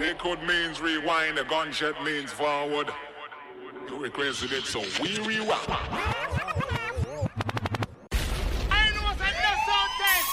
[0.00, 2.88] Liquid means rewind, the gunshot means forward.
[3.86, 5.60] You requested it, so we rewind.
[5.68, 5.76] I
[8.94, 10.24] know what's a no sound test.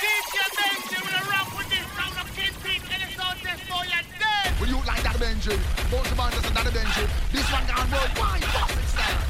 [0.00, 4.00] DJ Benji will rock with this sound of Kingpin and the sound test for your
[4.18, 4.58] dead.
[4.58, 5.52] Will you like that Benji?
[5.90, 7.04] Both the band just another Benji.
[7.30, 8.40] This one gone worldwide.
[8.40, 9.20] Bust it style.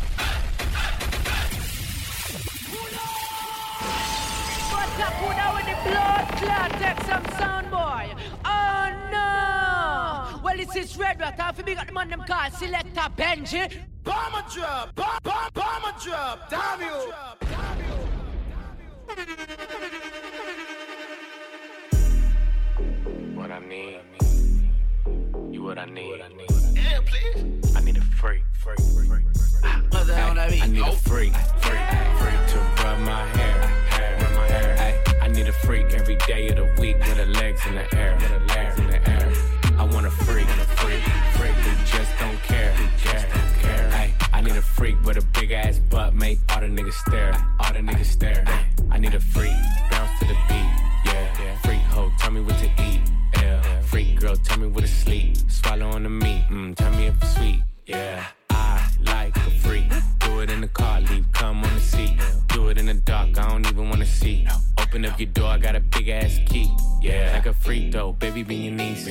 [4.70, 6.70] What's up, who now with the blood clot?
[6.78, 8.14] Take some sound, boy.
[10.50, 10.56] No!
[10.56, 11.38] Well, this is Red Rat.
[11.38, 13.72] Half a big up the man them call Selector Benji.
[14.02, 16.50] Bomber drop, bomb, bomb, bomber drop.
[16.50, 17.12] Damn you.
[23.34, 24.00] What I need.
[25.52, 26.20] You what I need.
[26.74, 27.76] Yeah, please.
[27.76, 28.42] I need a freak.
[28.52, 29.24] Freak, freak, freak.
[29.64, 29.82] Ah.
[29.90, 30.72] What the hell that I mean?
[30.72, 31.34] need a freak.
[31.34, 31.80] Freak,
[32.18, 33.66] freak to rub my hair.
[33.90, 35.02] Hair, rub my hair.
[35.22, 38.16] I need a freak every day of the week with her legs in the air.
[38.16, 39.49] With her legs in the air.
[39.80, 40.46] I want a freak.
[40.46, 41.02] A freak.
[41.36, 42.76] Freak who just don't care.
[42.76, 43.90] Don't care.
[43.94, 47.32] Ay, I need a freak with a big ass butt, make all the niggas stare.
[47.58, 48.44] All the niggas stare.
[48.46, 49.56] Ay, I need a freak.
[49.90, 50.70] Bounce to the beat.
[51.06, 51.56] Yeah.
[51.64, 53.00] Freak hoe, tell me what to eat.
[53.36, 53.80] Yeah.
[53.80, 55.38] Freak girl, tell me what to sleep.
[55.48, 56.44] Swallow on the meat.
[56.50, 57.62] Mm, tell me if it's sweet.
[57.86, 58.26] Yeah.
[58.50, 59.90] I like a freak.
[60.40, 62.18] Do it in the car, leave come on the seat.
[62.48, 64.48] Do it in the dark, I don't even wanna see.
[64.78, 66.74] Open up your door, I got a big ass key.
[67.02, 69.04] Yeah, like a freak though, baby, be your niece.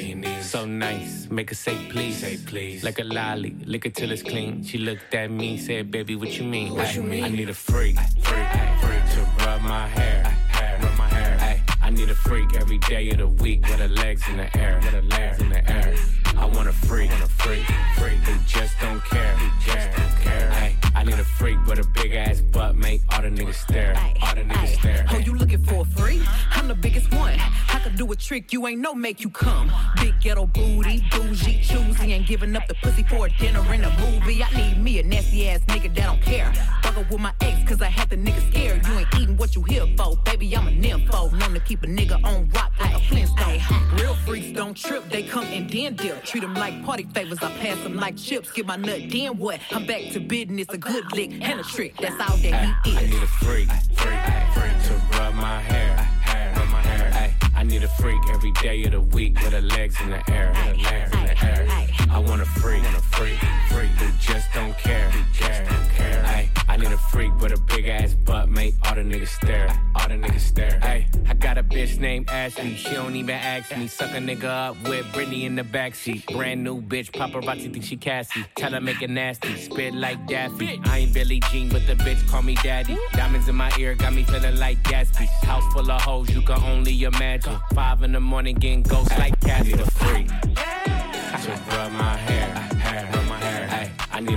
[0.50, 2.18] So nice, make her say please.
[2.18, 2.84] Say please.
[2.84, 4.64] Like a lolly, lick it till it's clean.
[4.64, 6.74] She looked at me, said, baby, what you mean?
[6.74, 7.26] What you mean?
[7.26, 8.50] I need a freak, freak,
[8.82, 11.38] freak to rub my hair, hair, rub my hair.
[11.42, 14.58] Ay, I need a freak every day of the week with her legs in the
[14.58, 15.96] air, with her legs in the air.
[16.38, 17.68] I want a freak, want a freak,
[18.00, 20.79] freak who just don't care, who just don't care.
[20.96, 24.36] I need a freak with a big ass butt, make all the niggas stare, all
[24.36, 25.06] the niggas stare.
[25.10, 26.22] Oh, you looking for a free?
[26.52, 27.40] I'm the biggest one.
[27.72, 29.72] I could do a trick you ain't no make you come.
[29.98, 34.00] Big ghetto booty, bougie, choosy, ain't giving up the pussy for a dinner in a
[34.00, 34.44] movie.
[34.44, 36.52] I need me a nasty ass nigga that don't care.
[36.84, 38.86] Fuck up with my ex, cause I had the nigga scared.
[38.86, 40.56] You ain't eating what you here for, baby.
[40.58, 41.32] I'm a nympho.
[41.40, 43.60] Known to keep a nigga on rock like a Flintstone.
[43.96, 46.24] Real freaks don't trip, they come and then dip.
[46.24, 48.52] Treat them like party favors, I pass them like chips.
[48.52, 49.60] Get my nut, then what?
[49.72, 51.96] I'm back to business, a good lick and a trick.
[51.98, 54.20] That's all that he I need a freak, freak,
[54.54, 57.12] freak to rub my hair, hair, rub my hair.
[57.14, 60.32] Ay, I need a freak every day of the week with her legs in the
[60.32, 61.88] air, with her legs in the air.
[62.10, 65.90] I want a freak, want a freak, freak who just don't care, who just don't
[65.92, 66.59] care.
[66.70, 70.08] I need a freak with a big ass butt, make all the niggas stare, all
[70.08, 70.80] the niggas stare.
[70.82, 73.88] Hey, I got a bitch named Ashley, she don't even ask me.
[73.88, 76.32] Suck a nigga up with Britney in the backseat.
[76.32, 78.46] Brand new bitch, paparazzi think she Cassie.
[78.56, 80.80] Tell her make it nasty, spit like Daffy.
[80.86, 82.96] I ain't Billie Jean, but the bitch call me daddy.
[83.14, 85.28] Diamonds in my ear got me feeling like Gatsby.
[85.44, 87.58] House full of hoes, you can only imagine.
[87.74, 89.74] Five in the morning getting ghosts like Cassie.
[89.74, 90.28] the freak.
[90.30, 92.59] To rub my hair, hair, rub my hair.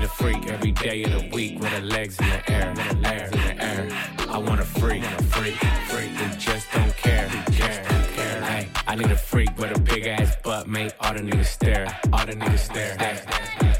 [0.02, 2.94] A freak every day of the week with her legs in the air, with her
[2.94, 3.88] legs in the air.
[4.28, 8.68] I want a freak, a freak, freak who just don't care, who care.
[8.88, 12.26] I need a freak with a big ass butt, make all the niggas stare, all
[12.26, 12.96] the niggas stare.
[12.98, 13.72] Ay,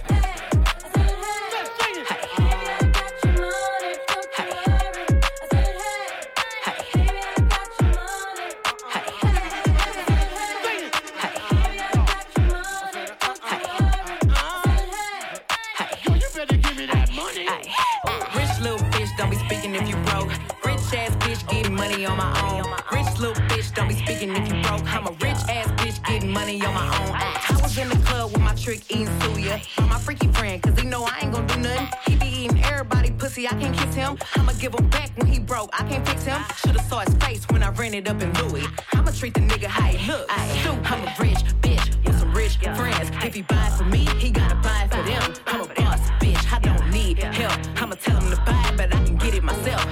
[30.17, 31.89] freaky friend, cause he know I ain't gonna do nothing.
[32.07, 34.19] He be eating everybody pussy, I can't kiss him.
[34.35, 36.41] I'ma give him back when he broke, I can't fix him.
[36.57, 38.67] Should've saw his face when I ran it up in Louis.
[38.93, 40.27] I'ma treat the nigga how he look.
[40.29, 43.11] I'm a rich bitch with some rich friends.
[43.25, 45.33] If he buy for me, he gotta buy for them.
[45.47, 47.59] I'm a boss bitch, I don't need help.
[47.81, 49.83] I'ma tell him to buy, but I can get it myself.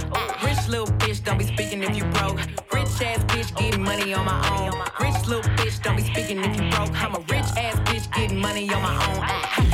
[0.44, 2.38] Rich little bitch, don't be speaking if you broke.
[2.74, 4.74] Rich ass bitch getting money on my own.
[5.00, 6.92] Rich little bitch, don't be speaking if you broke.
[7.02, 9.69] I'm a rich ass bitch getting money on my own.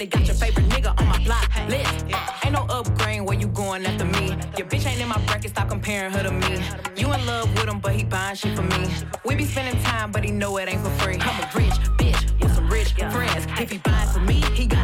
[0.00, 2.06] Probably got your favorite nigga on my block list.
[2.10, 4.28] Uh, ain't no upgrade where you going after me.
[4.56, 6.58] Your bitch ain't in my bracket, stop comparing her to me.
[6.96, 8.88] You in love with him, but he buying shit for me.
[9.26, 11.18] We be spending time, but he know it ain't for free.
[11.20, 13.46] I'm a rich bitch with some rich friends.
[13.60, 14.79] If he buy for me, he gotta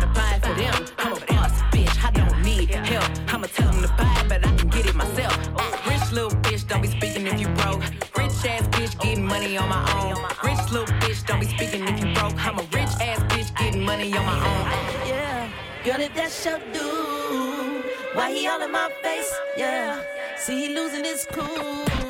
[16.47, 17.85] Your dude,
[18.15, 19.35] why he all in my face?
[19.57, 20.01] Yeah,
[20.39, 22.06] See, he losing his cool.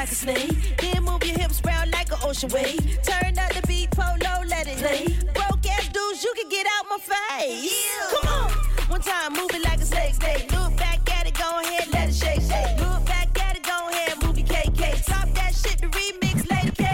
[0.00, 0.76] Like a snake.
[0.78, 2.80] Then move your hips round like an ocean wave.
[3.02, 5.04] Turn up the beat, polo, let it play.
[5.34, 7.98] Broke ass dudes, you can get out my face.
[8.10, 8.50] Come on.
[8.88, 10.50] One time, move it like a snake, snake.
[10.52, 12.78] Look back at it, go ahead, let it shake, shake.
[12.80, 15.02] Look back at it, go ahead, move your KK.
[15.02, 16.84] Stop that shit, the remix, Lady K.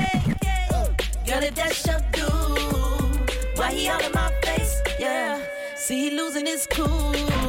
[1.27, 4.83] Girl, if that's your dude, why he all in my face?
[4.99, 5.41] Yeah.
[5.77, 7.46] See, he losing his cool.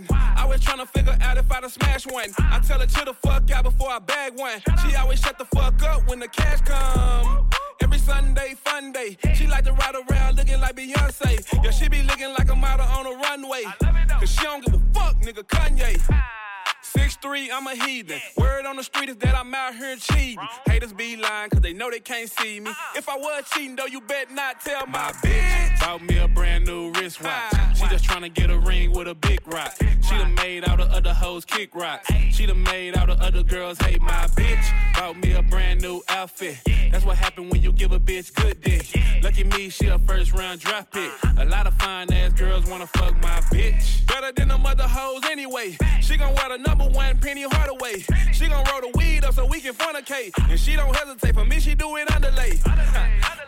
[0.00, 0.18] One.
[0.36, 2.30] I was tryna figure out if I'd smash one.
[2.38, 4.60] I tell her chill the fuck out before I bag one.
[4.84, 7.48] She always shut the fuck up when the cash come.
[7.80, 9.16] Every Sunday, fun day.
[9.34, 11.64] She like to ride around looking like Beyonce.
[11.64, 13.64] Yeah, she be looking like a model on a runway.
[14.20, 16.41] Cause she don't give a fuck, nigga, Kanye.
[16.96, 18.20] Six three, I'm a heathen.
[18.36, 20.38] Word on the street is that I'm out here cheating.
[20.66, 22.70] Haters be lying, cause they know they can't see me.
[22.94, 25.80] If I was cheating, though, you bet not tell my bitch.
[25.80, 27.32] Bought me a brand new wristwatch.
[27.54, 27.72] Ah.
[27.74, 29.74] She just tryna get a ring with a big rock.
[29.78, 32.10] She done made all the other hoes kick rocks.
[32.30, 34.94] She done made all the other girls hate my bitch.
[34.94, 36.58] Bought me a brand new outfit.
[36.90, 38.86] That's what happen when you give a bitch good dick.
[39.22, 41.10] Lucky me, she a first round draft pick.
[41.38, 44.06] A lot of fine ass girls wanna fuck my bitch.
[44.06, 45.76] Better than them other hoes anyway.
[46.00, 48.04] She gon' wear the number one Penny Hardaway.
[48.32, 50.32] She gon' roll the weed up so we can fornicate.
[50.50, 51.34] And she don't hesitate.
[51.34, 52.58] For me, she do it underlay.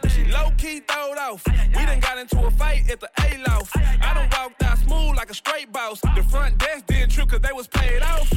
[0.08, 1.42] She low key throwed off.
[1.46, 3.76] We done got into a fight at the A loft.
[3.76, 6.00] I done walked out smooth like a straight boss.
[6.00, 8.32] The front desk didn't trip cause they was paid off.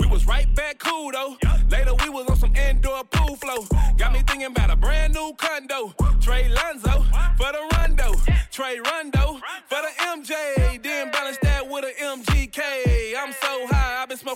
[0.00, 1.36] We was right back cool though.
[1.68, 3.66] Later we was on some indoor pool flow.
[3.96, 5.94] Got me thinking about a brand new condo.
[6.20, 7.04] Trey Lonzo
[7.36, 8.12] for the Rondo.
[8.50, 10.82] Trey Rondo for the MJ.
[10.82, 11.38] Then balance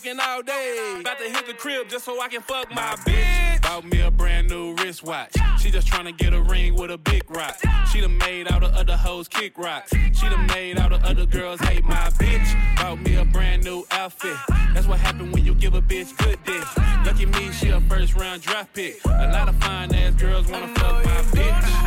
[0.01, 0.97] smoking all day.
[1.01, 3.63] About to hit the crib just so I can fuck my bitch.
[3.63, 5.35] Bought me a brand new wristwatch.
[5.59, 7.59] She just tryna get a ring with a big rock.
[7.93, 9.93] She done made all the other hoes kick rocks.
[9.93, 12.77] She done made all the other girls hate my bitch.
[12.77, 14.37] Bought me a brand new outfit.
[14.75, 16.77] That's what happen when you give a bitch good dick.
[17.05, 19.05] Lucky me, she a first round draft pick.
[19.05, 21.81] A lot of fine ass girls wanna fuck my bitch.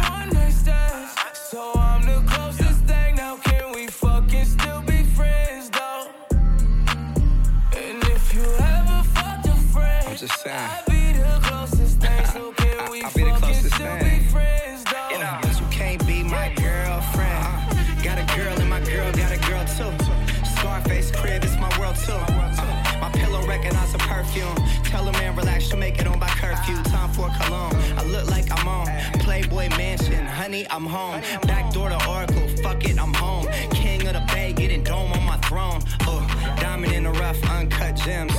[24.33, 24.83] Perfume.
[24.85, 26.81] Tell a man relax, she'll make it on by curfew.
[26.83, 27.75] Time for cologne.
[27.97, 28.87] I look like I'm on
[29.19, 30.25] Playboy Mansion.
[30.25, 31.21] Honey, I'm home.
[31.43, 32.47] Back door to Oracle.
[32.63, 33.47] Fuck it, I'm home.
[33.71, 35.81] King of the Bay, getting dome on my throne.
[36.01, 38.33] Uh, diamond in the rough, uncut gems.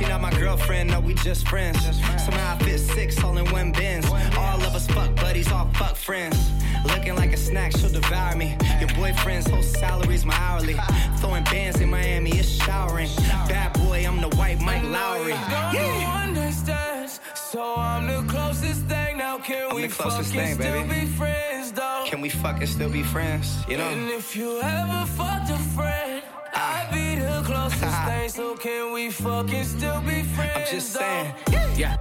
[0.00, 1.78] She not my girlfriend, no, we just friends.
[2.24, 4.06] Somehow I fit six all in one bins.
[4.06, 6.38] All of us fuck buddies, all fuck friends.
[6.86, 8.56] Looking like a snack, she'll devour me.
[8.78, 10.76] Your boyfriend's whole salary's my hourly.
[11.18, 13.10] Throwing bands in Miami, it's showering.
[13.46, 15.36] Bad boy, I'm the white Mike Lowrey.
[15.74, 16.24] Yeah.
[16.24, 17.20] understands.
[17.34, 19.36] So I'm the closest thing now.
[19.36, 22.04] Can I'm we fucking thing, still be friends though?
[22.06, 23.66] Can we fucking still be friends?
[23.68, 23.88] You know.
[23.88, 26.22] And if you ever fucked a friend,
[26.60, 30.52] I'd be the closest thing, so can we fucking still be friends?
[30.56, 31.34] I'm just saying.
[31.76, 31.96] Yeah.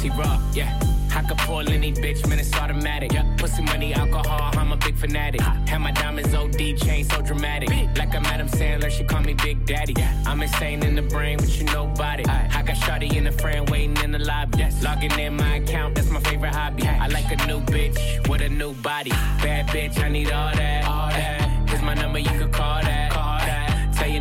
[0.00, 0.78] T-Raw, yeah.
[1.16, 3.12] I could pull any bitch, man, it's automatic.
[3.12, 3.24] Yeah.
[3.38, 5.40] Pussy money, alcohol, I'm a big fanatic.
[5.40, 7.70] Have my diamonds OD, chain so dramatic.
[7.96, 9.94] Like I'm Adam Sandler, she call me Big Daddy.
[9.96, 10.22] Yeah.
[10.26, 12.24] I'm insane in the brain, but you nobody.
[12.26, 14.58] I got Shawty in the friend waiting in the lobby.
[14.58, 14.82] Yes.
[14.84, 16.86] Logging in my account, that's my favorite hobby.
[16.86, 19.10] I like a new bitch with a new body.
[19.10, 20.86] Bad bitch, I need all that.
[20.86, 21.68] All that.
[21.68, 23.10] Here's my number, you could call that.
[23.12, 23.26] Call that.
[23.26, 23.35] Tell your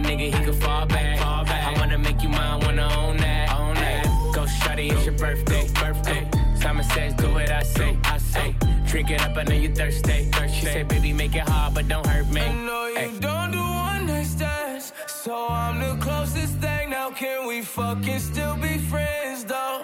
[0.05, 1.19] nigga he could fall back.
[1.19, 1.67] Fall back.
[1.67, 3.51] I wanna make you mine, wanna own that.
[3.59, 4.05] Own that.
[4.33, 5.67] Go Shawty, it's your birthday.
[5.74, 6.29] Birthday.
[6.59, 7.97] Simon says, do what I say.
[8.03, 8.55] I say.
[8.88, 10.29] Drink it up, I know you thirsty.
[10.31, 10.59] thirsty.
[10.59, 12.41] She said, baby, make it hard, but don't hurt me.
[12.41, 13.19] I know you Ay.
[13.19, 16.91] don't do one night stands, so I'm the closest thing.
[16.91, 19.81] Now can we fucking still be friends though?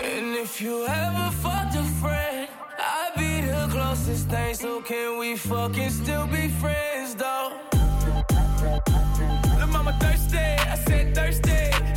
[0.00, 2.48] And if you ever fucked a friend,
[2.78, 4.54] I'd be the closest thing.
[4.54, 7.67] So can we fucking still be friends though?
[10.28, 11.50] Thirsty, I said thirsty.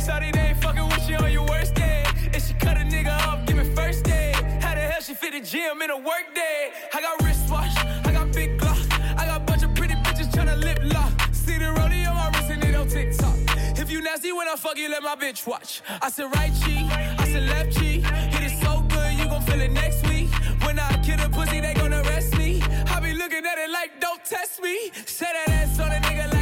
[0.04, 2.02] Shawty, they ain't fucking with you on your worst day.
[2.32, 4.32] If she cut a nigga off, give me first day.
[4.60, 6.72] How the hell she fit the gym in a work day?
[6.94, 9.18] I got wristwatch, I got big Glock.
[9.18, 11.12] I got bunch of pretty bitches tryna lip lock.
[11.32, 13.36] See the rodeo on my wrist and it on TikTok.
[13.78, 15.82] If you nasty when I fuck you, let my bitch watch.
[16.00, 16.86] I said right cheek,
[17.18, 18.04] I said left cheek.
[18.06, 20.30] Hit it so good, you gon' feel it next week.
[20.64, 22.62] When I kill a pussy, they gon' arrest me.
[22.88, 24.90] I be looking at it like, don't test me.
[25.04, 26.41] Say that ass on a nigga like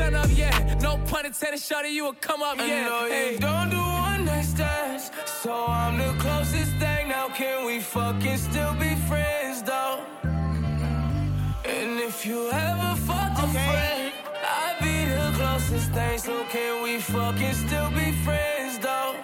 [0.00, 0.78] sun up, yeah.
[0.80, 2.88] No pun intended, shawty, you will come up, I yeah.
[2.88, 5.10] know you Hey, don't do one night stands,
[5.42, 7.08] so I'm the closest thing.
[7.08, 9.98] Now can we fucking still be friends, though?
[11.74, 14.12] And if you ever fucked a friend,
[14.62, 16.18] I'd be the closest thing.
[16.18, 19.14] So can we fucking still be friends, though?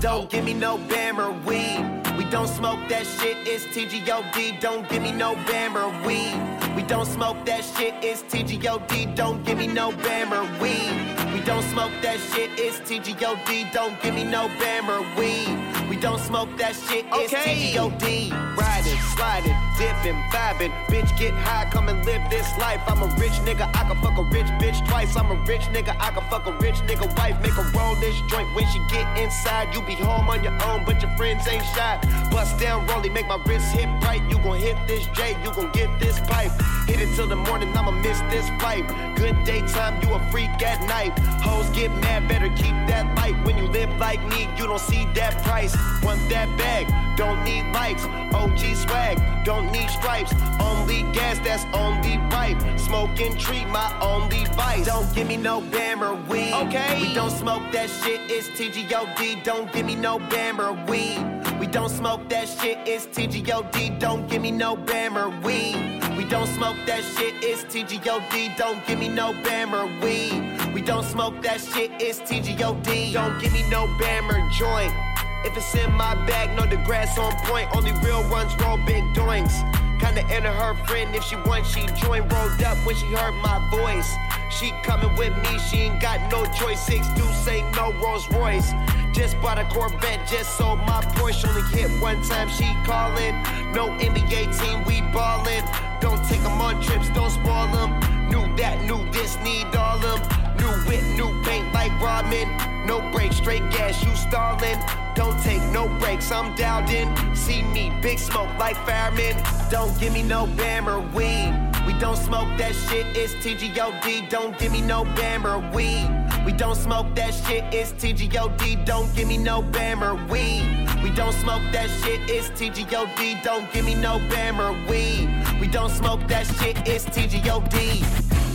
[0.00, 1.82] Don't give me no bammer weed.
[2.18, 4.60] We don't smoke that shit, it's TGOD.
[4.60, 6.55] Don't give me no bammer weed.
[6.76, 9.16] We don't smoke that shit, it's TGOD.
[9.16, 11.32] Don't give me no bammer weed.
[11.32, 13.72] We don't smoke that shit, it's TGOD.
[13.72, 15.88] Don't give me no bammer weed.
[15.88, 17.72] We don't smoke that shit, it's Okay.
[17.72, 18.30] TGOD.
[18.58, 20.72] Riding, sliding, dipping, vibing.
[20.86, 22.80] Bitch, get high, come and live this life.
[22.86, 25.16] I'm a rich nigga, I can fuck a rich bitch twice.
[25.16, 27.40] I'm a rich nigga, I can fuck a rich nigga wife.
[27.42, 29.74] Make her roll this joint when she get inside.
[29.74, 32.00] You be home on your own, but your friends ain't shy.
[32.30, 34.22] Bust down, rollie, make my wrist hit right.
[34.30, 36.52] You gon' hit this J, you gon' get this pipe.
[36.86, 38.86] Hit it till the morning, I'ma miss this pipe.
[39.16, 41.18] Good daytime, you a freak at night.
[41.42, 43.36] Hoes get mad, better keep that light.
[43.44, 45.76] When you live like me, you don't see that price.
[46.02, 48.04] Want that bag, don't need likes.
[48.34, 50.32] OG swag, don't need stripes.
[50.60, 52.56] Only gas, that's only right.
[52.78, 54.86] Smoking treat, my only vice.
[54.86, 56.52] Don't give me no bammer weed.
[56.52, 57.00] Okay.
[57.00, 59.42] We don't smoke that shit, it's TGOD.
[59.44, 61.36] Don't give me no bammer weed.
[61.58, 63.98] We don't smoke that shit, it's TGOD.
[63.98, 65.74] Don't give me no bammer weed.
[66.16, 68.56] We don't smoke that shit, it's TGOD.
[68.56, 70.74] Don't give me no bammer weed.
[70.74, 73.12] We don't smoke that shit, it's TGOD.
[73.14, 75.15] Don't give me no bammer joint.
[75.46, 77.68] If it's in my bag, know the grass on point.
[77.72, 79.54] Only real ones roll big doinks.
[80.00, 82.26] Kinda into her friend if she wants, she join.
[82.28, 84.10] Rolled up when she heard my voice.
[84.50, 86.80] She coming with me, she ain't got no choice.
[86.80, 88.72] Six deuce ain't no Rolls Royce.
[89.12, 91.48] Just bought a Corvette, just sold my Porsche.
[91.48, 93.36] Only hit one time, she callin'.
[93.72, 95.64] No NBA team, we ballin'.
[96.00, 97.90] Don't take 'em on trips, don't spoil 'em.
[98.28, 100.45] Knew that, knew this, need all 'em.
[100.66, 102.48] New whip, new paint like ramen.
[102.86, 104.80] No brakes, straight gas, you stallin'.
[105.14, 107.06] Don't take no breaks, I'm dialed in.
[107.36, 109.36] See me, big smoke like firemen.
[109.70, 111.54] Don't give me no bammer weed.
[111.86, 114.28] We don't smoke that shit, it's TGOD.
[114.28, 116.10] Don't give me no bammer weed.
[116.44, 118.84] We don't smoke that shit, it's TGOD.
[118.84, 120.64] Don't give me no bammer weed.
[121.00, 123.44] We don't smoke that shit, it's TGOD.
[123.44, 125.60] Don't give me no bammer weed.
[125.60, 128.45] We don't smoke that shit, it's TGOD.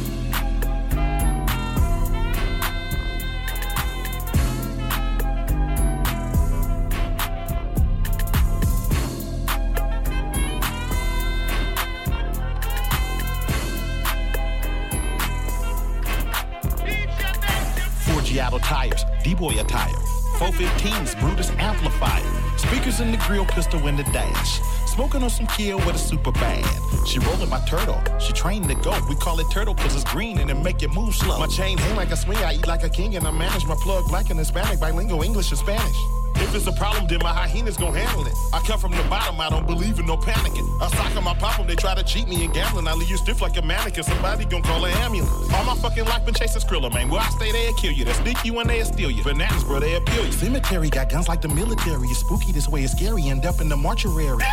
[18.72, 20.02] Tires, D-Boy attire.
[20.40, 22.24] 415s, Brutus amplifier.
[22.58, 24.62] Speakers in the grill, pistol in the dash.
[24.86, 26.66] Smoking on some kill with a super bad.
[27.06, 28.02] She rolling my turtle.
[28.18, 28.98] She trained to go.
[29.10, 31.38] We call it turtle cause it's green and it make it move slow.
[31.38, 32.38] My chain hang like a swing.
[32.38, 35.50] I eat like a king and I manage my plug black and Hispanic, bilingual English
[35.52, 35.98] and Spanish.
[36.42, 38.34] If it's a problem, then my hyenas gon' handle it.
[38.52, 40.68] I come from the bottom, I don't believe in no panicking.
[40.82, 42.88] I sock on my pop 'em, they try to cheat me in gambling.
[42.88, 45.54] I leave you stiff like a mannequin, somebody gon' call an ambulance.
[45.54, 47.10] All my fucking life been chasing Skrilla, man.
[47.10, 48.06] Where I stay, they'll kill you.
[48.06, 49.24] They sneak you and they'll steal you.
[49.24, 50.32] Bananas, bro, they'll peel you.
[50.32, 52.08] Cemetery got guns like the military.
[52.08, 53.30] It's spooky this way, it's scary.
[53.30, 54.44] End up in the mortuary.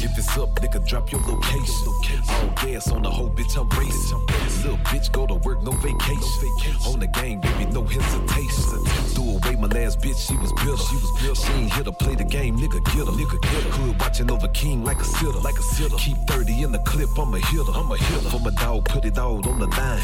[0.00, 1.88] Get this up, nigga, drop your location.
[2.28, 4.20] All gas on the whole bitch, I'm racing.
[4.62, 6.48] Little bitch, go to work, no vacation.
[6.86, 8.84] On the gang, baby, no hesitation.
[9.14, 10.78] Threw away my last bitch, she was built.
[10.78, 11.37] She was bitter.
[11.38, 13.14] She ain't here to play the game, nigga, get her.
[13.14, 13.70] Nigga, get her.
[13.70, 15.40] Hood watching over King like a sitter.
[15.40, 15.96] Like a sitter.
[15.96, 17.72] Keep 30 in the clip, I'm a hitter.
[17.74, 18.30] I'm a hitter.
[18.30, 20.00] For my dog, put it all on the line.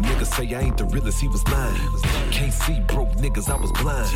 [0.00, 1.76] Nigga say I ain't the realest, he was lying.
[2.30, 4.10] Can't see broke niggas, I was blind.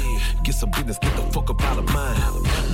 [0.44, 2.16] Get some business, get the fuck up out of mine.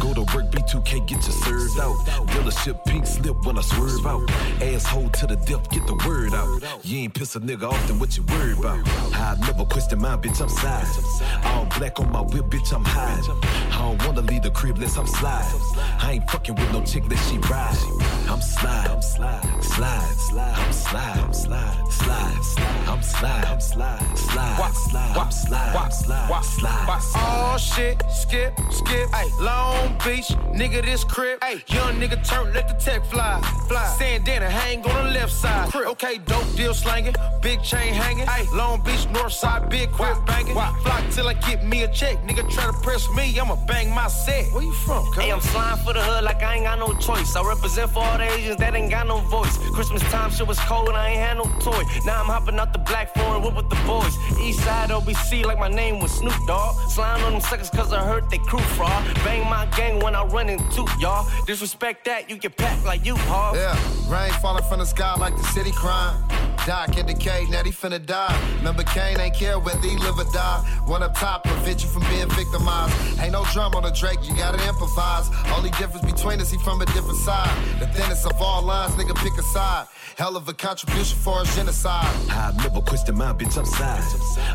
[0.01, 1.97] Go to work, B2K, get you served out.
[2.29, 4.29] Dealership pink slip when I swerve out.
[4.61, 6.85] Asshole to the death, get the word out.
[6.85, 8.87] You ain't piss a nigga off, then what you worried about?
[9.15, 10.87] I never question my bitch, I'm side.
[11.45, 13.21] All black on my whip, bitch, I'm high.
[13.75, 15.45] I don't wanna leave the crib unless I'm slide.
[16.01, 17.77] I ain't fucking with no chick that she ride.
[18.31, 23.61] I'm slide, I'm slide, slide, slide, I'm slide, I'm slide, slide, slide, I'm slide, I'm
[23.61, 27.13] slide, slide, slide, I'm slide, slide, slide.
[27.17, 29.09] Oh shit, skip, skip.
[29.13, 31.41] Ay, Long Beach, nigga, this crib.
[31.43, 33.97] Ay, young nigga turn, let the tech fly, fly.
[33.99, 35.71] Sandana hang on the left side.
[35.71, 35.89] Crib.
[35.89, 38.29] Okay, dope deal slanging, big chain hanging.
[38.29, 40.55] Ay, Long Beach, north side, big crib banging.
[40.55, 42.17] Flock till I get me a check.
[42.27, 44.53] Nigga try to press me, I'ma bang my set.
[44.53, 45.05] Where you from?
[45.13, 47.37] Hey, I'm slime for the hood like I ain't got no choice.
[47.37, 49.57] I represent for all the Asians that ain't got no voice.
[49.73, 51.83] Christmas time shit was cold, I ain't had no toy.
[52.05, 54.17] Now I'm hopping out the black foreign whip with the boys.
[54.41, 56.77] East side OBC like my name was Snoop Dogg.
[56.91, 59.05] Slime on them suckers cause I heard they crew fraud.
[59.25, 61.29] Bang my gang when I run into y'all.
[61.47, 63.57] Disrespect that, you get packed like you, hog.
[63.57, 63.77] Yeah,
[64.11, 66.17] rain falling from the sky like the city crime.
[66.67, 68.35] Doc in decay, now he finna die.
[68.57, 70.61] Remember Kane ain't care whether he live or die.
[70.87, 73.21] One up top prevent you from being victimized.
[73.21, 75.31] Ain't no drum on the Drake, you gotta improvise.
[75.57, 77.55] Only difference between us, he from a different side.
[77.79, 79.87] The thinnest of all lines, nigga, pick a side.
[80.17, 82.13] Hell of a contribution for a genocide.
[82.31, 84.03] I never question my bitch, I'm side.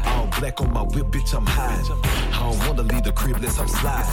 [0.05, 1.79] All black on my whip, bitch, I'm high.
[2.33, 4.03] I don't wanna leave the crib unless I'm slide.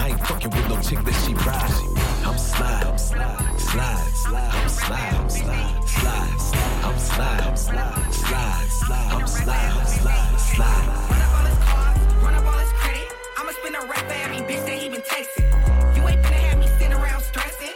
[0.00, 1.70] I ain't fucking with no chick that she ride.
[2.26, 7.56] I'm slide, I'm slide, slide, slide, I'm slide, I'm slide, slide, slide, I'm slide, I'm
[7.56, 11.33] slide, slide, slide, I'm slide, I'm slide, slide.
[13.64, 15.48] I'ma a rap for every bitch that he been texting.
[15.96, 17.72] You ain't finna have me sitting around stressing.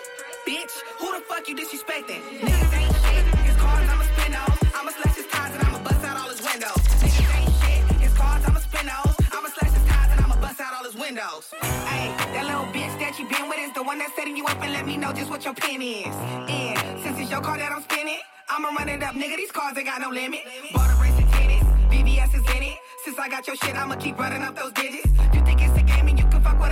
[0.46, 2.20] Bitch, who the fuck you disrespecting?
[2.44, 3.24] Niggas ain't shit.
[3.48, 4.58] His cars, I'ma spin those.
[4.76, 6.76] I'ma slash his tires and I'ma bust out all his windows.
[7.00, 8.00] Niggas ain't shit.
[8.04, 9.16] His cars, I'ma spin those.
[9.32, 11.44] I'ma slash his tires and I'ma bust out all his windows.
[11.88, 14.60] Hey, that little bitch that you been with is the one that's setting you up
[14.60, 16.12] and let me know just what your pin is.
[16.52, 18.20] And since it's your car that I'm spinning,
[18.50, 19.36] I'ma run it up, nigga.
[19.36, 20.40] These cars ain't got no limit.
[20.74, 22.76] Bought a race of tennis, BBS is in it.
[23.04, 25.08] Since I got your shit, I'ma keep running up those digits.
[25.32, 25.77] You think it's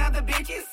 [0.07, 0.67] other bitches?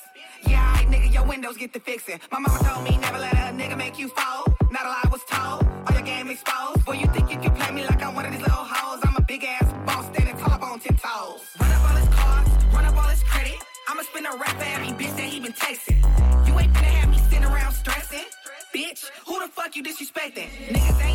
[0.46, 2.20] Yeah, alright, nigga, your windows get the fixing.
[2.30, 4.44] My mama told me never let a nigga make you fall.
[4.70, 6.84] Not a lie was told, all your game exposed.
[6.84, 9.00] Boy, you think you can play me like I'm one of these little hoes?
[9.04, 11.40] I'm a big ass boss standing tall up on ten toes.
[11.60, 13.56] Run up all his cars, run up all his credit.
[13.88, 15.98] I'ma spin a rap for every bitch that he been texting.
[16.46, 18.28] You ain't finna have me sitting around stressing.
[18.72, 20.48] Bitch, who the fuck you disrespecting?
[20.68, 21.13] Niggas ain't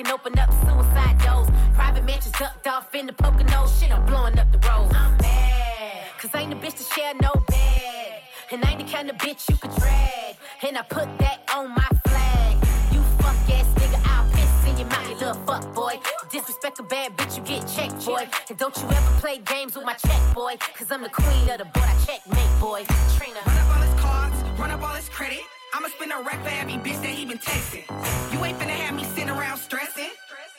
[0.00, 1.48] Pocket open up suicide doors.
[1.74, 3.78] Private mansions ducked off in the Poconos.
[3.78, 4.90] Shit, I'm blowing up the road.
[4.94, 8.22] I'm mad, cause I ain't a bitch to share no bed.
[8.50, 10.36] And I ain't the kind of bitch you could drag.
[10.66, 12.56] And I put that on my flag.
[12.92, 16.00] You fuck ass nigga, I'll piss in your mouth, you little fuck boy.
[16.30, 18.26] Disrespect a bad bitch, you get checked, boy.
[18.48, 20.56] And don't you ever play games with my check, boy.
[20.78, 22.84] Cause I'm the queen of the board, I checkmate, boy.
[23.18, 23.40] Trina.
[23.44, 25.40] Run up all his cards, run up all his credit.
[25.74, 27.84] I'ma spin a rack for every bitch that he been texting.
[28.32, 28.99] You ain't finna have me.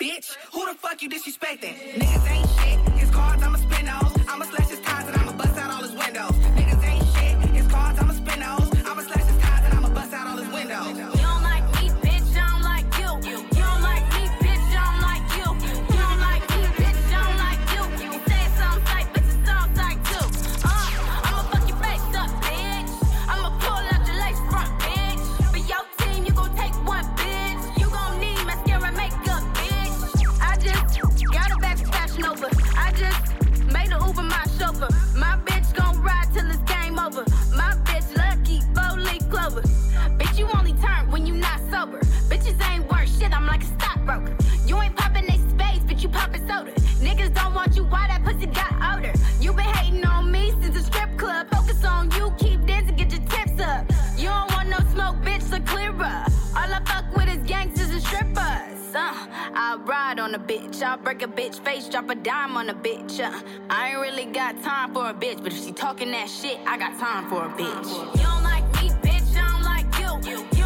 [0.01, 1.75] Bitch, who the fuck you disrespecting?
[1.93, 2.93] Niggas ain't shit.
[2.97, 3.43] His cards.
[3.43, 3.59] I'ma
[59.91, 60.81] ride on a bitch.
[60.81, 63.19] I'll break a bitch face, drop a dime on a bitch.
[63.19, 66.59] Uh, I ain't really got time for a bitch, but if she talking that shit,
[66.65, 67.89] I got time for a bitch.
[68.15, 70.29] You don't like me, bitch, I don't like you.
[70.29, 70.60] You don't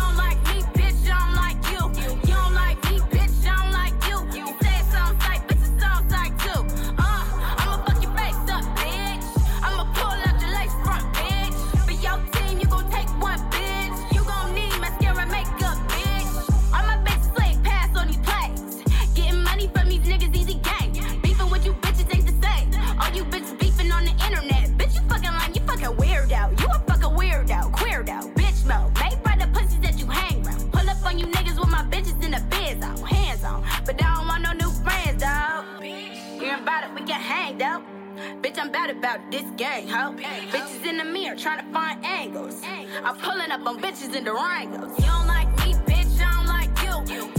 [38.65, 40.15] I'm bad about this gang, ho.
[40.49, 42.63] Bitches in the mirror trying to find angles.
[43.03, 44.97] I'm pulling up on bitches in the Durangos.
[44.97, 47.13] You don't like me, bitch, I don't like you.
[47.13, 47.34] You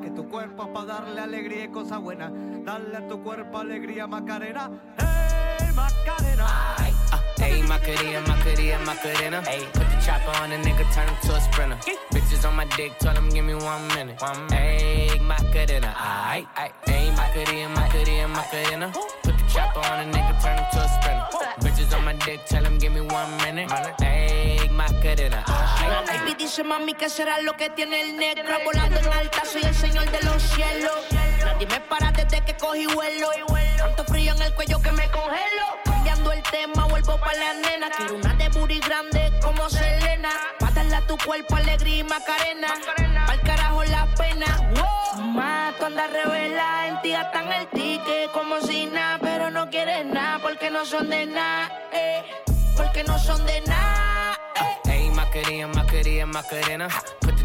[0.00, 2.32] Que tu cuerpo es para darle alegría y cosas buenas.
[2.64, 6.76] Dale a tu cuerpo alegría Macarena, hey Macarena.
[7.42, 9.42] Ayy, Macarena, Macarena, Macarena.
[9.42, 11.76] Ayy, put the chopper on a nigga, turn him to a sprinter.
[12.12, 14.20] Bitches on my dick, tell him give me one minute.
[14.22, 15.10] One minute.
[15.10, 16.72] Ayy, Macarena, aight, aight.
[16.86, 18.90] Ayy, Macarena, Macarena, Macarena.
[18.92, 19.21] Put the
[19.52, 21.46] chopper on a nigga, turn him to a sprinter.
[21.60, 23.68] Bitches on my dick, tell him give me one minute.
[24.00, 25.44] Ayy, Macarena.
[26.06, 29.74] Baby dice mami que será lo que tiene el negro Volando en alta, soy el
[29.74, 33.28] señor de los cielos Nadie me para desde que cogí vuelo.
[33.76, 35.66] Tanto frío en el cuello que me congelo.
[35.84, 37.90] Cambiando el tema, vuelvo pa' la nena.
[37.90, 40.30] Quiero una de booty grande como Selena.
[40.58, 42.68] Pa' a tu cuerpo alegría y macarena.
[43.26, 44.46] Pa'l carajo la pena.
[44.74, 45.24] Wow.
[45.24, 50.38] Más tú revela, en ti gastan el ticket como si nada Pero no quieres nada
[50.40, 52.22] porque no son de nada eh.
[52.76, 54.38] Porque no son de nada
[54.84, 56.88] Ayy, Macarena, Macarena, Macarena.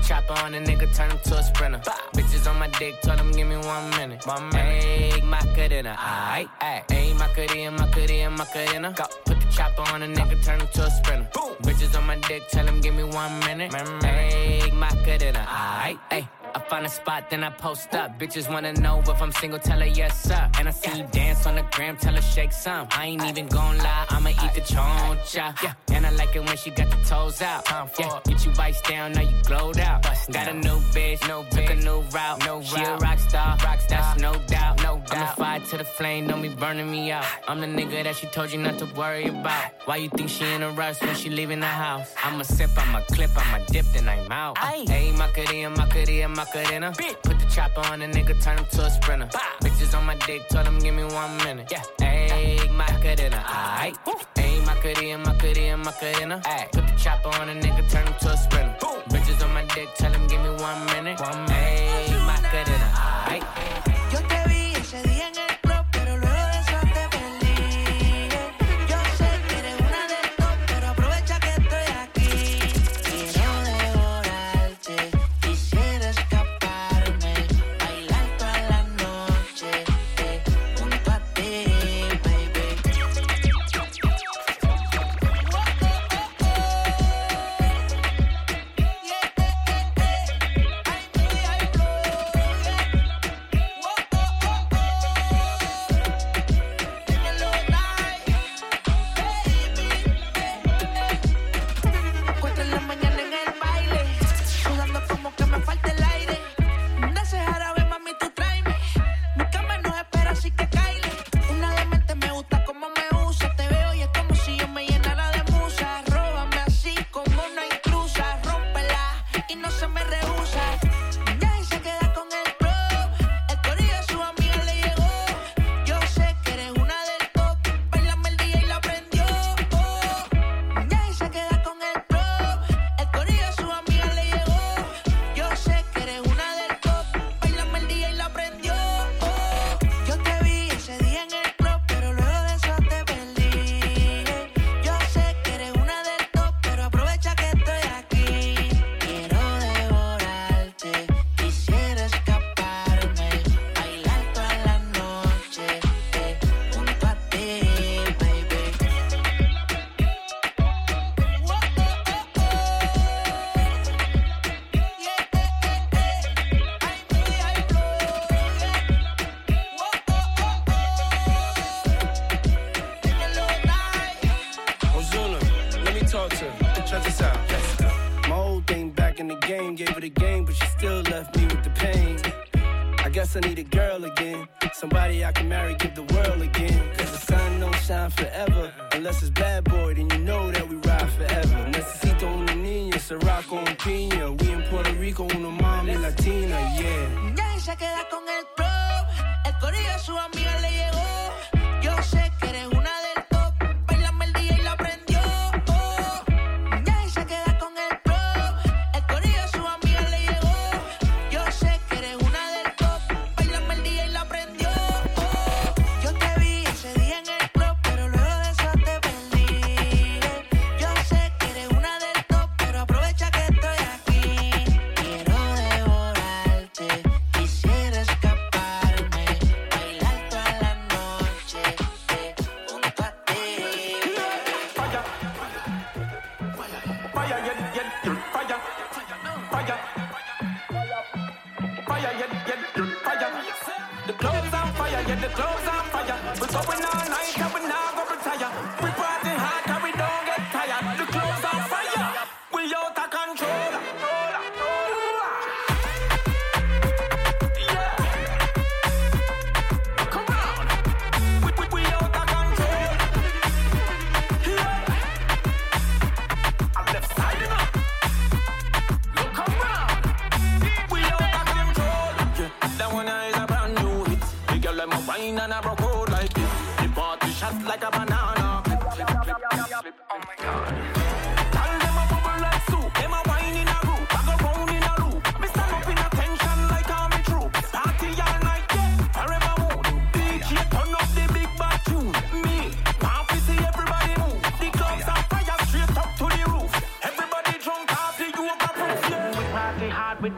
[0.07, 1.79] Chopper on a nigga, turn him to a sprinter.
[2.13, 4.25] Bitches on my dick, tell him give me one minute.
[4.25, 4.85] One minute.
[4.85, 6.87] Ayy, Macarena, aight, aight.
[6.87, 8.93] Ayy, Macarena, Macarena, Macarena.
[8.93, 9.03] Go.
[9.25, 11.27] Put the chopper on a nigga, turn him to a sprinter.
[11.61, 13.73] Bitches on my dick, tell him give me one minute.
[13.73, 16.29] My make Ayy, Macarena, aight, ayy.
[16.55, 18.17] I find a spot, then I post up.
[18.17, 20.49] Bitches wanna know if I'm single, tell her yes, sir.
[20.57, 22.87] And I see you dance on the gram, tell her shake some.
[22.91, 25.61] I ain't even gon' lie, I'ma eat the choncha.
[25.61, 27.67] Yeah, and I like it when she got the toes out.
[27.99, 29.96] Yeah, get you vice down, now you glowed out.
[30.31, 32.45] Got a new bitch, no took a new route.
[32.45, 34.83] No she a rock star, rock star, that's no doubt.
[34.83, 35.11] No doubt.
[35.11, 37.25] I'm the fire to the flame, don't be burning me out.
[37.47, 39.71] I'm the nigga that she told you not to worry about.
[39.85, 42.13] Why you think she in a rush when she leaving the house?
[42.21, 44.57] I'ma sip, I'ma clip, I'ma dip, then I'm out.
[44.57, 46.93] Hey, Macarena, Macarena, Macarena.
[47.23, 49.29] Put the chopper on a nigga, turn him to a sprinter.
[49.61, 51.71] Bitches on my dick, tell him give me one minute.
[51.71, 53.95] Yeah, ayy, Macarena, aight.
[54.35, 56.41] Ayy, Macarena, Macarena, Macarena.
[56.73, 58.75] Put the chopper on a nigga, turn him to a sprinter.
[59.07, 61.19] Bitches on my dick, tell him give me one minute.
[61.19, 61.51] One minute.
[61.51, 61.86] Ayy,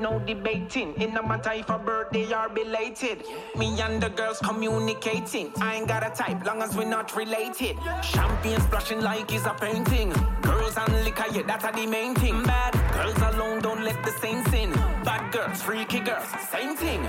[0.02, 0.94] no debating.
[1.02, 3.24] It no matter if a birthday are belated.
[3.58, 5.52] Me and the girls communicating.
[5.58, 7.78] I ain't got a type, long as we're not related.
[8.02, 10.14] Champions splashing like it's a painting.
[10.42, 12.44] Girls and liquor, yeah, that's the main thing.
[12.44, 14.72] Bad girls alone, don't let the same sin.
[15.04, 17.08] Bad girls, freaky girls, same thing.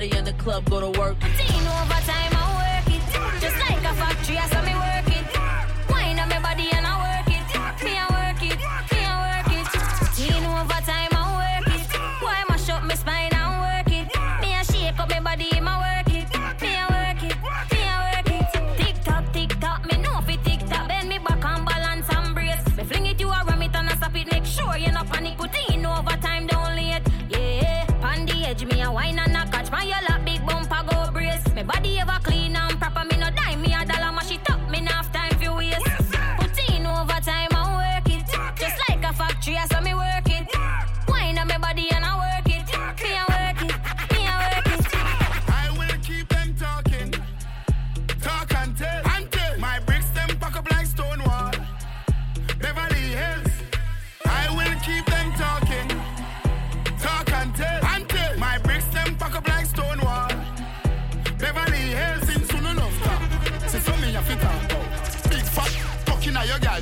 [0.00, 1.17] Everybody in the club go to work.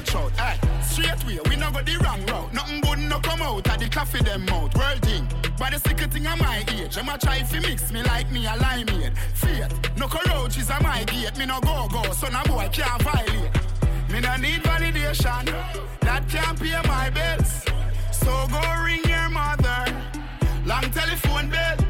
[0.07, 2.53] Straight way, we no go the wrong route.
[2.53, 4.75] Nothing good no come out of the coffee them mouth.
[4.77, 6.97] World thing, but the secret thing of my age.
[6.97, 9.17] I'ma try fi mix me like me a limeade.
[9.35, 11.37] Faith, no cockroaches a my gate.
[11.39, 13.53] Me no go go, so no boy can't violate.
[14.11, 15.45] Me no need validation,
[16.01, 17.65] that can't pay my bills.
[18.13, 19.85] So go ring your mother,
[20.65, 21.86] long telephone bill.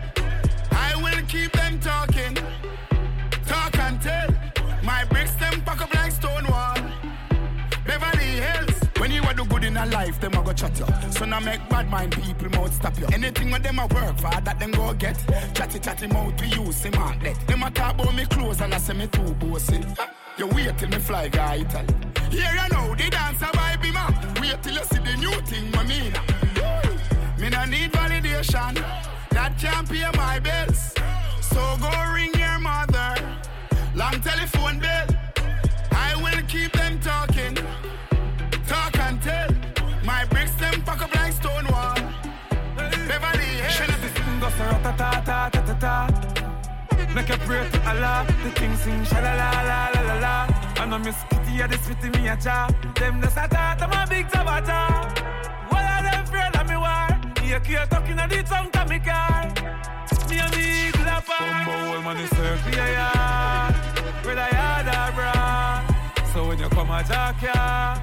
[9.66, 10.87] In a life, them a go chat you.
[11.11, 13.07] So now make bad mind people mouth stop you.
[13.12, 15.18] Anything with them a work for that them go get.
[15.55, 17.46] Chatty chatty mouth we use him that.
[17.46, 19.81] Them a talk about me clothes and I say me too bossy.
[20.38, 21.94] You wait till me fly guy Italy.
[22.31, 23.46] Here you know the dancer
[23.83, 24.40] him up.
[24.40, 26.12] Wait till you see the new thing me mean.
[27.40, 28.74] Me no need validation.
[29.31, 30.94] That can't pay my bills.
[31.40, 33.14] So go ring your mother.
[33.94, 35.15] Long telephone bill.
[44.92, 47.14] Ta ta ta ta ta ta.
[47.14, 50.35] Make a prayer to Allah, the king sing sha la la la la la la.
[50.81, 52.68] I know Miss Kitty a this with me a cha.
[52.94, 54.81] Them the sata, them a big tabata.
[55.70, 57.09] What are them afraid of me war?
[57.42, 59.53] Here here talking a the tongue to me car.
[60.29, 61.64] Me and me apart.
[61.64, 63.72] Some old man is circle yeah yeah.
[64.38, 66.33] I had a bra.
[66.33, 67.99] So when you come a jack ya,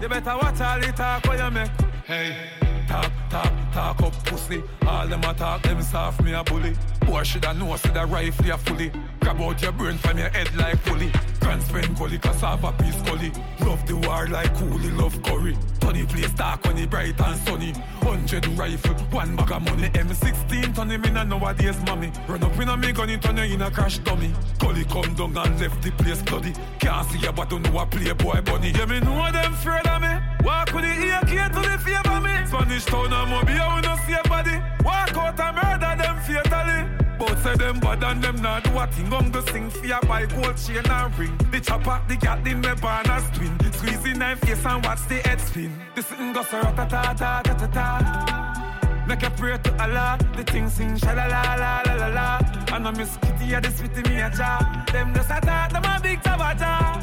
[0.00, 1.70] you better watch all the talk when you make.
[2.04, 2.75] Hey.
[2.86, 4.62] Talk, talk, talk up pussy.
[4.86, 6.74] All them a talk, them soft me a bully.
[7.06, 8.90] Boy shoulda know, see the rifle ya fully.
[9.26, 11.10] Grab out your brain from your head like pulley.
[11.40, 13.32] Grand spend gully, cassava piece gully.
[13.58, 15.58] Love the war like coolie, love curry.
[15.80, 17.72] Tony place dark when it bright and sunny.
[18.02, 19.88] Hundred rifle, one bag of money.
[19.88, 22.12] M16 turn him in a nowadays mommy.
[22.28, 24.32] Run up in a me gun, it turn you in a crash dummy.
[24.60, 26.52] Gully come down and left the place bloody.
[26.78, 28.70] Can't see ya but don't know a playboy bunny.
[28.70, 30.14] Yeah me know them afraid of me.
[30.44, 32.46] Walk with the key to the favor me.
[32.46, 34.56] Spanish town and mobile we no see a body.
[34.84, 36.95] Walk out and murder them fatally.
[37.18, 39.08] Both say them bad and them not do a thing.
[39.10, 41.36] Gon' go sing fear by gold chain and ring.
[41.50, 43.58] The chopper, the cat in me barn as twin.
[43.72, 45.72] Squeezing knife face and watch the head spin.
[45.94, 49.06] The sitting go so ta ta ta ta ta ta.
[49.06, 52.38] Make a prayer to Allah, the thing sing sha la la la la la la.
[52.72, 54.84] I Miss Kitty a this with me a ja.
[54.92, 57.00] Them the sata, them a big tabata.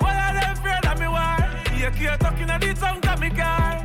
[0.00, 1.36] What are them afraid of me war?
[1.76, 3.83] Here here talking a the tongue to me car.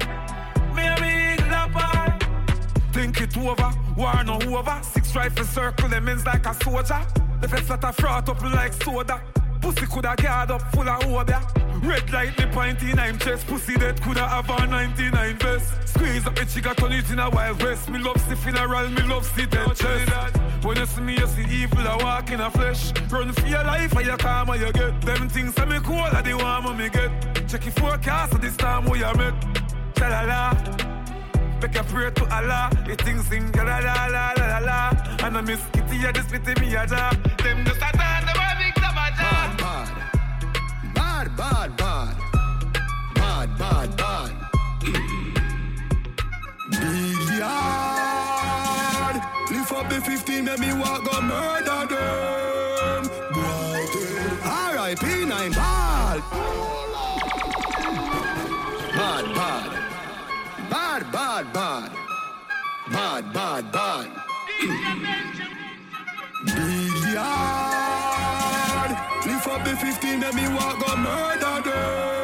[2.99, 4.77] Think it over, war no over.
[4.83, 6.99] Six rifle circle them ends like a soldier.
[7.39, 9.21] The fence that a froth up like soda.
[9.61, 11.41] Pussy coulda guard up full of obeah.
[11.81, 13.47] Red light me pointy nine chest.
[13.47, 15.73] Pussy that coulda have a 99 vest.
[15.87, 17.89] Squeeze up the chica, turn it in a wild west.
[17.89, 20.37] Me love see funeral, me love see dead chest.
[20.65, 22.91] When you see me, you see evil a walk in a flesh.
[23.09, 25.01] Run for your life, or you calm or you get.
[25.03, 27.47] Them things say me cool, or the warm me get.
[27.47, 29.35] Check your forecast at this time where you met.
[29.95, 30.98] Cha la la.
[31.61, 32.69] Make a prayer to Allah.
[32.87, 34.91] The things sing la la la la la la.
[35.25, 37.13] And I miss Kitty, yeah, this pity me a job.
[37.43, 39.89] Them just a turn the big Bad, bad.
[40.95, 42.15] Bad, bad, bad.
[43.15, 44.31] Bad, bad, bad.
[46.71, 49.15] Big yard.
[49.51, 53.03] Lift up the 15, let me walk go murder them.
[53.33, 53.85] Boy,
[54.45, 55.25] R.I.P.
[55.25, 56.68] 9 bad.
[63.19, 64.07] Bad, bad, bad.
[66.45, 68.91] Big yard.
[69.25, 72.18] Lift up the 15, let me walk go murder them.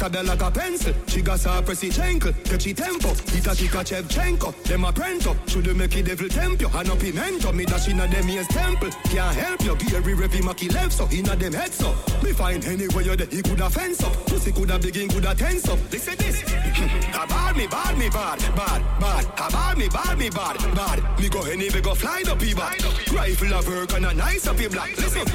[0.00, 3.74] Tabia like a pencil, she got her pressy chankle Get she tempo, it a kick
[3.74, 7.52] a Shevchenko Them a print up, should make it devil temp you And a pimento,
[7.52, 11.36] me dash inna them ears temple Can't help you, Gary Revy Maki left so Inna
[11.36, 15.10] them heads so Me find anywhere you there, he coulda fence up Pussy coulda begin,
[15.10, 19.76] coulda tense up Listen this A bad me, bad me, bad, bad, bad A bad
[19.76, 22.82] me, bad me, bad, bad Me go anywhere, go fly up, he bad
[23.12, 25.28] Rifle of work and a nice up, black Listen,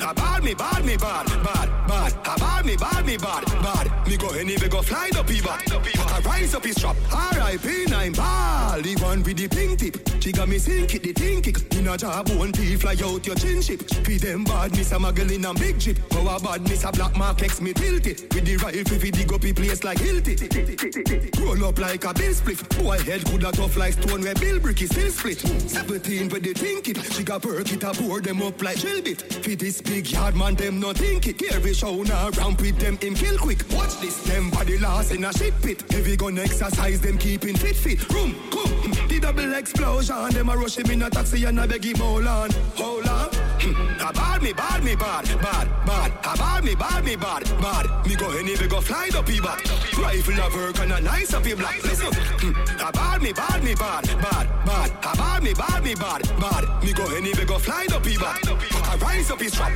[0.00, 3.97] a bad me, bad me, bad, bad, bad A bad me, bad me, bad, bad
[4.06, 5.64] me go anywhere, go fly up, he back.
[5.72, 6.96] I rise up his trap.
[7.12, 7.86] R.I.P.
[7.86, 8.80] nine ball.
[8.80, 10.08] The one with the pink tip.
[10.22, 11.72] She got me sink it, the thing kick.
[11.74, 13.82] In a job, one P fly out your chin chip.
[14.04, 15.98] Feed them bad, miss a muggle in a big jeep.
[16.14, 18.34] Our bad, miss a black mark, X me tilt it.
[18.34, 21.40] With the rifle, if dig up, he place like Hilti.
[21.40, 22.68] Roll up like a bill split.
[22.78, 25.38] Boy, head good a tough like stone where bill brick is still split.
[25.38, 26.98] 17 with the think it.
[27.12, 29.22] She got perk it, a pour them up like drill bit.
[29.22, 31.42] Fit this big yard, man, them no think it.
[31.52, 33.64] Every show now, ramp with them, him kill quick.
[33.88, 35.82] Watch this, them body lost in a shit pit.
[35.90, 38.06] Heavy gun exercise, them keeping fit fit.
[38.10, 39.08] Room, come.
[39.08, 42.26] The double explosion, them a rush him in a taxi and a beg him hold
[42.26, 43.30] on, hold on.
[43.32, 44.06] Hmm.
[44.06, 46.10] A bad me, bad me, bad, bad, bad.
[46.22, 48.06] A bad me, bad me, bad, bad.
[48.06, 49.58] Me go any we go fly the bat.
[49.96, 51.82] Rifle of work and a nice up black.
[51.82, 52.86] Listen, hmm.
[52.86, 54.90] a bad me, bad me, bad, bad, bad.
[55.00, 56.84] A bad me, bad me, bad, bad.
[56.84, 58.46] Me go any we go fly the bat.
[58.92, 59.72] A rise up his trap.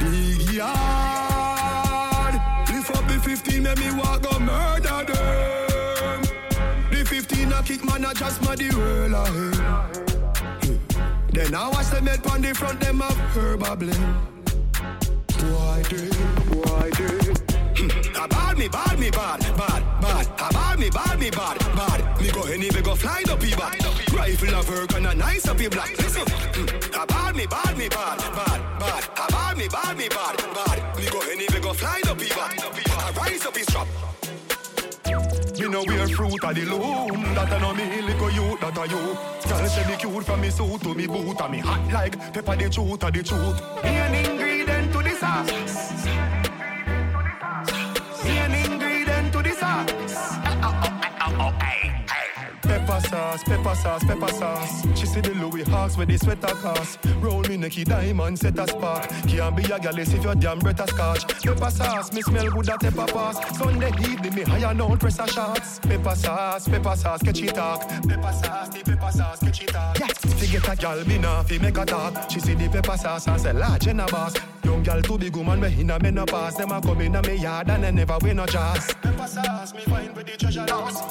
[0.00, 1.29] Big yard.
[3.60, 6.22] 15, let me walk go murder them.
[6.90, 9.56] The 15 a kick man, a just my the world ahead.
[11.32, 14.14] Then I watch them head on the front, them have herb a blend.
[15.52, 16.14] Why did,
[16.64, 17.38] why did?
[17.76, 18.24] Hmm.
[18.24, 20.26] A bad me, bad me, bad, bad, bad.
[20.26, 22.20] A bad me, bad me, bad, bad.
[22.20, 23.99] Me go any we go fly pee bat.
[24.20, 25.96] Rifle of work and a nice up black.
[25.96, 29.04] Listen, mm, a bad me, bad me, bad, bad, bad.
[29.30, 30.98] Bad me, bad me, bad, bad.
[30.98, 32.52] Me go any we go fly the bat.
[33.08, 33.88] A rise up his trap.
[35.58, 38.86] Me know wear fruit of the loom That I know me little you, that are
[38.86, 39.16] you
[39.48, 42.56] Girl say me cute from me suit to me boot And me hot like pepper
[42.56, 46.39] the truth of the truth Me an ingredient to the sauce
[53.10, 54.98] sauce, pepper sauce, pepper sauce.
[54.98, 56.98] She see the Louis Hawks with the sweater cast.
[57.20, 59.08] Roll me Nicky Diamond, set a spark.
[59.26, 61.26] Can't be a gal if your damn breath a scotch.
[61.42, 63.58] Pepper sauce, me smell good at pepper pass.
[63.58, 65.80] Sunday evening, me higher now press a shots.
[65.80, 67.80] Pepper sauce, pepper sauce, catchy talk.
[67.88, 69.98] Pepper sauce, the pepper sauce, catchy talk.
[69.98, 72.30] Yes, fi get a gal, me nah fi make a talk.
[72.30, 74.34] She see the pepper sauce and say large in a boss.
[74.62, 76.56] Young gal too big woman, me in a menopause.
[76.56, 78.94] Them a come in a me yard and they never win a jazz.
[79.02, 81.04] Pepper sauce, me find with the treasure lost.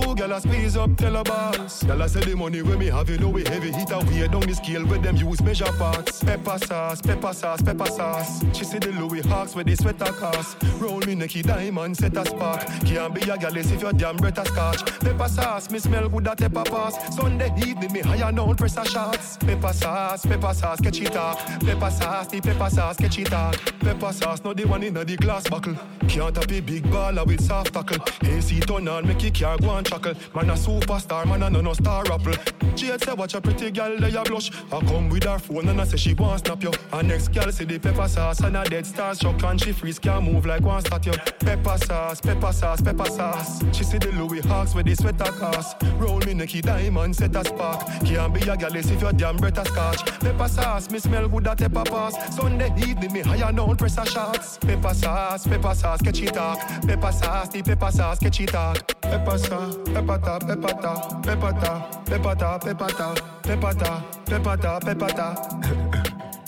[0.00, 1.82] Two gal a squeeze up, tell a boss.
[1.82, 4.28] Gal a say the money when me have it, know we heavy hit a way
[4.28, 6.22] down the scale with them use measure parts.
[6.22, 8.44] Pepper sauce, pepper sauce, pepper sauce.
[8.56, 10.56] She see the Louis Hawks with the sweater cast.
[10.78, 12.66] Roll me Nicky Diamond, set a spark.
[12.84, 14.84] Can't be a gal if your damn breath a scotch.
[15.00, 17.16] Pepper sauce, me smell good at pepper pass.
[17.16, 19.36] Sunday evening, me higher now press a shots.
[19.38, 21.38] Pepper sauce, pepper sauce, catchy talk.
[21.60, 23.56] Pepper sauce, the pepper sauce, catchy talk.
[23.80, 25.74] Pepper sauce, not the one in the glass buckle.
[26.08, 27.98] Can't tap a big baller with soft tackle.
[28.22, 30.14] AC turn on, make it car go chuckle.
[30.34, 32.34] Man a superstar, man a no no star apple.
[32.74, 34.50] Jade say watch a pretty girl, they a blush.
[34.72, 36.72] I come with her phone and I say she want snap you.
[36.92, 39.98] And next girl see the pepper sauce and a dead star shock and she freeze
[39.98, 41.12] can't move like one statue.
[41.40, 43.62] Pepper sauce, pepper sauce, pepper sauce.
[43.76, 45.76] She see the Louis Hawks with the sweater cast.
[45.98, 47.86] Roll me Nicky Diamond, set a spark.
[48.04, 50.04] Can't be a gal if your damn breath a scotch.
[50.20, 52.36] Pepper sauce, me smell good at pepper pass.
[52.36, 54.58] Sunday evening me higher now press a shots.
[54.58, 56.58] Pepper sauce, pepper sauce, catchy talk.
[56.86, 59.00] Pepper sauce, the pepper sauce, catchy talk.
[59.00, 65.88] Pepper sauce, pepata, pepata, pepata, pepata, pepata, pepata, pepata, pepata.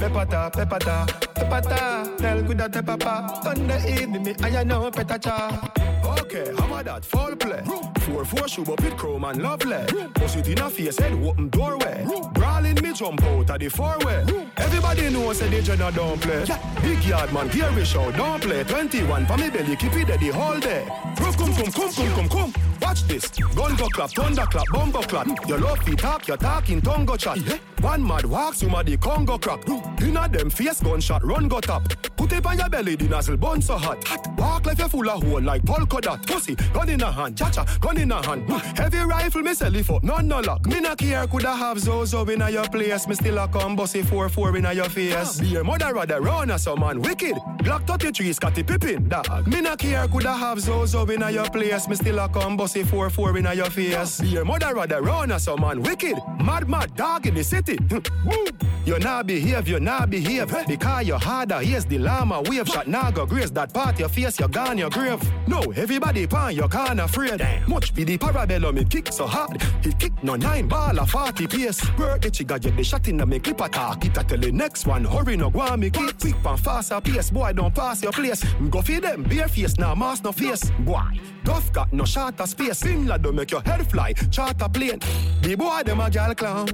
[0.01, 3.43] Pepata, pepata, pepata, tell good that eh, papa.
[3.45, 6.00] On the evening, I know petacha.
[6.33, 7.05] Okay, how about that?
[7.05, 7.61] Fall play.
[8.03, 9.85] Four four shoe up with chrome and lovely.
[10.15, 12.07] Push it in a face, head open doorway.
[12.35, 14.25] Brawling me jump out of the four way.
[14.57, 16.45] Everybody knows say the Jenna don't play.
[16.83, 18.63] Big yard man, gear we show don't play.
[18.63, 20.87] 21 for me belly, keep it there the whole day.
[21.17, 22.53] Come, come, come, come, come, come, come.
[22.81, 23.29] Watch this.
[23.29, 25.27] Gun go clap, thunder clap, bomber clap.
[25.49, 27.39] Your love feet talk, your talking tongue go chat.
[27.81, 29.69] One mad walks, you mad the Congo crack.
[30.01, 31.83] Inna them face gunshot, run go tap.
[32.17, 33.99] Put it on your belly, the nozzle bun so hot.
[34.39, 36.20] Walk like you full of hole like polka dot.
[36.27, 38.49] Pussy, gun in a hand, cha cha, gun in a hand.
[38.77, 40.67] Heavy rifle, me sell it for none no luck.
[40.67, 43.07] Me not care, coulda have Zozo in a your place.
[43.07, 45.41] Me still a come bossy 4-4 in a your face.
[45.41, 47.37] Be a mother rather run as some man wicked.
[47.63, 49.47] Glock 33, Scottie Pippen, dog.
[49.47, 51.89] Me not care, coulda have Zozo in a your place.
[51.89, 54.21] Me still a come bossy 4-4 in a your face.
[54.21, 56.17] Be a mother rather run as some man wicked.
[56.43, 57.79] Mad mad dog in the city.
[58.25, 58.47] Woo.
[58.85, 60.53] You not behave, you not behave.
[60.67, 62.91] Because you're harder, here's the llama wave shot.
[63.15, 65.21] Go grace that part your face, you gone your grave.
[65.47, 67.41] No, everybody pan, you can't afraid.
[67.67, 69.63] Much be the parabellum, it kick so hard.
[69.85, 71.81] It kick no nine ball of 40 pace.
[71.99, 74.05] Work the chigga, get the shot in the me clip attack.
[74.05, 77.01] It a tell the next one, hurry no go on me keep quick and faster
[77.01, 77.31] pace.
[77.31, 78.45] Boy, don't pass your place.
[78.71, 80.71] Go feed them, bare face, now nah, mask no face.
[80.81, 82.83] Boy, Duff got no shorter space.
[82.83, 84.13] Bin don't make your head fly.
[84.31, 85.01] Charter plane.
[85.43, 86.67] The boy, them a gal clown.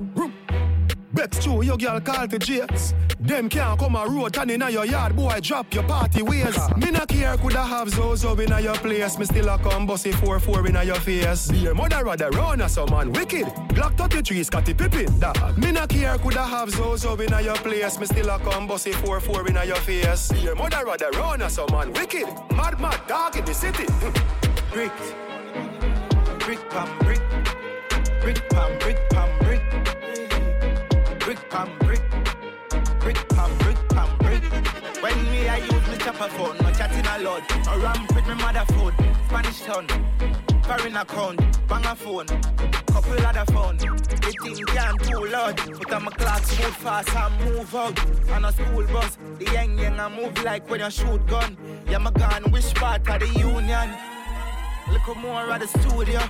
[1.12, 2.94] Bex true, your girl call to James.
[3.20, 6.56] Them can't come a road and inna your yard, boy, drop your party ways.
[6.76, 9.18] Me not care, coulda have Zozo inna your place.
[9.18, 11.48] Me still a come bossy 4-4 inna your face.
[11.50, 13.46] Be a mother rather run as some man wicked.
[13.74, 15.56] Glock 33, Scottie Pippen, dog.
[15.58, 17.98] Me not care, coulda have Zozo inna your place.
[17.98, 20.32] Me still a come bossy 4-4 inna your face.
[20.32, 22.26] Be a mother rather run as some man wicked.
[22.54, 23.86] Mad mad dog in the city.
[24.72, 24.92] brick,
[26.40, 27.22] brick pam brick,
[28.20, 29.15] brick pam brick pam
[31.50, 32.02] pam brick,
[33.00, 34.42] brick pam brick pam brick.
[35.02, 37.68] When me I use me chopper phone, no chatting a lot.
[37.68, 38.94] I ramp with me mother food,
[39.26, 39.86] Spanish town,
[40.64, 42.26] foreign account, bang a phone.
[42.26, 43.76] couple other phone.
[43.76, 48.30] The thing can't too loud, but I'm a clock smooth fast and move out.
[48.30, 51.56] On a school bus, the young young I move like when you shoot gun.
[51.88, 53.90] Yeah, my gun, which part of the union?
[54.90, 56.20] Look more at the studio.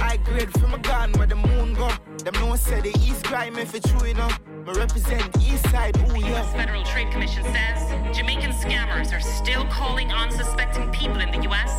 [0.00, 1.90] I grade from a gun where the moon go.
[2.24, 4.38] Them no say the East crime if it's true enough.
[4.66, 6.28] Me represent East Side, ooh The yeah.
[6.28, 6.52] U.S.
[6.52, 11.72] Federal Trade Commission says Jamaican scammers are still calling unsuspecting people in the U.S.,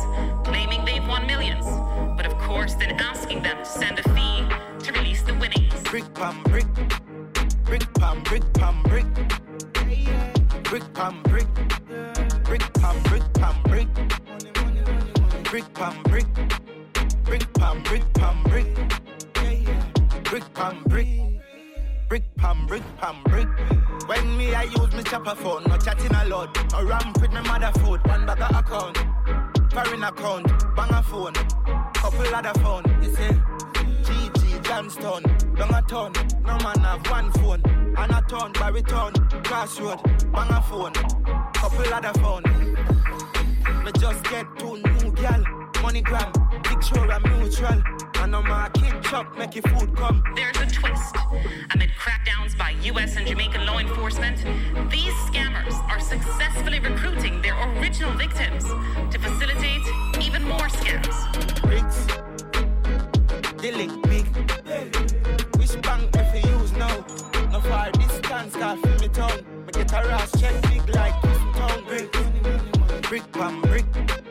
[0.44, 1.66] claiming they've won millions,
[2.16, 4.46] but of course then asking them to send a fee
[4.84, 5.74] to release the winnings.
[5.84, 6.66] Brick pam brick,
[7.64, 9.06] brick pam brick pam brick,
[10.64, 11.46] brick pam brick,
[12.44, 13.88] brick pam brick pam brick,
[15.44, 16.17] brick pam brick
[17.68, 18.74] pam brick pam brick,
[20.24, 21.08] brick pam brick.
[22.08, 23.48] Brick pam, brick pam, brick.
[24.06, 26.56] When me I use me chopper phone, no chatting a lot.
[26.72, 28.96] No ramp with me mother food, one bag of account,
[29.70, 31.34] foreign account, bang a phone,
[31.92, 32.84] couple other phone.
[33.02, 33.34] You see,
[34.06, 35.22] GG Johnston,
[35.58, 36.12] long a ton.
[36.46, 37.62] No man have one phone,
[37.98, 39.12] and a ton, baritone,
[39.44, 40.02] crossroad,
[40.32, 40.94] bang a phone,
[41.52, 42.44] couple other phone.
[43.84, 45.44] Me just get two new gal,
[45.88, 46.30] money gram,
[46.64, 47.82] picture and mutual.
[48.20, 50.22] And no market chop, make your food come.
[50.36, 51.16] There's a twist.
[51.72, 53.16] Amid crackdowns by U.S.
[53.16, 54.36] and Jamaican law enforcement,
[54.90, 58.64] these scammers are successfully recruiting their original victims
[59.12, 59.86] to facilitate
[60.20, 61.16] even more scams.
[61.62, 62.04] Bricks,
[63.62, 64.26] the link big.
[65.56, 66.96] Which bank if you use now?
[67.50, 69.38] No far distance, car feel me town.
[69.64, 71.84] Me get a rash check big like Houston town.
[71.86, 72.12] Brick,
[73.08, 74.27] brick brick, brick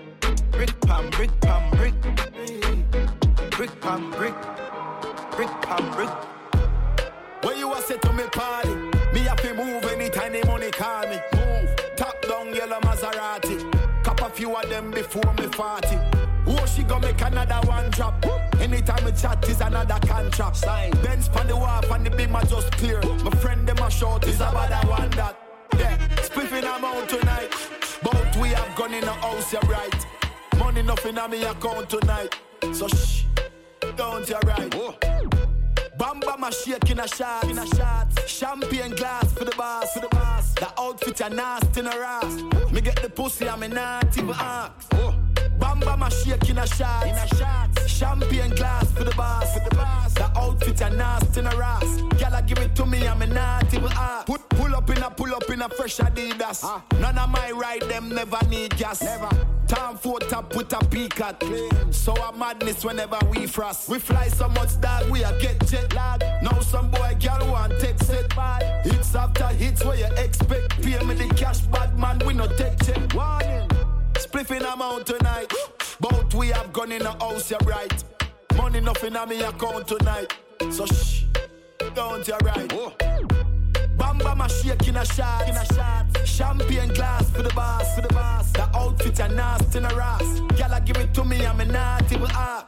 [0.88, 1.94] pam brick pam brick,
[3.52, 4.36] brick pam brick,
[5.36, 6.10] brick pam brick.
[7.44, 8.74] When you a say to me party,
[9.14, 11.20] me have to move anytime the money call me.
[11.34, 13.58] Move, top down yellow Maserati.
[14.04, 15.88] Cop a few of them before me 40.
[16.50, 18.26] Oh, she gon' make another one drop.
[18.60, 20.56] Anytime we chat is another contract.
[20.56, 20.92] Sign.
[21.04, 23.02] Benz pan the wharf and the beam are just clear.
[23.26, 25.38] My friend them a short is about that one that.
[25.78, 27.52] Yeah, spliffing I'm out tonight.
[28.02, 30.06] Both we have gone in the house, you're right.
[30.60, 32.36] Money nothing on me account tonight.
[32.74, 33.24] So shh,
[33.96, 34.72] don't you right.
[35.98, 38.08] Bamba my shake in a shot, in a shot.
[38.28, 40.54] Champagne glass for the boss, for the boss.
[40.54, 42.42] The outfit a nasty in a ass.
[42.72, 44.94] Me get the pussy, I'm not even ask.
[45.68, 47.70] Bamba my shake in a shot, in a shot.
[47.88, 50.14] Champagne glass for the boss, for the boss.
[50.14, 52.02] The outfit a nasty in a ass.
[52.20, 54.28] Gyal give it to me, I'm not even ask.
[54.28, 56.62] Put pull up in a pull up in a fresh Adidas.
[56.64, 56.82] Ah.
[57.02, 59.02] None of my ride them never need gas.
[59.02, 59.30] Never.
[59.68, 61.44] Time for top with a peak at.
[61.92, 63.90] So a madness whenever we frost.
[63.90, 66.22] We fly so much that we a get jet lag.
[66.42, 68.86] Now some boy girl want take set bad.
[68.86, 70.82] Hits after hits where you expect.
[70.82, 73.14] Pay me the cash, bad man, we no take check.
[73.14, 73.97] Warning.
[74.28, 75.54] Spliffing amount tonight.
[76.02, 78.04] Both we have gone in the house, you're right.
[78.58, 80.34] Money nothing on me account tonight.
[80.70, 81.24] So shh,
[81.96, 82.68] don't you right.
[83.98, 86.28] Bamba my shake in a shot, in a shot.
[86.28, 88.52] Champagne glass for the boss, for the boss.
[88.52, 90.42] The outfit a nasty in a ass.
[90.58, 92.66] Gyal give it to me, I'm a not even ask.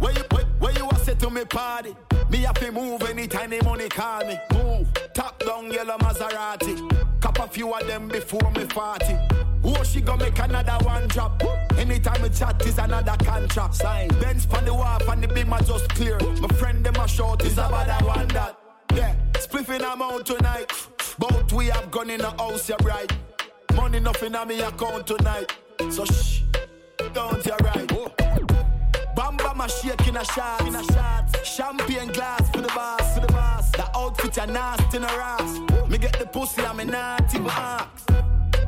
[0.00, 1.96] Where you, where, where you a say to me party?
[2.28, 4.38] Me have to move anytime the money call me.
[4.52, 6.97] Move, top down yellow Maserati.
[7.20, 9.18] Cop a few of them before me 40.
[9.64, 11.42] Oh, she gon' make another one drop.
[11.76, 13.74] Anytime we chat is another contract.
[13.74, 14.08] Sign.
[14.20, 16.18] Benz pan the wharf and the beam are just clear.
[16.40, 18.56] My friend them a short is about that one that.
[18.94, 20.72] Yeah, spliffing I'm out tonight.
[21.18, 23.12] Both we have gone in the house, you're right.
[23.74, 25.52] Money nothing on me account tonight.
[25.90, 26.42] So shh,
[27.12, 28.27] don't you right.
[29.18, 31.44] Bamba my shake in a shot, in a shot.
[31.44, 33.68] Champagne glass for the boss, for the boss.
[33.72, 35.58] The outfit a nasty in a ass.
[35.88, 38.06] Me get the pussy, I'm a even ask.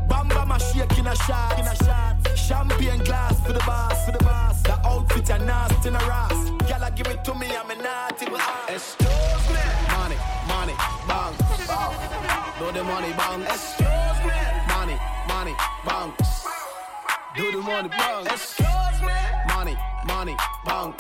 [0.08, 2.36] Bamba my shake in a shot, in a shot.
[2.36, 4.60] Champagne glass for the boss, for the boss.
[4.64, 6.32] The outfit a nasty in a ass.
[6.66, 7.76] Gyal give it to me, I'm a
[8.20, 8.70] even ask.
[8.70, 9.62] Excuse me.
[9.94, 10.74] Money, money,
[11.06, 11.34] bang.
[12.58, 13.42] Do the money bang.
[13.42, 14.38] Excuse me.
[14.66, 14.98] Money,
[15.28, 15.54] money,
[15.86, 16.12] bang.
[17.36, 18.26] Do the money bang.
[18.26, 19.29] Excuse me.
[20.10, 20.36] Money,
[20.66, 20.92] bang.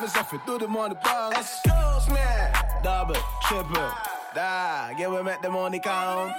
[0.00, 1.32] Miss Effie, do the money bang.
[1.32, 2.20] Excuse me.
[2.82, 3.90] Double, triple.
[4.34, 6.32] Da, get we make the money count.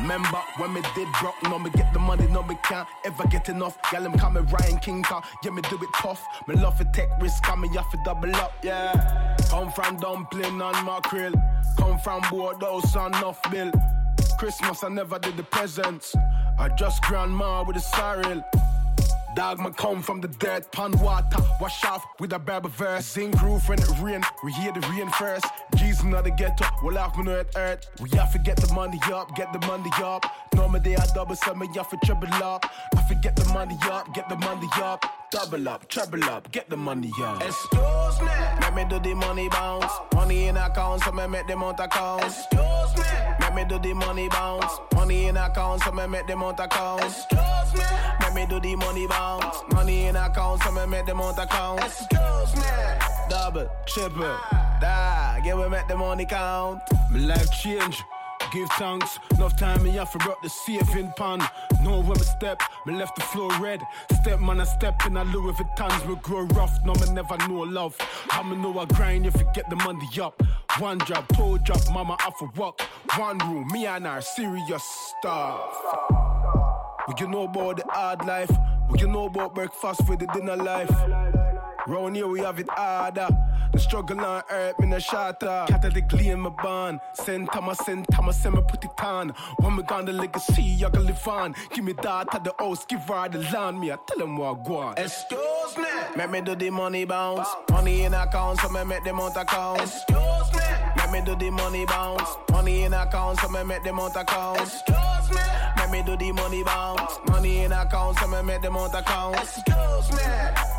[0.00, 3.48] Remember when me did broke, no me get the money, no me can't ever get
[3.48, 3.76] enough.
[3.90, 6.24] Gal, I'm coming Ryan King car, yeah me do it tough.
[6.46, 9.36] Me love to take risk, coming you have to double up, yeah.
[9.50, 11.34] Come from dumpling on my grill,
[11.76, 13.72] come from Bordeaux, son off bill.
[14.38, 16.14] Christmas I never did the presents,
[16.58, 18.44] I just grandma with a sorrel.
[19.36, 23.04] Dog, man, come from the dirt, pond water, wash off with a Bible verse.
[23.04, 25.44] Zinc roof when it rain, we hear the rain first.
[25.76, 27.86] Jesus in the ghetto, we'll have me know it hurt.
[28.00, 30.24] We have to get the money up, get the money up.
[30.54, 32.64] Normally I double some, me have to treble up.
[32.64, 35.04] I have to get the money up, get the money up.
[35.30, 37.42] Double up, treble up, get the money up.
[37.42, 38.28] Excuse me.
[38.62, 39.92] Let me do the money bounce.
[40.14, 42.22] Money in account, so me make them out account.
[42.24, 43.04] Excuse me.
[43.40, 44.72] Make me do the money bounce.
[44.94, 47.02] Money in account, so me make them out account.
[47.02, 48.15] Excuse me.
[48.36, 49.62] Make me do the money bounce.
[49.72, 51.80] Money in account, so me make them out account.
[51.82, 52.62] Excuse me.
[53.30, 54.36] Double, triple,
[54.78, 55.40] die.
[55.42, 56.82] Get we make the money count.
[57.10, 58.04] My life change.
[58.52, 61.38] Give thanks, enough time me have to rock the safe in pan.
[61.82, 63.80] Know when me step, me left the floor red.
[64.20, 67.62] Step man, I step in a Louis Vuittons, we grow rough, no me never know
[67.62, 67.96] love.
[68.30, 70.40] I'ma know I grind if you get the money up.
[70.78, 72.80] One job, two job, mama I for work.
[73.16, 76.25] One room, me and her serious stuff.
[77.08, 78.50] We can know about the hard life,
[78.90, 80.90] we can know about breakfast for the dinner life.
[81.86, 83.28] Round here we have it harder.
[83.72, 85.66] The struggle on earth, me no shatter.
[85.68, 86.98] Catalytically in my bond.
[87.14, 89.28] Send time, I send time, I send me put it on.
[89.58, 91.54] When me gone the legacy, I can live on.
[91.72, 93.78] Give me that at the house, give her the land.
[93.78, 94.98] Me, I tell them what I go on.
[94.98, 95.84] Excuse me.
[96.16, 97.48] Make me do the money bounce.
[97.70, 99.80] Money in account, so me make them out account.
[99.80, 100.60] Excuse me.
[100.96, 102.30] Make me do the money bounce.
[102.50, 104.60] Money in account, so me make them out account.
[104.60, 105.05] Excuse
[105.96, 106.02] me.
[106.02, 107.18] Me do the money bounce.
[107.28, 109.36] Money in account, so me make them out account.
[109.36, 110.22] Excuse me.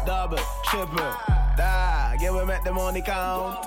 [0.06, 1.14] Double, triple,
[1.58, 2.18] die.
[2.20, 3.66] Get we make the money count.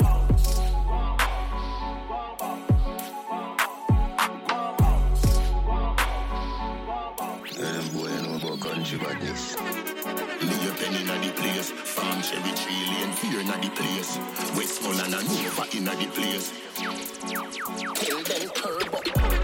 [7.59, 9.57] Them boy know about country badness.
[9.61, 14.19] Me a pen inna the place, farm Chevy tree lane, fear inna the place.
[14.57, 16.53] Westmoreland and Nova inna the place.
[17.97, 19.40] Kill them turbo.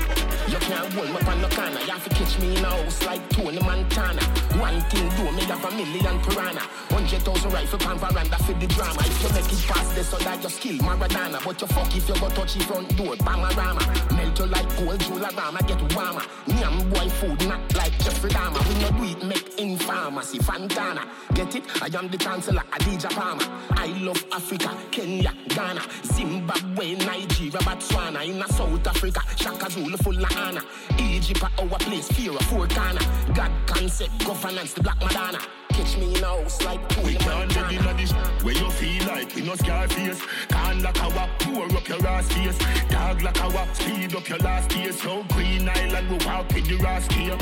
[0.66, 1.78] You can't hold me on the corner.
[1.78, 4.20] You have to catch me in a house like Tony Montana.
[4.58, 6.58] One thing do me have a million piranha.
[6.90, 8.98] Hundred thousand rifle pan veranda for the drama.
[8.98, 11.44] If you make it past this, so that you skill Maradona.
[11.44, 14.16] But you fuck if you go touch the front door, Bamarama.
[14.16, 16.22] Melt you like gold, Jularama, get warmer.
[16.48, 18.58] Nyam boy food, not like Jeffrey Dahmer.
[18.66, 21.06] We no do it, make in pharmacy, Fantana.
[21.34, 21.62] Get it?
[21.80, 23.46] I am the chancellor, Adidja Palmer.
[23.70, 28.26] I love Africa, Kenya, Ghana, Zimbabwe, Nigeria, Botswana.
[28.26, 30.55] In South Africa, Shaka Zulu full of.
[30.98, 33.00] Egypt, oh, our place, fear of corner.
[33.34, 35.65] God concept, governance, the Black Madonna.
[35.76, 37.72] Catch me in a house like Tony We can't Montana.
[37.78, 38.12] inna this
[38.42, 40.22] where you feel like we no scar face.
[40.48, 42.58] Can't lock our pour up your ass face.
[42.88, 45.02] Dog like our speed up your last days.
[45.02, 47.36] So Green Island we walk with the ass here.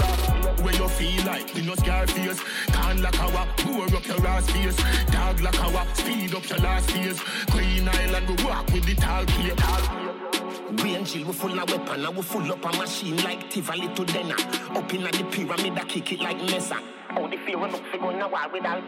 [0.65, 2.43] Where you feel like we no scar face.
[2.67, 4.77] Can't lock our pour up your ass face.
[5.13, 7.21] Dog like our speed up your last days.
[7.53, 9.55] Green Island we walk with the tall gear.
[10.75, 14.05] Green chill, we full of weapon, and we full up a machine like Tivoli to
[14.05, 14.35] Denner.
[14.75, 16.81] Up in the pyramid, I kick it like Mesa.
[17.17, 18.81] Oh, the fear enough to go now war with all.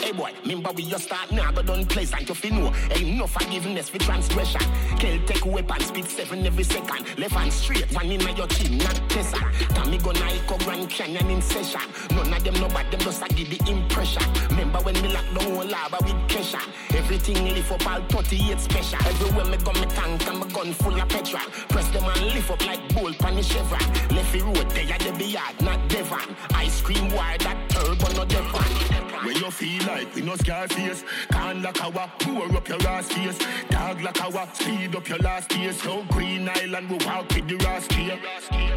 [0.00, 2.28] Hey boy, remember we just start now, but pleasant.
[2.28, 4.62] You fi know, ain't no forgiveness for transgression.
[4.98, 7.18] Take weapon, speed seven every second.
[7.18, 9.38] Left hand straight, one in your chin, not Tessa.
[9.74, 11.80] Tommy go Nike, Grand Canyon in session.
[12.12, 14.22] None of them know but them just a give the impression.
[14.50, 16.60] Remember when me lock down whole lava with Kesha.
[16.96, 18.98] Everything lift up all 38 special.
[19.06, 21.42] Everywhere me go, me tank and my gun full of petrol.
[21.68, 23.80] Press them and lift up like bull pan the chevron.
[24.16, 26.36] Left road, they are the yard, not Devon.
[26.54, 29.05] Ice cream wire that turbo, no Devon.
[29.24, 33.08] Where you feel like we no scar face Can't lock our pour up your ass
[33.08, 33.38] face.
[33.70, 37.66] Dog like our speed up your last days So Green Island we walk with the
[37.66, 38.18] ass here.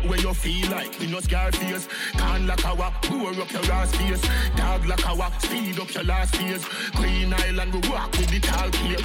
[0.08, 3.96] Where you feel like we no scar face Can't lock our pour up your ass
[3.96, 4.22] face.
[4.56, 8.72] Dog like our speed up your last days Green Island we walk with the tall
[8.72, 9.02] here.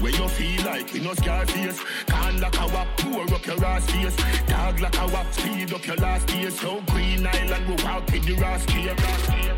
[0.00, 3.86] Where you feel like we no scar face Can't lock our pour up your ass
[3.90, 4.16] face.
[4.48, 8.44] Dog like our speed up your last days So Green Island we walk with the
[8.44, 8.96] ass here.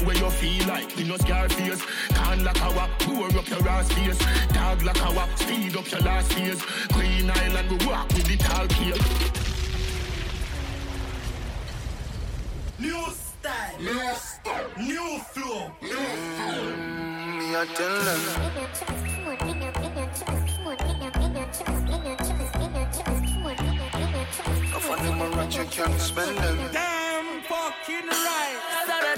[0.06, 3.92] Where you feel like we no scar face Can't lock our pour up your ass
[3.92, 4.18] face
[4.52, 8.68] Dog like our speed up your last days Green Island we walk with the tall
[8.68, 8.96] here
[12.78, 13.78] New style.
[13.80, 14.68] New style.
[14.78, 15.72] New flow.
[15.80, 18.20] Me I tell them
[24.88, 29.15] I need my rich, you can't spend them Damn fucking right.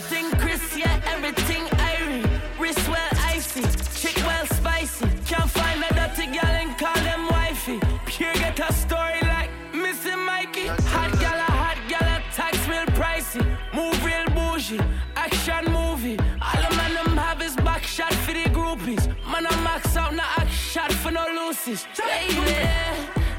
[15.49, 16.19] Action movie.
[16.41, 19.07] All the man them have is back shot for the groupies.
[19.31, 21.87] Man, I max out, now act shot for no loosies.
[21.97, 22.57] Baby,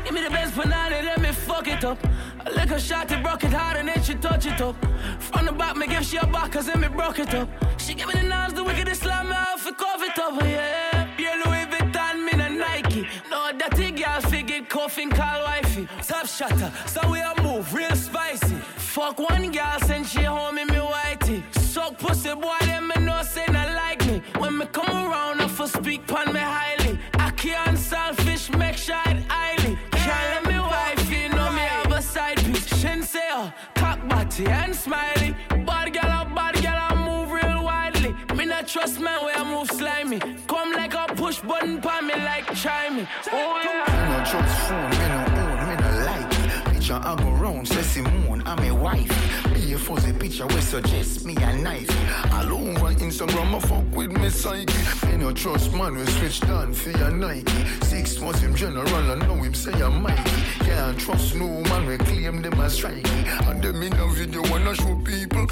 [0.03, 1.97] give me the best banana, let me fuck it up.
[2.45, 4.75] A little shot, it broke it hard and then she touch it up.
[5.19, 7.49] From the back, me give she a back, cause then me broke it up.
[7.77, 10.45] She give me the knives, the wickedest slam me out for cover it up, oh,
[10.45, 11.07] yeah.
[11.17, 13.07] Yeah, Louis Vuitton, me na Nike.
[13.29, 15.87] No, dirty girl, figure coughing, call wifey.
[16.07, 18.55] Top shatter, so we a move, real spicy.
[18.77, 23.21] Fuck one girl, send she home in me whitey suck pussy, boy, them me know
[23.21, 24.21] say not like me.
[24.39, 26.97] When me come around, I for speak pon me highly.
[27.13, 29.77] I can't selfish, make sure it highly.
[29.91, 32.67] Can't let me wife, you know me have a side piece.
[32.79, 35.35] Shinseo, uh, cock body and smiley.
[35.67, 38.15] Bad girl, a bad girl, I move real widely.
[38.35, 40.19] Me not trust man where I move slimy.
[40.47, 43.05] Come like a push button pon me like chimey.
[43.31, 43.85] Oh yeah.
[43.97, 46.29] Me no trust phone, me no own, me no like.
[46.65, 49.48] Bitch, I go round, say Simone, I'm a wife.
[49.69, 51.91] Be a fuzzy picture we suggest me a knife.
[52.33, 54.73] All over Instagram, I fuck with me psyche.
[55.05, 57.51] Me no trust man, we switch down for your Nike.
[57.83, 60.23] Six months him general, I know him say I'm Mikey.
[60.61, 63.05] Can't trust no man, we claim them as strikey.
[63.47, 65.45] And them in a video wanna show people.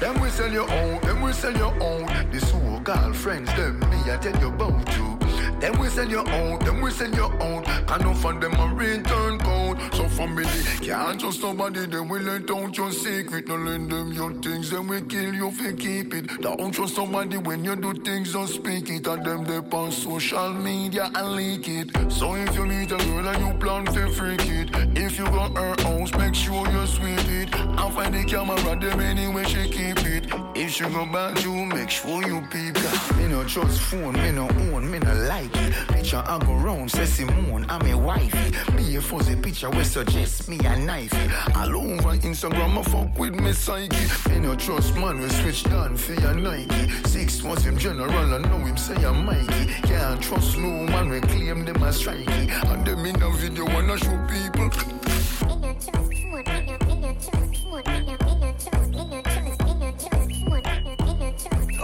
[0.00, 2.06] Them we sell your own, them we sell your own.
[2.32, 5.23] The so-called friends, them me I tell you about you.
[5.60, 7.64] Them we sell your own, them we sell your own.
[7.64, 9.78] Can find them a return code.
[9.92, 10.44] So family
[10.80, 13.48] can't trust nobody, they will let out your secret.
[13.48, 16.40] No lend them your things, then we kill you if you keep it.
[16.40, 19.06] Don't trust somebody when you do things, don't speak it.
[19.06, 22.12] And them they on social media and leak it.
[22.12, 25.56] So if you meet a girl and you plan to freak it, if you got
[25.56, 27.54] her house, make sure you sweet it.
[27.54, 30.26] And find the camera, them anyway she keep it.
[30.54, 33.16] If she go back you, make sure you peep that.
[33.16, 35.88] Me no trust phone, me no own, me no like it.
[35.88, 38.50] Picture I go round, say Simone, I'm a wifey.
[38.76, 41.14] Be a fuzzy picture, we suggest me a knife.
[41.56, 43.96] All over Instagram, I fuck with me psyche.
[44.30, 46.90] Me no trust man, we switch down for your Nike.
[47.06, 49.66] Six was him general, I know him say I'm Mikey.
[49.82, 52.50] Can't trust no man, we claim them as strikey.
[52.70, 54.70] And them in a video wanna show people.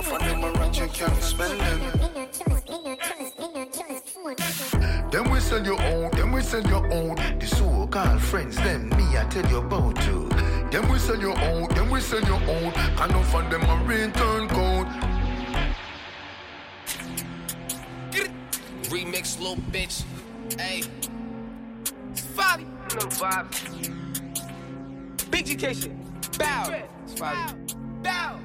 [0.00, 1.99] I find them around you can't spend them.
[5.11, 7.16] Then we sell your own, then we sell your own.
[7.40, 10.28] The so-called friends, then me I tell you about you.
[10.70, 12.72] Then we sell your own, then we sell your own.
[12.72, 14.86] Can no find them a return code.
[18.90, 20.04] Remix, little bitch.
[20.58, 20.82] Hey.
[22.11, 22.66] It's Fabi.
[22.94, 23.46] No vibe.
[25.30, 26.38] Big GK shit.
[26.38, 26.70] Bow.
[27.04, 28.02] It's Fabi.
[28.02, 28.38] Bow.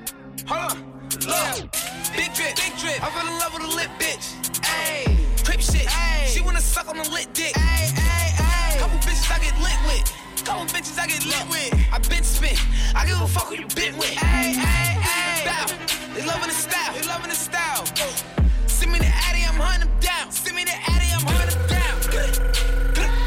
[0.47, 0.78] Hold on.
[1.26, 1.72] Look.
[2.16, 2.55] Big drip.
[2.55, 3.03] Big drip.
[3.03, 4.36] I fell in love with a lit bitch.
[4.61, 5.34] Ayy.
[5.56, 5.88] Crip shit.
[5.88, 6.28] Ayy.
[6.28, 7.53] She wanna suck on a lit dick.
[7.53, 8.80] Ayy, ayy, ayy.
[8.80, 10.03] Couple bitches I get lit with.
[10.43, 11.74] Couple bitches I get lit with.
[11.93, 12.60] I been spit.
[12.93, 14.12] I give a fuck who you been with.
[14.16, 15.45] Ayy, ayy.
[15.45, 15.66] Bow.
[16.14, 16.93] They loving the style.
[16.93, 17.86] They loving the style.
[18.68, 20.30] Send me the Addy, I'm hunting them down.
[20.30, 21.95] Send me the Addy, I'm hunting them down.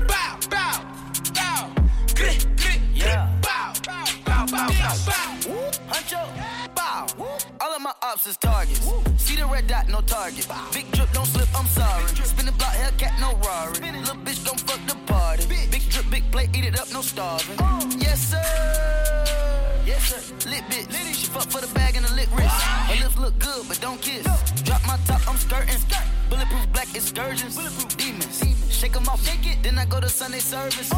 [0.07, 0.85] Bow, bow,
[1.33, 1.73] bow.
[2.95, 3.33] Yeah.
[3.41, 4.69] Bow, bow, bow, bow,
[5.07, 5.49] bow.
[5.89, 6.29] Huncho, bow.
[6.29, 6.38] All of
[7.89, 8.81] my ops is targets.
[9.17, 10.47] See the red dot, no target.
[10.75, 12.07] Big drip, don't slip, I'm sorry.
[12.33, 13.73] Spin the block, Hellcat, no Rari.
[13.99, 15.47] Little bitch, don't fuck the party.
[15.47, 17.57] Big drip, big plate, eat it up, no starving.
[17.99, 18.45] Yes, sir.
[19.87, 20.21] Yes, sir.
[20.51, 21.15] Lit bitch.
[21.15, 22.61] She fuck for the bag and the lit wrist.
[22.91, 24.25] Her lips look good, but don't kiss.
[24.65, 25.81] Drop my top, I'm skirting.
[26.29, 27.57] Bulletproof black excursions.
[27.57, 28.43] Bulletproof demons.
[28.71, 29.63] Shake 'em off, shake it.
[29.63, 30.91] Then I go to Sunday service.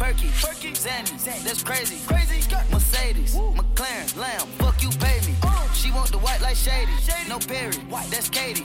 [0.00, 2.40] Perky, Perky, Zanny, that's crazy, crazy.
[2.72, 5.36] Mercedes, McLaren, Lamb, fuck you, pay me.
[5.42, 5.70] Uh.
[5.74, 6.90] She want the white like shady,
[7.28, 7.76] no Perry,
[8.08, 8.64] that's Katie.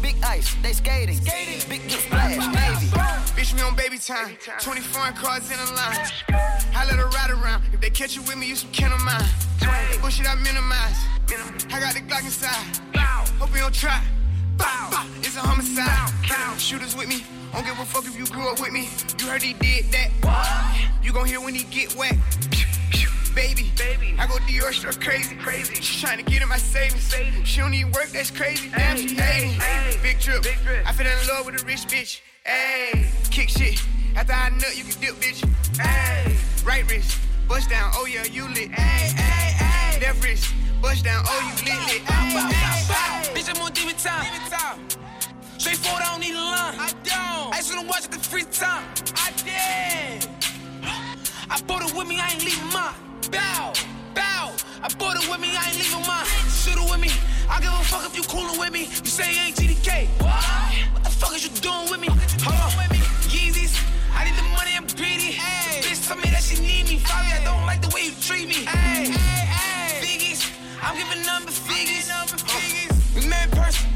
[0.00, 1.68] Big ice, they skating, skating.
[1.68, 2.86] big drip splash, baby.
[3.34, 4.36] Bitch, me on baby time.
[4.60, 6.06] 20 foreign cars in a line.
[6.72, 7.64] I let her ride around.
[7.72, 9.26] If they catch you with me, you some kin of mine.
[10.00, 11.02] Bullshit, I minimize.
[11.74, 12.54] I got the Glock inside.
[12.94, 13.24] Bow.
[13.40, 14.00] Hope you don't try.
[14.56, 15.06] Bow, bow.
[15.18, 16.12] It's a homicide.
[16.28, 17.24] bow Shooters with me.
[17.56, 18.86] Don't give a fuck if you grew up with me.
[19.18, 20.10] You heard he did that.
[21.02, 22.14] You gon' hear when he get wet.
[23.34, 25.74] Baby, baby, I go Dior struck crazy, crazy.
[25.76, 27.14] She tryna get in my savings.
[27.48, 28.68] She don't need work, that's crazy.
[28.68, 29.58] Damn, she hating.
[30.02, 30.44] Big drip,
[30.84, 32.20] I fell in love with a rich bitch.
[32.44, 33.82] Ayy, kick shit.
[34.16, 35.40] After I nut, you can dip, bitch.
[35.78, 37.90] Ayy, right wrist, bust down.
[37.94, 38.70] Oh yeah, you lit.
[38.72, 40.02] Ayy, ayy, ayy.
[40.02, 40.52] Left wrist,
[40.82, 41.24] bust down.
[41.26, 42.02] Oh you lit, lit.
[42.04, 43.34] Ayy, ayy, ayy.
[43.34, 44.26] Bitch, I'm on demon time.
[45.66, 46.78] Straightforward, I don't need a line.
[46.78, 47.50] I don't.
[47.50, 48.86] I just wanna watch it the free time.
[49.18, 50.30] I did.
[51.50, 52.94] I bought it with me, I ain't leaving mine.
[53.34, 53.74] Bow,
[54.14, 54.54] bow.
[54.78, 56.22] I bought it with me, I ain't leaving mine.
[56.54, 57.10] Shoot it with me.
[57.50, 58.86] I give a fuck if you coolin' with me.
[58.86, 60.06] You say you ain't GDK.
[60.22, 60.38] What?
[60.94, 62.14] What the fuck is you doing with me?
[62.46, 62.70] Hold on.
[63.26, 63.74] Yeezys.
[64.14, 65.34] I need the money, I'm greedy.
[65.34, 65.82] Hey.
[65.82, 67.02] Bitch told me that she need me.
[67.02, 68.70] Probably I don't like the way you treat me.
[68.70, 69.98] Hey, hey, hey.
[69.98, 70.46] Figgies.
[70.78, 72.06] I'm giving number figures.
[72.06, 72.94] Number figures.
[73.18, 73.90] We met in person.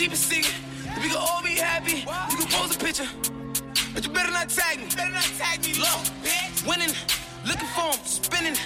[0.00, 2.08] Keep it secret, then we can all be happy.
[2.32, 3.06] You can pose a picture.
[3.92, 4.86] But you better not tag me.
[4.96, 5.74] Better not tag me.
[5.74, 6.66] Low, bitch.
[6.66, 6.94] Winning,
[7.44, 8.56] looking for him, spinning.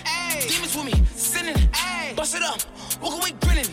[0.46, 1.58] Demons with me, sinning.
[2.14, 2.62] Bust it up,
[3.02, 3.66] walk away grinning.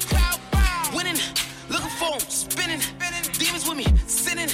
[0.95, 1.21] Winning,
[1.69, 2.81] looking for him, spinning.
[3.37, 4.49] Demons with me, sinning.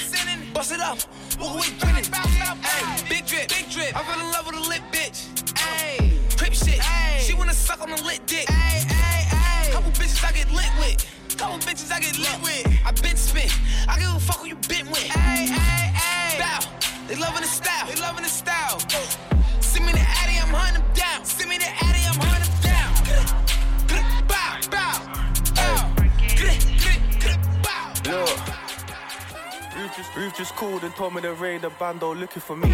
[0.52, 0.98] Bust it up,
[1.40, 2.04] Well, who ain't winning?
[2.12, 3.96] Ay, big drip, big drip.
[3.96, 5.32] I fell in love with a lit bitch.
[5.56, 6.78] Ay, crip shit.
[6.84, 8.44] Ay, she wanna suck on a lit dick.
[8.50, 9.72] Ay, ay, ay.
[9.72, 11.17] Couple bitches I get lit with.
[11.38, 12.66] Couple bitches I get lit with.
[12.84, 13.56] I been spit.
[13.88, 15.08] I give a fuck who you been with.
[15.14, 16.38] Ay, ay, ay.
[16.38, 16.60] Bow.
[17.06, 17.86] They loving the style.
[17.86, 18.80] They loving the style.
[19.60, 21.24] Send me the Addy, I'm hunting them down.
[21.24, 22.90] Send me the Addy, I'm hunting them down.
[24.26, 24.98] Bow, bow,
[25.54, 25.78] bow.
[28.10, 28.38] Look.
[30.16, 32.68] Ruth just, just called and told me to raid the bando looking for me.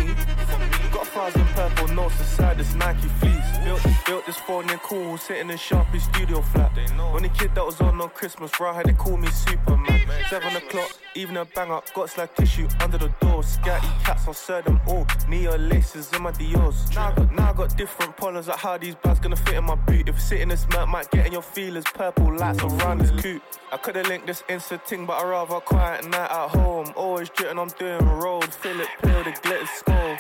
[0.95, 3.35] Got a thousand purple notes inside this Nike fleece.
[3.65, 6.71] Built, built this phone in cool, sitting in Sharpie studio flat.
[7.01, 8.77] Only kid that was on on Christmas, right?
[8.77, 10.03] Had they call me Superman.
[10.31, 13.43] Seven o'clock, even a bang up, got slack tissue under the door.
[13.43, 15.05] Scatty cats, I'll serve them all.
[15.29, 16.89] Neo laces in my Dior's.
[16.95, 19.65] Now I got, now I got different polars, like how these bags gonna fit in
[19.65, 20.09] my boot.
[20.09, 23.43] If sitting this mat might get in your feelers, purple lights around this coupe.
[23.73, 26.93] I could've linked this Insta ting, but I rather quiet night at home.
[26.95, 28.55] Always jitting, I'm doing road.
[28.55, 30.17] Philipp Plein, the glitter skull.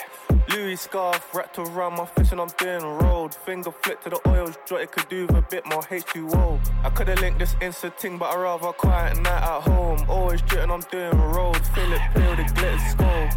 [0.64, 3.34] Louis scarf wrapped around my face and I'm doing road.
[3.34, 6.58] Finger flick to the oils, jot it could do with a bit more H2O.
[6.82, 10.06] I could've linked this Insta ting, but I rather quiet night at home.
[10.08, 11.60] Always jitting, I'm doing road.
[11.74, 13.28] Philipp Plein, the glitter skull.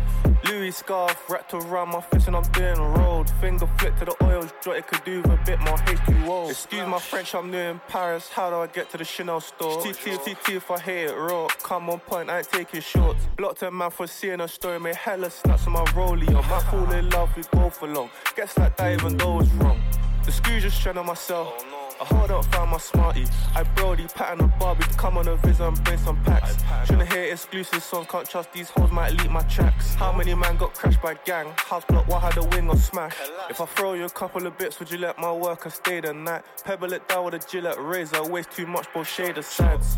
[0.45, 3.29] Louis scarf wrapped around my face and I'm doing road.
[3.41, 6.49] Finger flick to the oils, jot it could do with a bit more H2O.
[6.49, 8.29] Excuse my French, I'm new in Paris.
[8.29, 9.81] How do I get to the Chanel store?
[9.81, 11.63] TT, TT if I hate it.
[11.63, 13.27] Come on point, I ain't taking shorts.
[13.35, 16.27] Blocked a man for seeing a story, made hella snaps on my rollie.
[16.29, 18.09] On my fall in love, we go for long.
[18.35, 19.81] Guess like that even though it's wrong.
[20.25, 21.65] The screws just on myself.
[21.99, 23.25] I hold up, found my smarty.
[23.55, 26.57] I Brody, pattern of Barbie, come on a visit and bring some packs.
[26.85, 29.95] Shouldn't hear exclusive song, can't trust these hoes, might leak my tracks.
[29.95, 31.53] How many man got crashed by gang?
[31.57, 33.15] House block, what had a wing or smash?
[33.49, 36.13] If I throw you a couple of bits, would you let my worker stay the
[36.13, 36.43] night?
[36.63, 39.97] Pebble it down with a Gillette razor, waste too much, bro, shade the sides.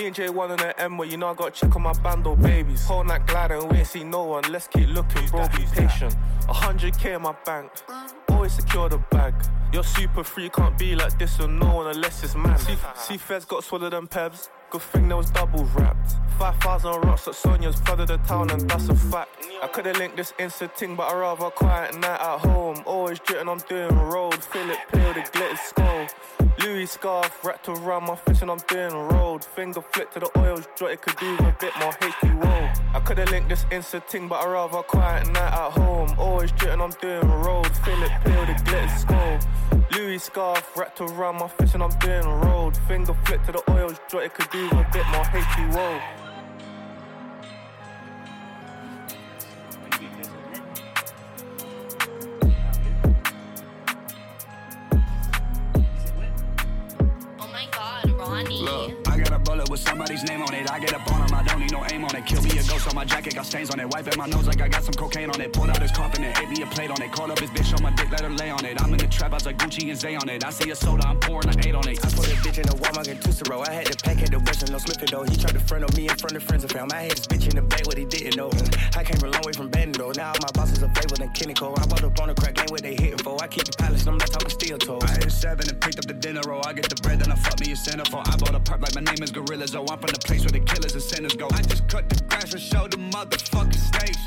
[0.00, 2.34] Me and J1 and the M, where you know I gotta check on my bando
[2.34, 2.86] babies.
[2.86, 4.42] Whole night gliding, we ain't see no one.
[4.50, 6.16] Let's keep looking, bro, be patient.
[6.48, 7.70] A hundred K in my bank,
[8.30, 9.34] always secure the bag.
[9.74, 12.58] You're super free, can't be like this or no one unless it's man.
[12.58, 14.48] See, see Feds got swallowed them pebs.
[14.70, 16.14] Good thing they was double wrapped.
[16.38, 19.30] 5,000 rocks at Sonia's, flooded the town, and that's a fact.
[19.60, 22.80] I could've linked this Insta ting, but I rather quiet night at home.
[22.86, 24.44] Always jitting, I'm doing road.
[24.44, 26.06] Philipp Plein, the glitter skull.
[26.60, 29.44] Louis scarf wrapped around my face and I'm doing road.
[29.44, 32.94] Finger flick to the oils, jot it could do with a bit more H2O.
[32.94, 36.14] I could've linked this Insta ting, but I rather quiet night at home.
[36.16, 37.74] Always jitting, I'm doing road.
[37.78, 39.79] Philipp Plein, the glitter skull.
[39.92, 42.76] Louis scarf wrapped around my face and I'm doing road.
[42.86, 46.19] Finger flick to the oils, jot it could do a bit more H2O.
[60.10, 60.70] Somebody's name on it.
[60.70, 62.26] I get up on him, I don't need no aim on it.
[62.26, 63.88] Kill me a ghost on my jacket, got stains on it.
[63.88, 65.52] Wiping my nose like I got some cocaine on it.
[65.52, 67.12] Pulled out his coffin and ate me a plate on it.
[67.12, 68.80] Called up his bitch on my dick, let her lay on it.
[68.82, 70.44] I'm in the trap, I was like Gucci and Zay on it.
[70.44, 72.04] I see a soda, I'm pouring, I ate on it.
[72.04, 73.62] I put a bitch in a Walmart and two row.
[73.62, 75.22] I had to pack at the Western, no Smith though.
[75.22, 76.88] He tried to front on me in front of friends and fam.
[76.92, 78.50] I had this bitch in the bag, what he didn't know.
[78.96, 80.12] I came a long way from Bandon though.
[80.12, 81.74] Now all my bosses are than Kenny Cole.
[81.78, 83.36] I bought up on the crack game what they hitting for.
[83.42, 84.98] I keep the palace, I'm not talking steel toe.
[85.02, 86.62] I hit seven and picked up the dinner roll.
[86.66, 88.26] I get the bread, then I fuck me a centerfold.
[88.26, 90.52] I bought a perp like my name is Gorilla Oh, I'm from the place where
[90.52, 91.48] the killers and sinners go.
[91.52, 94.18] I just cut the grass and showed the motherfucking stage.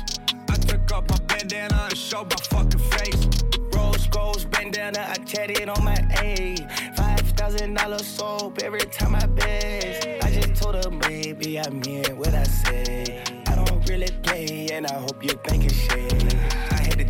[0.48, 3.26] I took off my bandana and showed my fucking face.
[3.74, 6.56] Rose goes bandana, I tatted on my A.
[6.96, 10.06] Five thousand dollars soap every time I best.
[10.22, 13.24] I just told her, baby, I mean what I say.
[13.46, 16.33] I don't really play, and I hope you think it's shit.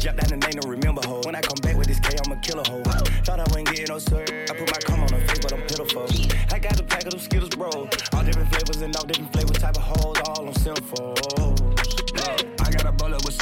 [0.06, 1.20] I had to jump down the name to remember ho.
[1.24, 2.82] When I come back with this k i'ma a killer ho.
[3.24, 4.22] Thought I wasn't getting no sir.
[4.22, 6.06] I put my cum on her face, but I'm pitiful.
[6.52, 7.70] I got a pack of them Skittles, bro.
[8.12, 11.43] All different flavors and all different flavors, type of hoes, all on sinful.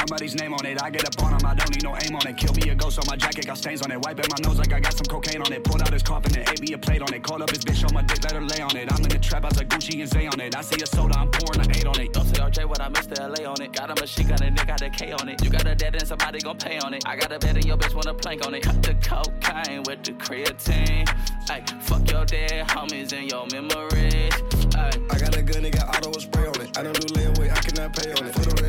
[0.02, 0.82] Somebody's name on it.
[0.82, 2.36] I get up on him, I don't need no aim on it.
[2.36, 4.00] Kill me a ghost on my jacket, got stains on it.
[4.02, 5.62] Wiping my nose like I got some cocaine on it.
[5.62, 7.22] Pulled out his coffin and ate me a plate on it.
[7.22, 8.92] Called up his bitch on my dick, let her lay on it.
[8.92, 10.56] I'm in the trap, I was like Gucci and Zay on it.
[10.56, 12.16] I see a soda, I'm pouring, I ate on it.
[12.16, 13.72] Up to RJ, what I missed the LA on it.
[13.72, 15.44] Got a machine gun and they got a K on it.
[15.44, 17.02] You got a dead and somebody gon' pay on it.
[17.06, 18.62] I got a bed and your bitch wanna plank on it.
[18.62, 21.08] Cut the cocaine with the creatine.
[21.48, 24.32] Ay, fuck your dead homies and your memories.
[24.74, 24.90] Ay.
[25.10, 26.76] I got a gun, they got auto spray on it.
[26.76, 28.34] I don't do layaway, I cannot pay on it.
[28.34, 28.61] Foot on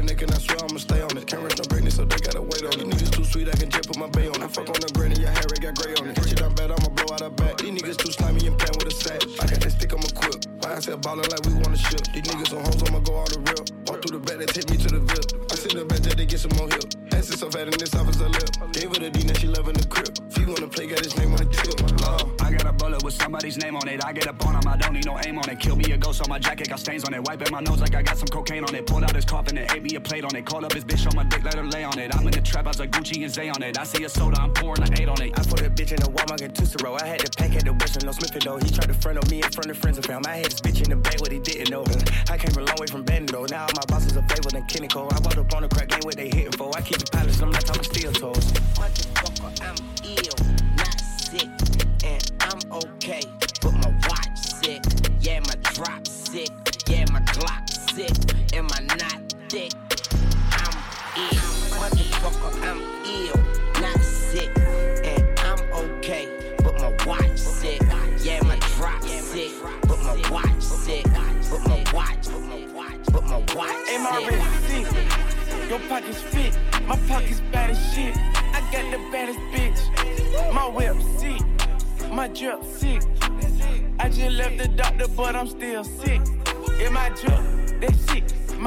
[0.83, 1.25] stay on it.
[1.25, 2.85] Can't Cameras no break so they gotta wait on it.
[2.91, 4.51] Niggas too sweet, I can just put my bay on it.
[4.51, 6.15] Fuck on the granny, your hair, got gray on it.
[6.27, 7.57] Shit, I'm bad, I'ma blow out her back.
[7.57, 9.21] These niggas too slimy and playing with a sack.
[9.39, 10.39] I got that stick, I'ma quip.
[10.61, 12.03] Why I said ballin' like we wanna ship.
[12.11, 13.63] These niggas on hoes, I'ma go all the real.
[13.87, 15.27] Walk through the back, they take me to the VIP.
[15.51, 16.89] I sit in the back, just to get some more help.
[17.15, 18.51] Ass is so fat in this office, I lip.
[18.75, 20.11] Gave her the D, now she loving the crib.
[20.29, 21.79] If you wanna play, got his name on the tip.
[22.03, 24.05] Uh, I got a bullet with somebody's somebody's name on it.
[24.05, 24.52] I get up on
[24.93, 25.59] need no aim on it.
[25.59, 27.21] Kill me a ghost on my jacket, got stains on it.
[27.25, 28.85] Wiping my nose like I got some cocaine on it.
[28.85, 30.45] Pulled out his coffin and ate me a plate on it.
[30.45, 32.15] Called up his bitch on my dick, let her lay on it.
[32.15, 33.77] I'm in the trap, I was like Gucci and Zay on it.
[33.77, 35.37] I see a soda, I'm pouring, I ate on it.
[35.37, 37.01] I put a bitch in the Walmart and Tussero.
[37.01, 38.57] I had to pack at the Western, no Smith though.
[38.57, 40.21] He tried to front on me in front of friends and fam.
[40.25, 41.83] I had this bitch in the back, what he didn't know.
[41.83, 43.45] Uh, I came a long way from though.
[43.45, 45.09] Now all my bosses are flavor than Kenny Cole.
[45.11, 46.71] I bought up on the crack game what they hitting for.
[46.75, 48.42] I keep the pilots, I'm not talking steel toes.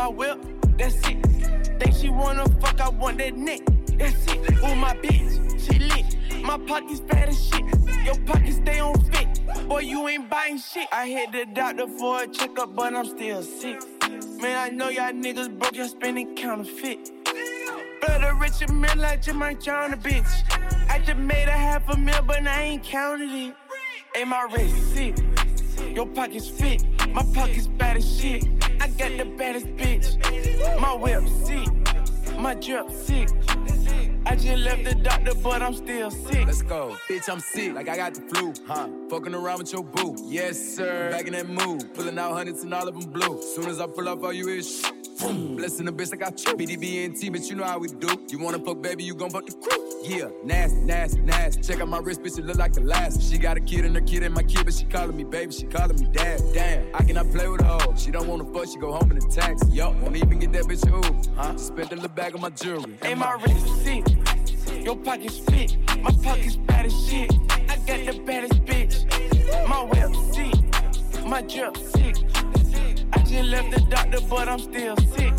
[0.06, 0.38] My whip,
[0.78, 1.20] that's sick.
[1.80, 3.58] Think she wanna fuck, I want that neck.
[3.98, 4.52] That's it.
[4.62, 6.42] Ooh, my bitch, she lit.
[6.44, 7.64] My pockets fat as shit.
[8.04, 9.40] Your pockets stay on fit.
[9.66, 10.86] Boy, you ain't buying shit.
[10.92, 13.82] I hit the doctor for a checkup, but I'm still sick.
[14.40, 17.10] Man, I know y'all niggas broke, y'all spending counterfeit.
[18.06, 20.88] A rich meal like ain't trying a bitch.
[20.88, 23.56] I just made a half a meal, but I ain't counted it.
[24.16, 25.16] Ain't my wrist sick.
[25.96, 26.84] Your pockets fit.
[27.08, 28.55] My pockets bad as shit.
[28.80, 30.80] I got the baddest bitch.
[30.80, 31.68] My whip sick.
[32.38, 33.28] My drip sick.
[34.26, 36.46] I just left the doctor, but I'm still sick.
[36.46, 36.96] Let's go.
[37.08, 38.52] Bitch, I'm sick, like I got the flu.
[38.66, 38.88] Huh?
[39.08, 40.16] Fucking around with your boo.
[40.26, 41.10] Yes, sir.
[41.10, 41.94] Back in that mood.
[41.94, 43.40] Pulling out hundreds and all of them blue.
[43.40, 44.84] Soon as I pull up, all you is
[45.20, 45.56] Boom.
[45.56, 46.56] Blessing the bitch like I chew.
[46.56, 48.20] BDBNT, bitch, you know how we do.
[48.28, 50.02] You wanna fuck, baby, you gon' fuck the crew.
[50.04, 51.62] Yeah, nasty, nasty, nasty.
[51.62, 53.22] Check out my wrist, bitch, it look like the last.
[53.22, 55.52] She got a kid and her kid and my kid, but she calling me baby,
[55.52, 56.40] she calling me dad.
[56.52, 57.78] Damn, I cannot play with her.
[57.80, 57.94] hoe.
[57.96, 59.70] She don't wanna fuck, she go home in a taxi.
[59.72, 61.30] Yo, won't even get that bitch Uber.
[61.36, 61.52] Huh?
[61.52, 62.98] Just spent a little bag on my jewelry.
[63.02, 64.04] Ain't my wrist sick.
[64.84, 65.76] Your pockets fit.
[66.02, 67.32] My pockets bad as shit.
[67.50, 69.68] I got the baddest bitch.
[69.68, 71.24] My whip sick.
[71.24, 72.16] My drip sick.
[73.12, 75.34] I just left the doctor, but I'm still sick.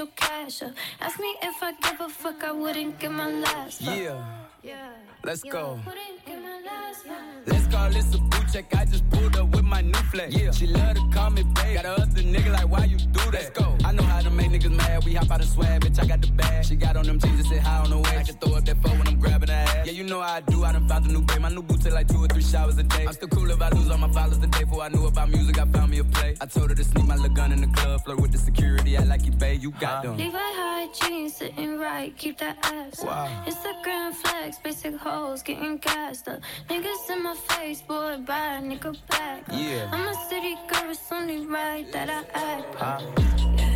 [0.00, 1.06] Read it, get your cash up.
[1.06, 3.96] Ask me if I give a fuck, I wouldn't give my last up.
[3.96, 4.24] Yeah,
[4.62, 4.90] Yeah.
[5.24, 5.78] let's go.
[5.86, 7.46] Wouldn't give my last up.
[7.46, 8.74] Let's call this a boot check.
[8.74, 10.34] I just pulled up with my new flex.
[10.34, 10.50] Yeah.
[10.52, 11.76] She love to call me babe.
[11.76, 13.32] Got a other nigga like, why you do that?
[13.32, 13.76] Let's go.
[13.84, 15.04] I know how to make niggas mad.
[15.04, 16.02] We hop out and swag, bitch.
[16.02, 16.64] I got the bag.
[16.64, 18.16] She got on them jeans and sit high on the way.
[18.18, 19.86] I can throw up that phone when I'm grabbing her ass.
[19.86, 20.64] Yeah, you know how I do.
[20.64, 21.40] I done found a new babe.
[21.40, 23.06] My new boots take like two or three showers a day.
[23.06, 25.28] I'm still cool if I lose all my followers the day before I knew about
[25.30, 25.58] music.
[25.58, 26.36] I found me a play.
[26.40, 28.04] I told her to sneak my little gun in the club.
[28.04, 28.96] Flirt with the security.
[28.96, 29.62] I like you, babe.
[29.62, 30.16] You got them.
[30.40, 33.06] High jeans sitting right, keep that ass up.
[33.06, 33.44] Wow.
[33.46, 36.40] Instagram flex, basic hoes getting gassed up.
[36.68, 39.54] Niggas in my face, boy, buy a nigga back up.
[39.58, 39.88] Yeah.
[39.92, 43.02] I'm a city girl, it's only right that I act up.
[43.10, 43.67] Huh?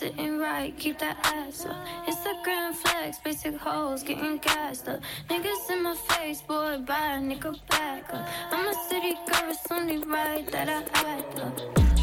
[0.00, 1.76] Sitting right, keep that ass up.
[2.06, 4.98] Instagram flex, basic hoes getting gassed up.
[5.28, 8.26] Niggas in my face, boy, buy a nigga back up.
[8.50, 11.99] I'm a city girl, it's only right that I act up.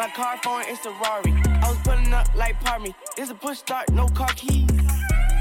[0.00, 1.34] My car phone is a Rari.
[1.44, 2.94] I was pulling up like Parmy.
[3.18, 4.66] It's a push start, no car keys.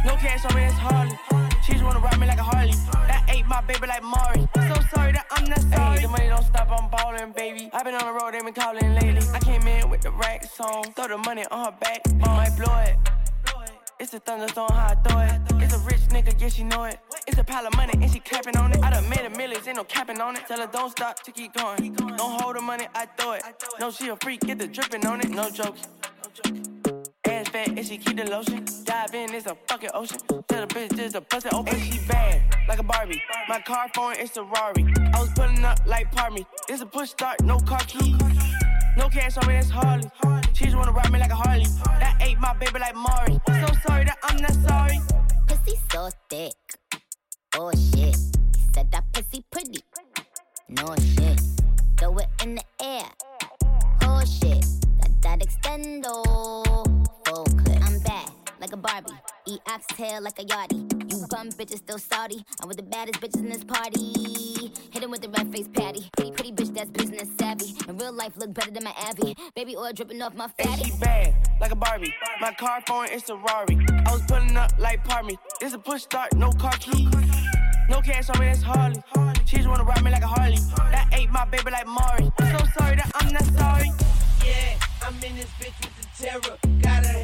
[0.04, 1.18] No cash on me, it's Harley.
[1.64, 2.74] She just wanna ride me like a Harley.
[3.08, 4.50] That ate my baby like Mari.
[4.68, 6.02] So sorry that I'm not sorry.
[6.02, 7.70] the money don't stop, I'm ballin', baby.
[7.72, 9.26] i been on the road, they been calling lately.
[9.34, 10.92] I came in with the racks on.
[10.92, 12.98] Throw the money on her back, might blow it.
[14.00, 15.64] It's a thunderstorm, how I throw it.
[15.64, 17.00] It's a rich nigga, yeah, she know it.
[17.28, 18.82] It's a pile of money and she clapping on it.
[18.82, 20.44] I done made a millions, ain't no capping on it.
[20.48, 21.94] Tell her don't stop, to keep going.
[21.96, 23.44] Don't hold the money, I throw it.
[23.78, 25.30] No, she a freak, get the dripping on it.
[25.30, 25.90] No jokes.
[27.28, 28.66] Ass fat and she keep the lotion.
[28.86, 30.20] Dive in, it's a fucking ocean.
[30.48, 31.76] Tell the bitch just a bust it open.
[31.76, 33.22] And she bad, like a Barbie.
[33.50, 34.94] My car phone a Rari.
[35.14, 36.46] I was pulling up like Parmy.
[36.70, 38.49] It's a push start, no car keys.
[39.00, 40.12] No cash on me, that's Harley.
[40.52, 41.66] She just wanna ride me like a Harley.
[41.86, 43.40] That ate my baby like Mari.
[43.48, 45.00] So sorry that I'm not sorry.
[45.48, 46.52] Pussy so thick.
[47.56, 48.18] Oh shit.
[48.74, 49.80] Said that pussy pretty.
[50.68, 51.40] No shit.
[51.98, 53.06] Throw it in the air.
[54.02, 54.66] Oh shit.
[55.00, 56.22] Got that extendo.
[56.28, 56.84] Oh.
[57.26, 57.82] Full clip.
[57.82, 58.30] I'm bad,
[58.60, 59.14] like a Barbie.
[59.48, 60.84] Eat oxtail like a yardie.
[61.10, 62.44] You bum bitches still salty.
[62.62, 64.74] I'm with the baddest bitches in this party.
[64.92, 66.10] Hit him with the red face patty.
[68.30, 69.36] Life, look better than my Abby.
[69.56, 70.70] Baby oil dripping off my fatty.
[70.70, 70.92] And fatty.
[70.92, 72.14] she bad, like a Barbie.
[72.42, 73.78] My car phone is a Rari.
[74.06, 75.38] I was pulling up like Parmy.
[75.62, 77.12] It's a push start, no car keys.
[77.90, 79.02] No cash on me, that's Harley.
[79.46, 80.58] She just wanna ride me like a Harley.
[80.92, 82.32] That ate my baby like Mari.
[82.40, 83.92] So sorry that I'm not sorry.
[84.46, 86.58] Yeah, I'm in this bitch with the terror.
[86.82, 87.19] Got a head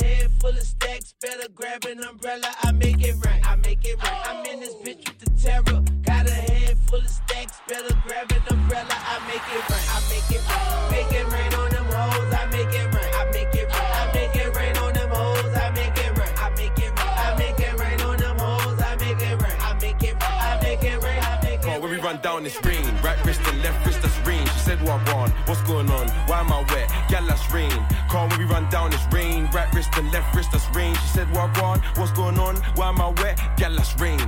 [0.45, 2.49] full of stacks, better grab an umbrella.
[2.61, 4.21] I make it right, I make it right.
[4.29, 5.81] I'm in this bitch with the terror.
[6.03, 8.93] Got a head full of stacks, better grab an umbrella.
[8.93, 10.91] I make it right, I make it right.
[10.91, 13.93] Make it rain on them hoes, I make it right, I make it right.
[14.01, 17.19] I make it rain on them hoes, I make it right, I make it right.
[17.25, 20.41] I make it rain on them hoes, I make it right, I make it right.
[20.45, 23.17] I make it rain, I make it Oh, when we run down this rain, right
[23.25, 24.24] wrist and left wrist, that's rain.
[24.65, 25.29] Said, What on?
[25.47, 26.07] What's going on?
[26.27, 26.89] Why am I wet?
[27.07, 27.71] Gal, that's rain.
[28.09, 30.95] Call when we run down this rain, right wrist and left wrist, that's rain.
[30.95, 31.79] She said, What on?
[31.95, 32.55] What's going on?
[32.75, 33.39] Why am I wet?
[33.57, 34.19] Gal, that's rain.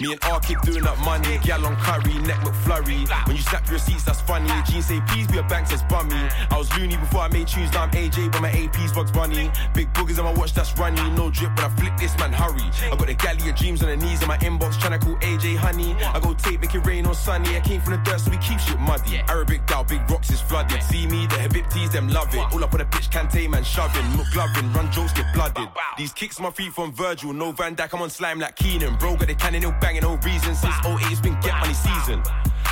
[0.00, 1.38] Me and R keep doing up money.
[1.42, 3.08] Gal on curry, neck McFlurry.
[3.26, 4.50] When you snap your receipts, that's funny.
[4.68, 6.16] Jeans say, please be a bank, says bummy.
[6.50, 9.50] I was loony before I made tunes, now I'm AJ, but my AP's Bugs Bunny.
[9.74, 11.00] Big boogers on my watch, that's runny.
[11.10, 12.68] No drip but I flick this, man, hurry.
[12.92, 15.56] I got the galley of dreams on the knees in my inbox, tryna call AJ
[15.56, 15.94] honey.
[15.94, 17.56] I go tape, make it rain on sunny.
[17.56, 19.18] I came from the dirt, so we keep shit muddy.
[19.28, 20.82] Arabic down, big rocks is flooded.
[20.82, 22.40] See me, the Habibtis, them love it.
[22.52, 24.04] All up on the pitch, Kante, man, shoving.
[24.12, 25.68] McGlovin, run jokes, get blooded.
[25.96, 28.96] These kicks my feet from Virgil, no Van Dijk, I'm on slime like Keenan.
[28.96, 30.54] Bro, got the cannon, no banging, no reason.
[30.54, 32.22] Since 08, it's been get money season.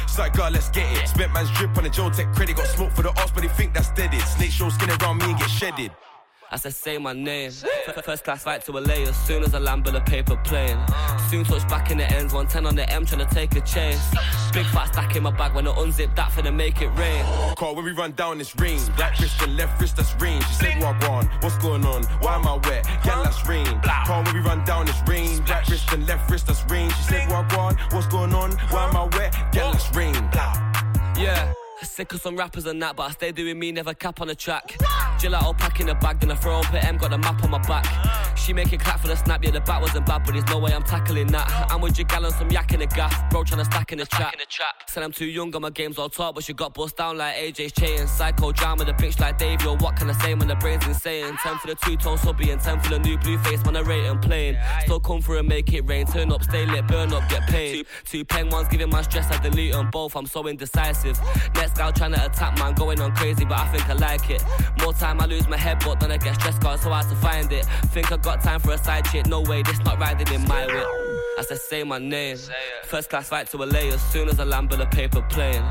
[0.03, 1.09] It's like, God, let's get it.
[1.09, 2.57] Spent man's drip on the Joe Tech credit.
[2.57, 4.13] Got smoke for the odds, but they think that's dead.
[4.13, 4.21] It.
[4.23, 5.93] Snake show skin around me and get shedded.
[6.55, 7.51] I said, say my name.
[8.05, 10.79] First class fight to a lay as soon as I land with a paper plane.
[11.29, 14.01] Soon touch back in the ends, 110 on the M, trying to take a chase.
[14.53, 17.25] Big fat stack in my bag when I unzip that for finna make it rain.
[17.57, 18.79] Call when we run down this rain.
[18.97, 20.41] Right wrist and left wrist, that's rain.
[20.43, 21.27] She said, What on?
[21.41, 22.05] What's going on?
[22.23, 22.87] Why am I wet?
[23.03, 23.67] Gal, that's rain.
[24.07, 25.45] Call when we run down this rain.
[25.47, 26.89] Right wrist and left wrist, that's rain.
[26.91, 27.75] She said, What on?
[27.91, 28.53] What's going on?
[28.71, 29.35] Why am I wet?
[29.51, 30.15] Gal, that's rain.
[31.19, 31.53] Yeah.
[31.95, 34.35] Sick of some rappers and that, but I stay doing me, never cap on the
[34.35, 34.77] track.
[35.21, 37.53] Gelato pack in the bag, then I throw up at M, got the map on
[37.53, 37.87] my back.
[38.37, 40.59] She make it clap for the snap, yeah, the bat wasn't bad, but there's no
[40.59, 41.49] way I'm tackling that.
[41.71, 43.99] I'm with your gal on some yak in the gaff, bro trying to stack in
[43.99, 44.35] the trap.
[44.89, 47.37] Said I'm too young, got my games all top, but she got bust down like
[47.37, 48.09] AJ's chain.
[48.09, 51.37] Psycho drama, the bitch like Dave, yo, what can I say when the brain's insane?
[51.37, 53.83] 10 for the two tone subby and 10 for the new blue face, man, I
[53.83, 54.59] rate and plain.
[54.83, 57.77] Still come through and make it rain, turn up, stay lit, burn up, get paid.
[57.77, 61.21] Two, two pen ones giving my stress, I delete them both, I'm so indecisive.
[61.55, 64.43] Next gal trying to attack, man, going on crazy, but I think I like it.
[64.81, 67.17] More time I lose my head, but then I get stressed, cause so hard to
[67.17, 67.67] find it.
[67.93, 70.67] Think I got time for a side chick, no way, this not riding in my
[70.67, 71.24] whip.
[71.37, 72.37] I said, say my name.
[72.85, 75.65] First class fight to a lay as soon as I land with a paper plane.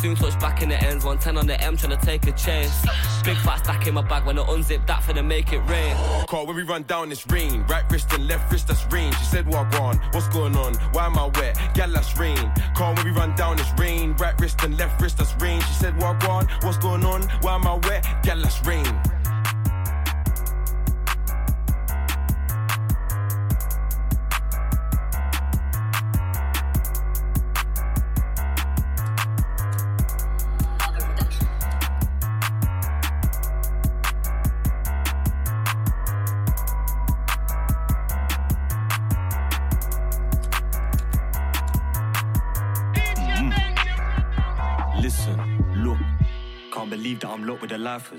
[0.00, 2.86] Soon touch back in the ends, 110 on the M, trying to take a chase.
[3.22, 5.94] Big fat stack in my bag when I unzip that for finna make it rain.
[6.26, 7.64] Call when we run down this rain.
[7.68, 9.12] Right wrist and left wrist, that's rain.
[9.12, 9.98] She said, What on?
[10.12, 10.74] What's going on?
[10.92, 11.58] Why am I wet?
[11.74, 12.50] Gal, that's rain.
[12.74, 14.14] Call when we run down this rain.
[14.14, 15.60] Right wrist and left wrist, that's rain.
[15.60, 16.46] She said, What on?
[16.62, 17.22] What's going on?
[17.42, 18.06] Why am I wet?
[18.22, 18.86] Gal, that's rain.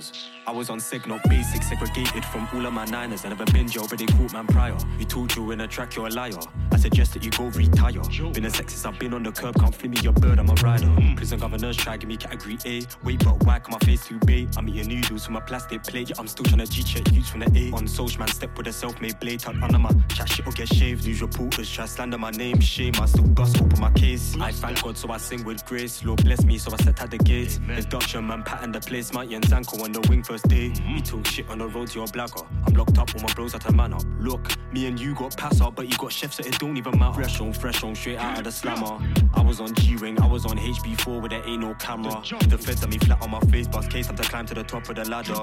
[0.01, 0.29] Lifers.
[0.47, 3.25] I was on signal basic, segregated from all of my niners.
[3.25, 4.77] I never been jail, but they caught man prior.
[4.97, 6.31] You told you in a track, you're a liar.
[6.81, 8.01] Suggest that you go retire.
[8.33, 10.53] Been a sexist, I've been on the curb, can't flip me your bird, I'm a
[10.55, 10.87] rider.
[10.87, 11.13] Hmm.
[11.13, 12.81] Prison governors try give me category A.
[13.03, 14.49] Wait, but why can my face too big?
[14.57, 17.29] I'm eating noodles from a plastic plate, yeah, I'm still trying to G check youths
[17.29, 17.77] from the A.
[17.77, 20.51] On social man, step with a self made blade, tucked under my chat shit or
[20.53, 21.05] get shaved.
[21.05, 24.35] News reporters try slander my name, shame, I still bust open my case.
[24.41, 26.03] I thank God, so I sing with grace.
[26.03, 27.59] Lord bless me, so I set at the gates.
[27.69, 30.69] Introduction, man, pattern the place, my Yen Zanko on the wing first day.
[30.71, 30.95] Mm-hmm.
[30.95, 32.43] We talk shit on the road to your blagger.
[32.65, 34.03] I'm locked up, all my bros at a man up.
[34.19, 34.41] Look,
[34.73, 36.99] me and you got pass up, but you got chefs that it don't don't even
[36.99, 37.13] matter.
[37.13, 38.97] Fresh on, fresh on, straight out of the slammer.
[39.33, 42.21] I was on G-Wing, I was on HB4 where there ain't no camera.
[42.47, 44.63] The feds on me flat on my face, bust case, I'm to climb to the
[44.63, 45.33] top of the ladder.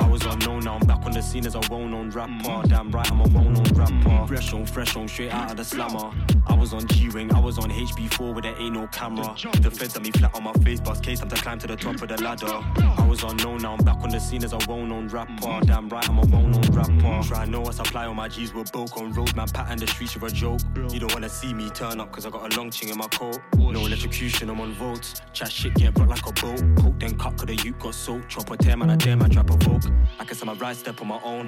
[0.00, 2.68] I was unknown, now I'm back on the scene as a well-known rapper.
[2.68, 4.26] Damn right, I'm a well-known rapper.
[4.28, 6.10] Fresh on, fresh on, straight out of the slammer.
[6.46, 9.34] I was on G-Wing, I was on HB4 where there ain't no camera.
[9.60, 11.76] The feds on me flat on my face, bust case, I'm to climb to the
[11.76, 12.60] top of the ladder.
[12.76, 15.60] I was unknown, now I'm back on the scene as a well-known rapper.
[15.66, 17.26] Damn right, I'm a well-known rapper.
[17.26, 20.14] Try know I supply all my G's with bulk on road, man, pattern the streets
[20.14, 20.60] with a joke.
[20.76, 23.08] You don't wanna see me turn up, cause I got a long ching in my
[23.08, 23.38] coat.
[23.56, 25.20] No electrocution, I'm on volts.
[25.32, 26.62] Chat shit, get brought like a boat.
[26.76, 28.28] Coke then cut, cause the youth got soaked.
[28.28, 29.84] Chop a tear, man, I dare, man, trap a vogue.
[30.18, 31.46] I guess I'm a ride step on my own.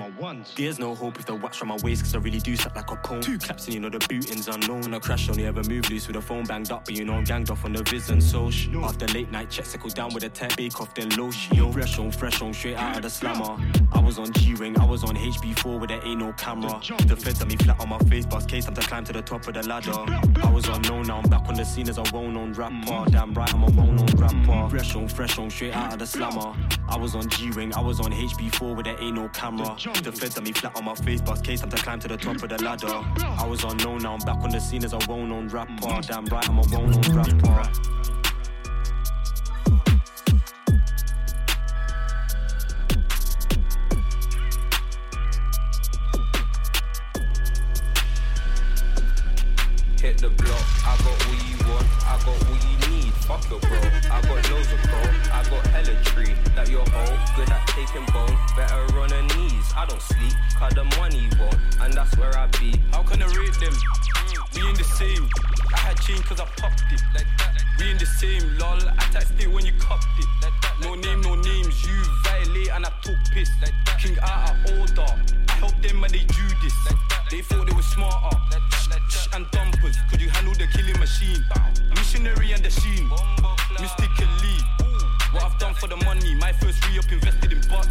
[0.56, 2.90] There's no hope if the wax from my waist, cause I really do suck like
[2.90, 3.20] a pole.
[3.20, 4.92] Two claps and you know the booting's unknown.
[4.94, 7.24] I crash only ever move loose with a phone banged up, but you know I'm
[7.24, 8.84] ganged off on the viz and social.
[8.84, 11.98] After late night check, settle down with a tech bake off, then low Yo, fresh
[11.98, 13.56] on, fresh on, straight out of the slammer.
[13.92, 16.80] I was on G-Wing, I was on HB4 where there ain't no camera.
[17.06, 19.17] The feds on me flat on my face, bust case, I'm to climb to the
[19.22, 19.92] top of the ladder.
[20.42, 23.10] I was unknown, now I'm back on the scene as a well-known rapper.
[23.10, 24.70] Damn right, I'm a well-known rapper.
[24.70, 26.54] Fresh on, fresh on, straight out of the slammer.
[26.88, 29.76] I was on G-Wing, I was on HB4 where there ain't no camera.
[30.02, 32.16] The feds on me flat on my face, bust case, I'm to climb to the
[32.16, 32.88] top of the ladder.
[32.88, 36.00] I was unknown, now I'm back on the scene as a well-known rapper.
[36.02, 37.70] Damn right, I'm a well-known rapper.
[50.08, 53.12] Hit the block, I got what you want, I got what you need.
[53.28, 53.76] Fuck it, bro.
[54.08, 56.32] I got loads of pro, I got hella tree.
[56.56, 58.34] That your hoe, good at taking bone.
[58.56, 59.70] Better on her knees.
[59.76, 62.72] I don't sleep, cause the money won't, and that's where I be.
[62.90, 63.76] How can I rate them?
[64.96, 65.28] Same.
[65.74, 67.00] I had change cause I popped it.
[67.14, 67.62] Like that.
[67.78, 68.78] We in the same, lol.
[68.82, 70.26] I text it when you copped it.
[70.42, 70.74] Like that.
[70.80, 71.86] No name, no names.
[71.86, 73.50] You violate and I took piss.
[73.62, 73.98] Like that.
[74.00, 75.12] King out of order.
[75.48, 76.74] I helped them when they do this.
[76.86, 77.24] Like that.
[77.30, 78.36] They thought they were smarter.
[78.50, 78.88] Like that.
[78.90, 79.28] Like that.
[79.36, 79.96] And dumpers.
[80.10, 81.44] Could you handle the killing machine?
[81.94, 83.08] Missionary and the sheen.
[83.78, 84.58] Mystically.
[85.30, 86.34] What I've done for the money.
[86.36, 87.90] My first re up invested in Bucky.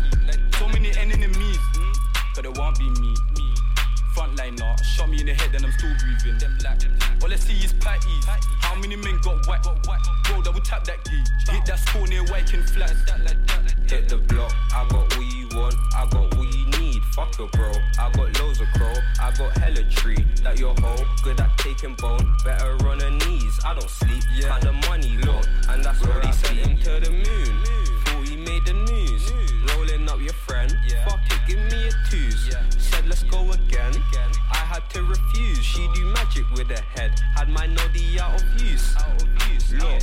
[0.57, 1.59] So many enemies.
[1.77, 1.93] Hmm?
[2.35, 3.15] But it won't be me.
[3.35, 3.56] me.
[4.17, 6.39] Frontliner, shot me in the head and I'm still breathing.
[6.39, 6.81] Them like,
[7.21, 8.25] all I see is patties.
[8.65, 9.67] How many men got whacked?
[10.25, 11.21] Bro, double tap that key.
[11.51, 12.95] Hit that score near Wyking flat.
[13.87, 17.03] Hit the block, I got what you want, I got what you need.
[17.13, 17.71] Fuck it, bro.
[17.99, 20.25] I got loads of crow, I got hella tree.
[20.41, 22.35] That your hoe, good at taking bone.
[22.43, 23.59] Better on her knees.
[23.63, 24.53] I don't sleep, yeah.
[24.53, 27.63] Had the money low, and that's what he sent him to the moon.
[28.05, 29.31] Thought he made the news.
[30.07, 32.55] Rolling up your friend, fuck it, give me a twos.
[32.77, 33.93] Said let's go again.
[34.51, 35.63] I had to refuse.
[35.63, 37.19] She do magic with her head.
[37.35, 38.95] Had my noddy out of use.
[39.73, 40.01] Look,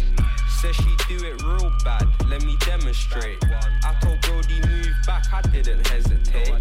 [0.60, 2.06] says she do it real bad.
[2.28, 3.38] Let me demonstrate.
[3.44, 5.24] I told Brody move back.
[5.32, 6.52] I didn't hesitate.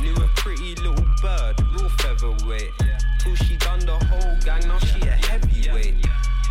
[0.00, 2.70] Knew a pretty little bird, real featherweight.
[3.20, 4.68] Till she done the whole gang.
[4.68, 5.96] Now she a heavyweight.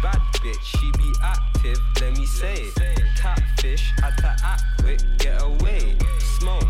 [0.04, 1.80] Bad bitch, she be active.
[2.02, 3.04] Let me say it.
[3.16, 5.98] Catfish, had to act quick, get away.
[6.20, 6.68] Smoke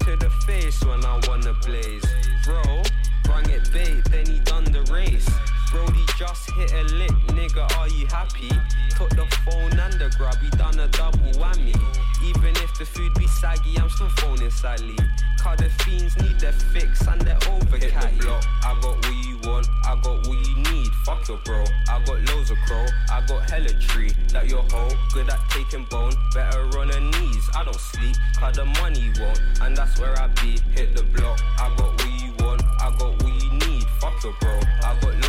[0.00, 2.04] to the face when I wanna blaze.
[2.44, 2.82] Bro,
[3.22, 5.30] bring it bait, then he done the race.
[5.72, 8.50] Brody just hit a lick, nigga, are you happy?
[8.90, 11.74] Took the phone and the grub, he done a double whammy.
[12.22, 14.96] Even if the food be saggy, I'm still phoning Sally.
[15.40, 19.26] Cause the fiends need their fix and they're over Hit the block, I got what
[19.26, 20.92] you want, I got what you need.
[21.04, 24.12] Fuck your bro, I got loads of crow, I got hella tree.
[24.28, 27.48] That your hoe, good at taking bone, better on her knees.
[27.56, 30.60] I don't sleep, cause the money won't, and that's where I be.
[30.76, 33.84] Hit the block, I got what you want, I got what you need.
[34.00, 35.21] Fuck your bro, I got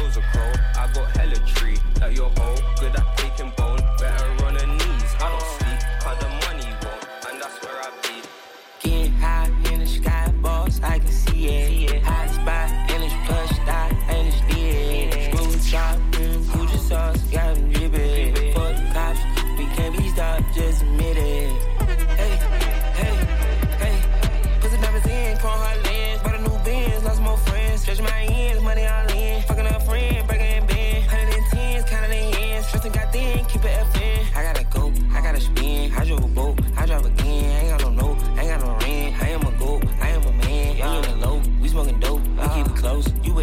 [0.83, 1.77] I got hella tree.
[1.95, 3.53] That your hoe, good at taking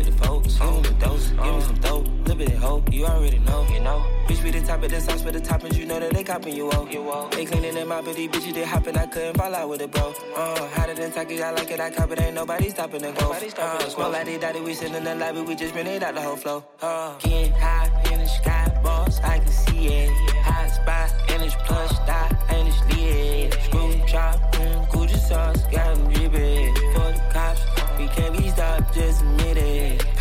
[0.01, 0.59] with the folks.
[0.59, 2.07] Give me the dose, give me some dope.
[2.21, 4.05] Little bit of hope, you already know, you know.
[4.27, 6.55] Bitch be the top of the sauce for the toppings, you know that they copping
[6.55, 6.93] you off.
[6.93, 7.31] You off.
[7.33, 8.97] They cleaning them out, but these bitches they hopping.
[8.97, 10.15] I couldn't fall out with it, bro.
[10.37, 12.21] Uh, hotter than Taki, I like it, I cop it.
[12.21, 13.33] Ain't nobody stopping the go.
[13.33, 16.23] Uh, smoke like they daddy, we sitting in the lobby, we just rented out the
[16.23, 16.65] whole flow.
[16.81, 20.11] Uh, getting high in the sky, boss, I can see it.
[20.43, 23.53] Hot spot, and it's plush dot, and it's lit.
[23.65, 26.75] Screw chop, mm, Gucci sauce, got them dripping.
[26.95, 27.63] For the cops,
[27.99, 28.50] we can't be
[29.01, 30.20] just admit it.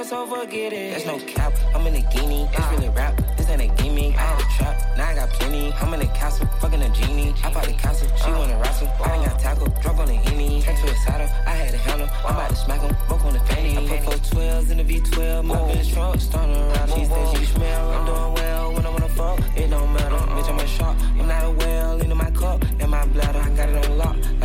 [0.00, 0.90] Us, so forget it.
[0.92, 2.48] There's no cap, I'm in a guinea.
[2.52, 4.14] It's really rap, this ain't a gimme.
[4.16, 5.72] I had a trap, now I got plenty.
[5.74, 7.34] I'm in a castle, fucking a genie.
[7.44, 8.88] I bought the castle, she wanna wrestle.
[9.04, 10.62] I ain't got tackle, drunk on the henny.
[10.62, 12.08] Turned to a saddle, I had a handle.
[12.26, 13.76] I'm about to smack him, broke on the fanny.
[13.76, 16.88] I put four 12s in the V12, my bitch trunk, starting around.
[16.94, 19.38] She said she smell, I'm doing well when I wanna fuck.
[19.56, 20.96] It don't matter, bitch, I'm a shark.
[21.18, 23.49] I'm not a whale, into my cup, and my bladder.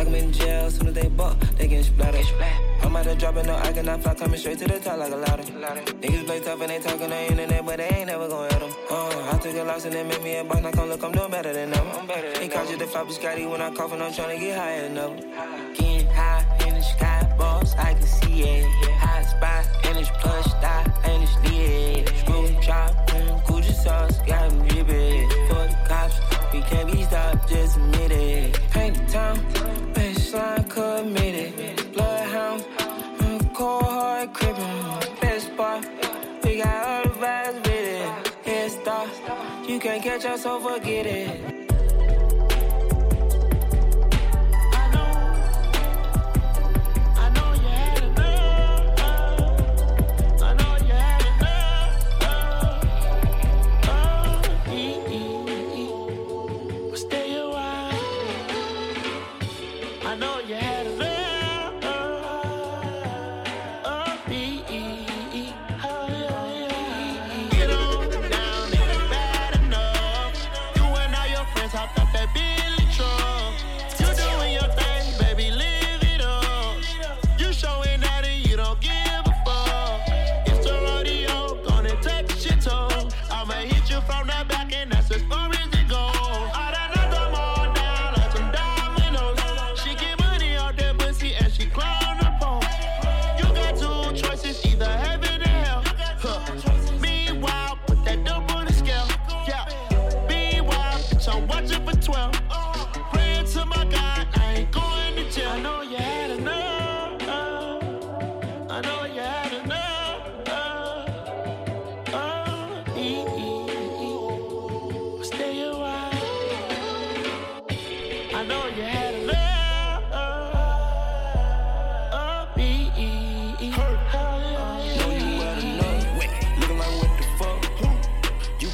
[0.06, 0.70] I got it on lock, I'm in jail.
[0.70, 2.26] Soon as they buck, they get splattered.
[2.82, 5.16] I'm out of dropping, no, I cannot fly, coming straight to the top like a
[5.16, 5.42] ladder.
[5.42, 8.60] Niggas play tough and they talking on the internet, but they ain't never gonna hit
[8.60, 8.70] them.
[8.90, 11.12] Uh, I took a loss and they made me a boss, now come look, I'm
[11.12, 11.86] doing better than them.
[11.92, 14.44] I'm better He called you the flop Scotty when I cough and I'm trying to
[14.44, 15.16] get higher than ever.
[15.74, 18.94] Getting high in the sky, boss, I can see it.
[18.98, 22.08] High spot, and it's plush, die, and it's lit.
[22.18, 25.28] Screw drop, mm, Gucci sauce, got me dripping.
[25.48, 26.20] For the cops,
[26.52, 28.60] we can't be stopped, just admit it.
[28.70, 29.36] Paint the town,
[30.36, 31.92] baseline committed.
[31.92, 32.62] Bloodhound,
[33.18, 35.20] mm, cold hard crippin'.
[35.20, 35.84] Best spot,
[36.44, 38.46] we got all the vibes with it.
[38.46, 39.08] Head start,
[39.68, 41.65] you can't catch us, so forget it.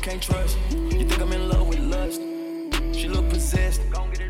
[0.02, 0.58] Can't trust.
[0.72, 2.20] You think I'm in love with lust?
[2.92, 3.80] She look possessed.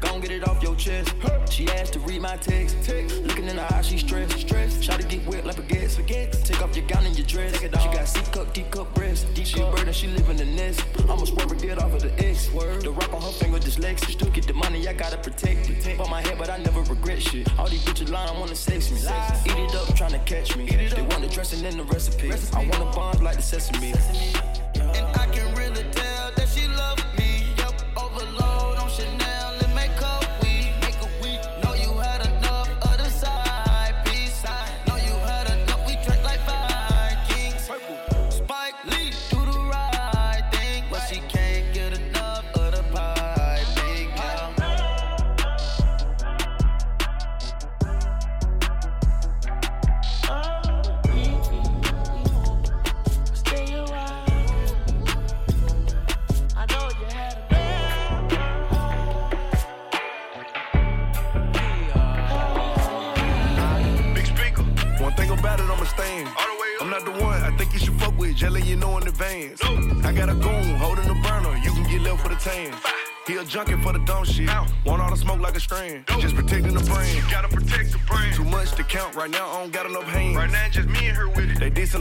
[0.00, 1.14] Gon' get it off your chest.
[1.50, 2.76] She asked to read my text.
[3.24, 4.38] Looking in her eyes, she stressed.
[4.38, 4.84] Stressed.
[4.84, 6.44] Try to get wet like a baguettes.
[6.44, 7.58] Take off your gown and your dress.
[7.58, 9.26] She got C cup, D cup breasts.
[9.48, 10.84] She a bird and she live in the nest.
[11.04, 12.52] I'ma swerve get off of the X.
[12.52, 12.82] Word.
[12.82, 14.12] The rock on her finger dyslexic.
[14.12, 15.96] Still get the money, I gotta protect it.
[15.96, 17.48] Bought my head, but I never regret shit.
[17.58, 18.98] All these bitches lying, I wanna sex me.
[18.98, 20.66] Eat it up, trying to catch me.
[20.66, 22.30] They want the dressing in the recipe.
[22.30, 23.94] I wanna bond like the sesame.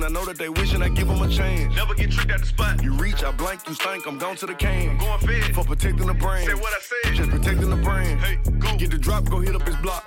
[0.04, 1.76] I know that they wishing I give them a chance.
[1.76, 2.84] Never get tricked at the spot.
[2.84, 4.98] You reach, I blank, you stink, I'm gone to the can.
[4.98, 5.54] going fed.
[5.56, 6.48] For protecting the brand.
[6.48, 7.16] Say what I said.
[7.16, 8.20] Just protecting the brand.
[8.22, 8.76] Hey, go.
[8.78, 10.01] Get the drop, go hit up his block.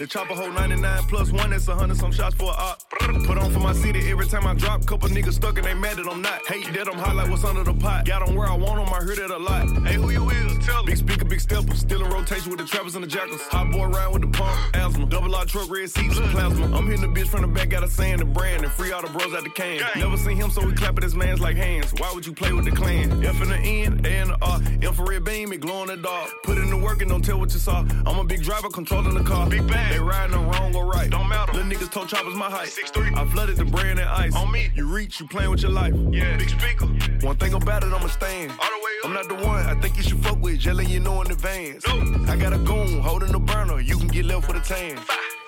[0.00, 2.88] The chopper hold 99 plus one, that's a hundred some shots for a op.
[2.88, 4.86] Put on for my city every time I drop.
[4.86, 6.40] Couple niggas stuck and they mad that I'm not.
[6.46, 8.06] Hate that I'm hot like what's under the pot.
[8.06, 9.68] Got on where I want them, I heard it a lot.
[9.86, 10.64] Hey, who you is?
[10.64, 10.92] Tell me.
[10.92, 11.74] Big speaker, big stepper.
[11.74, 13.42] Still in rotation with the trappers and the jackals.
[13.48, 14.74] Hot boy round with the pump.
[14.74, 15.04] Asthma.
[15.04, 16.74] Double R truck, red seats, plasma.
[16.74, 19.02] I'm hitting the bitch from the back, got a saying the brand and free all
[19.02, 19.82] the bros out the can.
[19.96, 21.92] Never seen him, so we clapping his mans like hands.
[21.98, 23.22] Why would you play with the clan?
[23.22, 24.62] F in the N, A in the R.
[24.80, 26.30] Infrared beam, it glow in the dark.
[26.42, 27.84] Put in the work and don't tell what you saw.
[28.06, 29.46] I'm a big driver controlling the car.
[29.50, 29.89] Big bang.
[29.90, 31.10] They riding the wrong or right.
[31.10, 31.52] Don't matter.
[31.52, 32.68] Little niggas told choppers my height.
[32.68, 33.10] Six three.
[33.14, 34.34] I flooded the brand and ice.
[34.36, 34.70] On me.
[34.74, 35.94] You reach, you playing with your life.
[36.10, 36.36] Yeah.
[36.36, 36.86] Big speaker.
[37.26, 38.52] One thing about it, I'ma stand.
[38.52, 39.06] All the way up.
[39.06, 41.86] I'm not the one I think you should fuck with, letting you know in advance.
[41.86, 42.32] No.
[42.32, 44.98] I got a goon holding the burner, you can get left with a tan.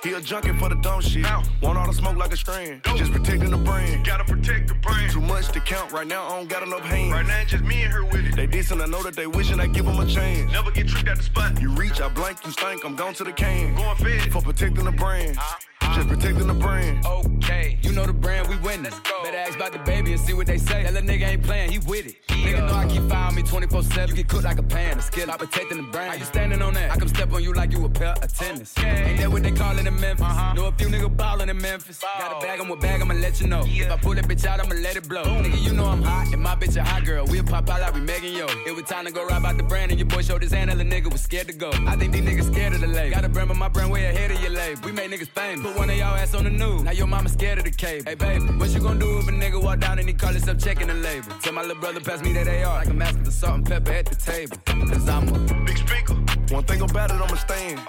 [0.03, 1.25] He a junkie for the dumb shit.
[1.63, 2.81] Want all the smoke like a strand.
[2.97, 4.05] Just protecting the brand.
[4.05, 5.13] Gotta protect the brand.
[5.13, 5.93] Too much to count.
[5.93, 7.13] Right now, I don't got enough hands.
[7.13, 8.35] Right now, it's just me and her with it.
[8.35, 10.51] They decent, I know that they wishing I give them a chance.
[10.51, 11.61] Never get tricked at the spot.
[11.61, 13.77] You reach, I blank, you stink, I'm gone to the can.
[13.77, 14.33] Going fed.
[14.33, 15.39] For protecting the brand.
[15.39, 15.59] Uh-huh.
[15.95, 17.05] Just protecting the brand.
[17.05, 18.91] Okay, you know the brand, we winning.
[19.23, 20.85] Better ask about the baby and see what they say.
[20.85, 22.17] That little nigga ain't playing, he with it.
[22.29, 24.09] Nigga know I keep firing me 24 7.
[24.09, 26.13] You get cooked like a pan, a skill, I protecting the brand.
[26.13, 26.93] How you standing on that?
[26.93, 28.73] I come step on you like you a pair of tennis.
[28.79, 30.27] Ain't that what they callin' in Memphis?
[30.27, 30.55] Uh-huh.
[30.55, 32.01] Know a few niggas ballin' in Memphis.
[32.19, 33.63] Got a bag, I'm a bag, I'ma let you know.
[33.67, 35.25] If I pull that bitch out, I'ma let it blow.
[35.25, 37.27] Nigga, you know I'm hot, and my bitch a hot girl.
[37.27, 38.47] We'll pop out like we Megan Yo.
[38.67, 40.71] It was time to go ride out the brand, and your boy showed his hand,
[40.71, 41.71] and the nigga was scared to go.
[41.87, 43.15] I think these niggas scared of the label.
[43.15, 44.81] Got a brand, but my brand way ahead of your label.
[44.85, 45.67] We make niggas famous.
[45.67, 46.83] Put one of y'all ass on the news.
[46.83, 48.05] Now your mama scared of the cable.
[48.09, 50.59] Hey, baby, what you gonna do if a nigga walk down and he call himself
[50.59, 51.29] checking the label?
[51.43, 53.93] Tell my little brother pass me that AR like I'm asking for salt and pepper
[53.93, 54.57] at the table.
[54.67, 56.15] Cause I'm a big speaker.
[56.55, 57.81] One thing about it, I'ma stand.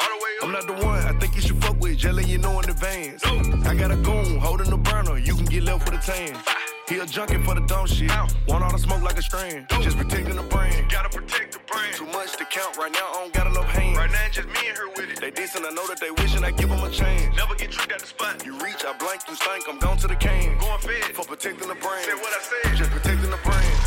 [0.42, 3.24] I'm not the one I think you should fuck with, just you know in advance.
[3.66, 6.38] I got a goon holding the burner, you can get left with a tan.
[6.90, 8.12] He a junkie for the dumb shit.
[8.48, 9.68] Want all the smoke like a strand.
[9.82, 10.92] Just protecting the brand.
[10.92, 11.96] Gotta protect the brand.
[11.96, 13.98] Too much to count right now, I don't got enough hands.
[13.98, 15.22] Right now, just me and her with it.
[15.22, 17.36] They decent, I know that they wishing I give them a chance.
[17.38, 18.46] Never get tricked at the spot.
[18.46, 20.58] You reach, I blank, you stink, I'm gone to the can.
[20.58, 21.16] Going fed.
[21.16, 22.06] For protecting the brand.
[22.06, 22.76] Say what I said.
[22.76, 23.78] Just protecting the brand.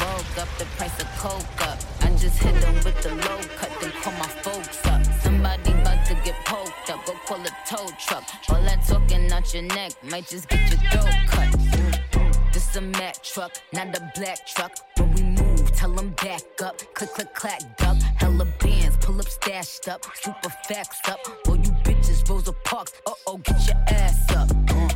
[0.00, 1.78] Woke up the price of coke up.
[2.00, 5.04] I just hit them with the low cut, then call my folks up.
[5.20, 8.24] Somebody about to get poked up, go call a tow truck.
[8.48, 12.52] All that talking out your neck might just get your throat cut.
[12.52, 14.72] This a Mack truck, not a black truck.
[14.96, 16.78] When we move, tell them back up.
[16.94, 17.96] Click, click, clack, duck.
[18.16, 20.04] Hella bands, pull up, stashed up.
[20.14, 21.20] Super facts up.
[21.46, 22.92] All you bitches, Rosa Parks.
[23.06, 24.50] Uh oh, get your ass up.
[24.50, 24.88] Uh,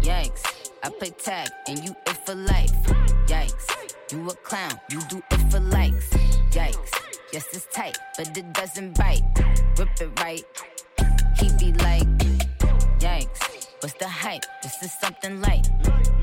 [0.00, 0.70] yikes.
[0.82, 2.72] I play tag and you it for life.
[3.26, 3.66] Yikes.
[4.12, 6.08] You a clown, you do it for likes.
[6.50, 6.90] Yikes.
[7.32, 9.22] Yes, it's tight, but it doesn't bite.
[9.78, 10.44] Rip it right.
[11.40, 12.06] He be like,
[12.98, 13.66] yikes.
[13.80, 14.44] What's the hype?
[14.62, 15.68] This is something light.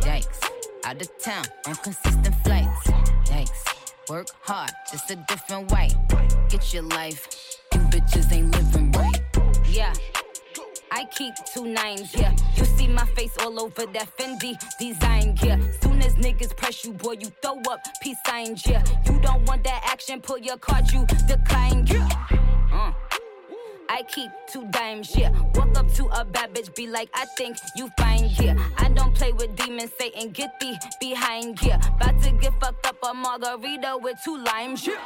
[0.01, 0.47] Yikes
[0.87, 2.87] out of town on consistent flights.
[3.25, 5.89] Yikes, work hard, just a different way.
[6.49, 7.27] Get your life,
[7.73, 9.21] you bitches ain't living right.
[9.67, 9.93] Yeah.
[10.91, 12.33] I keep two nines, yeah.
[12.55, 15.59] You see my face all over that Fendi design, yeah.
[15.81, 18.83] Soon as niggas press you, boy, you throw up peace signs, yeah.
[19.05, 22.07] You don't want that action, pull your card, you decline, yeah.
[22.71, 22.93] Uh.
[23.89, 25.31] I keep two dimes, yeah.
[25.55, 28.55] Walk up to a bad bitch, be like, I think you fine, yeah.
[28.77, 31.79] I don't play with demons, Satan, get thee behind, yeah.
[31.95, 34.99] About to get fucked up a margarita with two limes, yeah.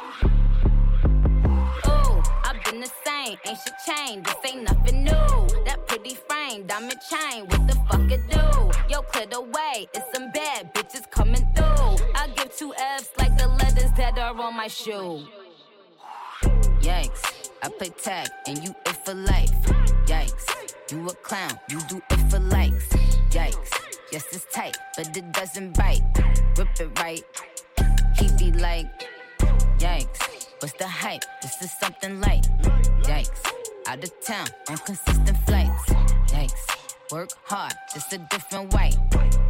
[2.44, 5.64] I've been the same, ain't shit changed, this ain't nothing new.
[5.64, 8.70] That pretty frame, diamond chain, what the fuck it do?
[8.92, 11.96] Yo, clear the way, it's some bad bitches coming through.
[12.14, 15.26] I give two F's like the letters that are on my shoe.
[16.82, 17.50] Yikes.
[17.62, 19.52] I play tag and you it for life.
[20.06, 20.46] Yikes.
[20.90, 22.88] You a clown, you do it for likes.
[23.30, 23.72] Yikes.
[24.10, 26.02] Yes, it's tight, but it doesn't bite.
[26.58, 27.22] Rip it right.
[28.18, 29.08] He be like,
[29.78, 30.48] Yikes.
[30.60, 31.24] What's the hype?
[31.40, 32.48] This is something light.
[33.04, 33.52] Yikes.
[33.86, 35.84] Out of town on consistent flights.
[36.32, 37.12] Yikes.
[37.12, 38.90] Work hard, just a different way.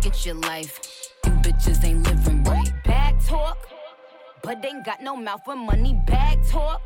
[0.00, 0.80] Get your life.
[1.24, 2.72] You bitches ain't living right.
[2.84, 3.58] Bag talk,
[4.42, 5.94] but they ain't got no mouth for money.
[6.06, 6.82] Bag talk.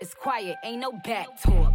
[0.00, 1.74] It's quiet, ain't no back talk.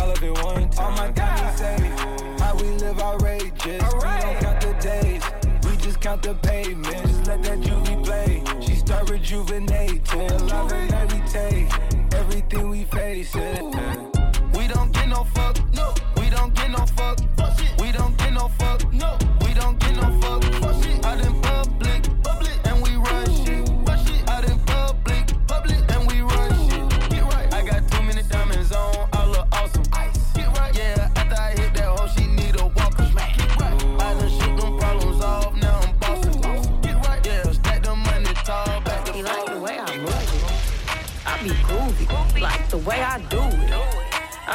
[0.00, 0.84] A brain can fall if it one time.
[0.84, 1.78] All my diamonds say
[2.38, 3.56] how we live outrageous.
[3.64, 5.22] We don't count the days,
[5.64, 7.06] we just count the pavement.
[7.06, 8.42] Just let that juvie play.
[8.60, 11.68] She start rejuvenate till love and night we take
[12.14, 13.34] everything we face.
[13.34, 13.62] It.
[14.56, 15.58] We don't get no fuck.
[15.74, 15.94] No.
[16.16, 17.18] We don't get no fuck.
[17.80, 18.92] We don't get no fuck.
[18.92, 19.37] No.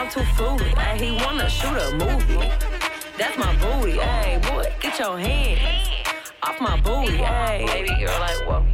[0.03, 2.49] I'm too fruity, and he wanna shoot a movie.
[3.17, 5.87] That's my booty, hey boy, get your hands
[6.43, 7.63] off my booty, hey.
[7.67, 8.65] Baby girl like whoa,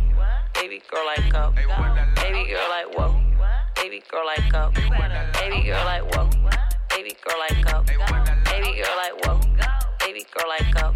[0.56, 3.22] baby girl like go, baby girl like whoa,
[3.76, 6.30] baby girl like go, baby girl like whoa,
[6.90, 9.40] baby girl like go, baby girl like whoa,
[10.00, 10.96] baby girl like go.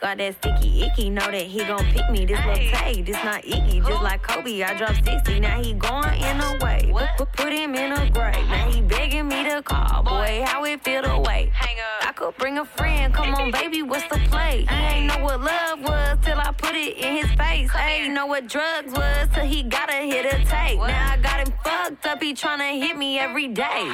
[0.00, 2.24] Got that sticky icky, know that he gon' pick me.
[2.24, 3.80] This little Tay, this not icky.
[3.80, 5.40] Just like Kobe, I dropped 60.
[5.40, 6.90] Now he going in a way.
[7.18, 8.48] Put, him in a grave.
[8.48, 10.02] Now he begging me to call.
[10.02, 11.50] Boy, how it feel to wait.
[11.52, 12.08] Hang up.
[12.08, 13.12] I could bring a friend.
[13.12, 14.64] Come on, baby, what's the play?
[14.70, 17.70] He ain't know what love was till I put it in his face.
[17.76, 20.78] Ain't know what drugs was till he gotta hit a tape.
[20.78, 22.22] Now I got him fucked up.
[22.22, 23.92] He tryna hit me every day.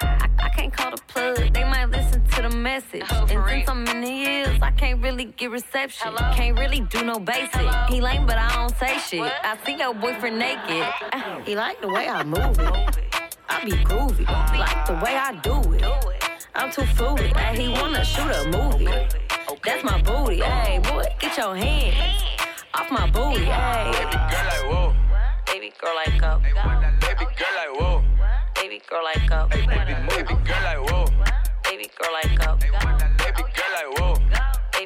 [0.00, 3.04] I, I can't call the plug, they might listen to the message.
[3.10, 6.14] and since I'm in the years, I can't really get reception.
[6.32, 7.68] Can't really do no basic.
[7.88, 9.32] He lame, but I don't say shit.
[9.42, 10.86] I see your boyfriend naked.
[11.46, 12.98] He like the way I move it.
[13.48, 14.26] I be groovy,
[14.58, 15.84] like the way I do it.
[16.54, 18.86] I'm too fruity, and he wanna shoot a movie.
[19.64, 22.22] That's my booty, hey boy, get your hands
[22.74, 23.90] off my booty, hey.
[23.92, 24.94] Baby girl like whoa.
[25.46, 26.40] Baby girl like go.
[27.00, 28.07] Baby girl like whoa.
[28.60, 29.46] Baby girl like go.
[29.48, 31.04] Baby, baby girl like whoa.
[31.62, 32.56] Baby girl like go.
[32.56, 32.72] Baby
[33.54, 34.27] girl like whoa.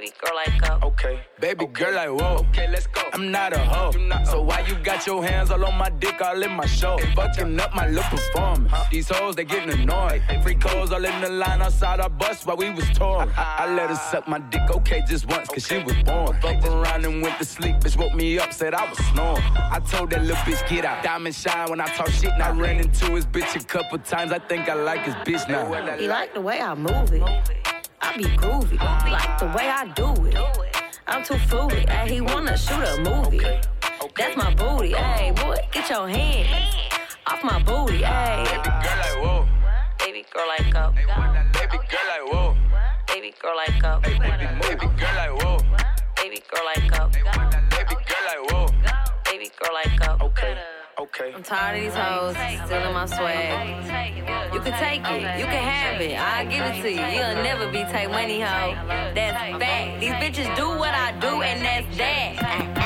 [0.03, 0.89] Baby girl like go.
[0.89, 1.21] Okay.
[1.39, 2.45] Baby girl I whoa.
[2.49, 3.03] Okay, let's go.
[3.13, 3.93] I'm not a hoe.
[4.25, 6.99] So why you got your hands all on my dick, all in my show?
[7.15, 8.73] Fucking up my little performance.
[8.91, 10.21] These hoes, they getting annoyed.
[10.43, 13.31] Free clothes all in the line outside our bus while we was torn.
[13.37, 16.37] I let her suck my dick, okay, just once, cause she was born.
[16.41, 17.77] Fuck around and went to sleep.
[17.77, 19.45] Bitch woke me up, said I was snoring.
[19.55, 21.05] I told that little bitch, get out.
[21.05, 24.33] Diamond shine when I talk shit, and I ran into his bitch a couple times.
[24.33, 25.97] I think I like his bitch now.
[25.97, 27.23] He like the way I move it.
[28.03, 28.79] I be groovy,
[29.11, 30.37] like the way I do it.
[31.07, 33.41] I'm too fruity, and he wanna shoot a movie.
[34.17, 36.75] That's my booty, hey boy, get your hands
[37.27, 38.45] off my booty, hey.
[38.45, 39.49] Baby girl like whoa.
[39.99, 40.93] Baby girl like go.
[40.93, 42.57] Baby girl like whoa.
[43.09, 44.01] Baby girl like go.
[44.03, 45.59] Baby, baby girl like whoa.
[46.17, 47.09] Baby girl like go.
[47.09, 48.67] Baby girl like whoa.
[49.25, 50.27] Baby girl like go.
[50.27, 50.82] Okay.
[51.01, 51.33] Okay.
[51.35, 52.37] I'm tired of these hoes
[52.67, 54.53] stealing my swag.
[54.53, 56.19] You can take it, you can have it.
[56.19, 57.01] I'll give it to you.
[57.01, 58.75] You'll never be take money, hoe.
[59.15, 60.01] That's fact.
[60.01, 62.82] These bitches do what I do, and that's that.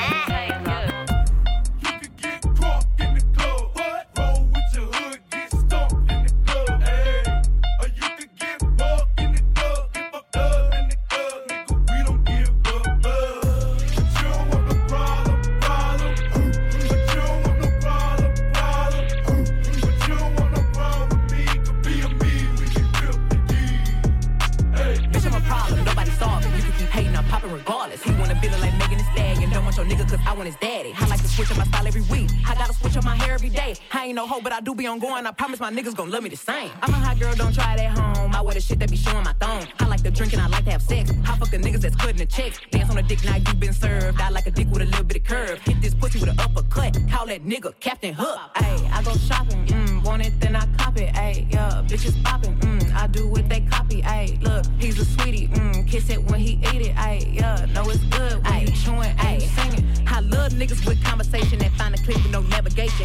[34.67, 35.25] Do be on going.
[35.25, 36.69] I promise my niggas gon' love me the same.
[36.81, 38.35] I'm a hot girl, don't try it at home.
[38.35, 39.65] I wear the shit that be showing my thong.
[39.79, 41.09] I like to drink and I like to have sex.
[41.25, 42.59] I fuck the niggas that's cutting the checks.
[42.69, 44.19] Dance on a dick, now you been served.
[44.19, 45.59] I like a dick with a little bit of curve.
[45.61, 46.97] Hit this pussy with an uppercut.
[47.09, 48.37] Call that nigga Captain Hook.
[48.55, 49.65] Ayy, I go shopping.
[49.67, 51.13] Mm, want it, then I cop it.
[51.13, 52.59] Ayy, yeah, bitches popping.
[52.59, 54.01] Mm, I do what they copy.
[54.01, 55.47] Ayy, look, he's a sweetie.
[55.47, 56.95] Mm, kiss it when he eat it.
[56.95, 59.15] Ayy, yeah, know it's good when you chewing.
[59.15, 60.07] Ayy, singing.
[60.07, 61.97] I love niggas with conversation that find a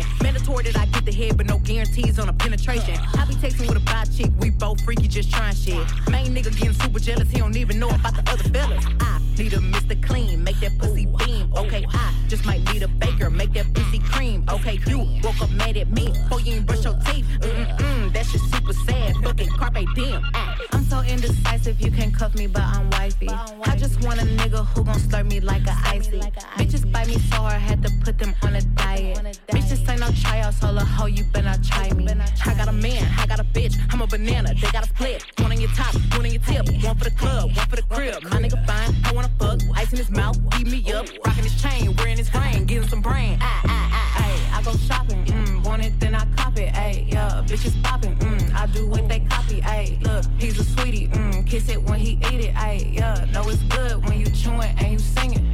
[0.02, 0.62] clip with no navigation.
[0.62, 2.98] Mandatory that I get the head, but no guarantees on a penetration.
[3.18, 5.86] I be texting with a bi chick, we both freaky, just trying shit.
[6.08, 8.84] Main nigga getting super jealous, he don't even know about the other fellas.
[9.00, 10.00] I need a Mr.
[10.06, 11.52] Clean, make that pussy beam.
[11.56, 14.44] Okay, I just might need a baker, make that pussy cream.
[14.48, 17.26] Okay, you woke up mad at me, before you ain't brush your teeth.
[17.40, 19.16] Mm-mm, that shit super sad.
[19.16, 20.22] Fucking carpe diem.
[20.34, 20.56] Ah.
[20.72, 23.28] I'm so indecisive, you can cuff me, but I'm wifey.
[23.28, 26.20] I just want a nigga who gon' slurp me like a icy.
[26.58, 29.38] Bitches bite me so hard, I had to put them on a diet.
[29.48, 32.06] Bitches ain't no tryouts, hold a hoe, you better try me.
[32.08, 35.24] I got a man, I got a bitch, I'm a banana, they got a split.
[35.38, 37.82] One on your top, one on your tip, one for the club, one for the
[37.82, 38.22] crib.
[38.24, 41.60] My nigga fine, I wanna fuck, ice in his mouth, beat me up, rocking his
[41.60, 43.38] chain, wearing his ring, getting some brain.
[43.40, 47.42] Ah, ah, ayy, I go shopping, mm, want it, then I cop it, ayy, yeah,
[47.46, 51.68] bitches popping, mm, I do what they copy, ayy, look, he's a sweetie, mm, kiss
[51.68, 54.98] it when he eat it, ayy, yeah, know it's good when you chewing and you
[54.98, 55.51] singing.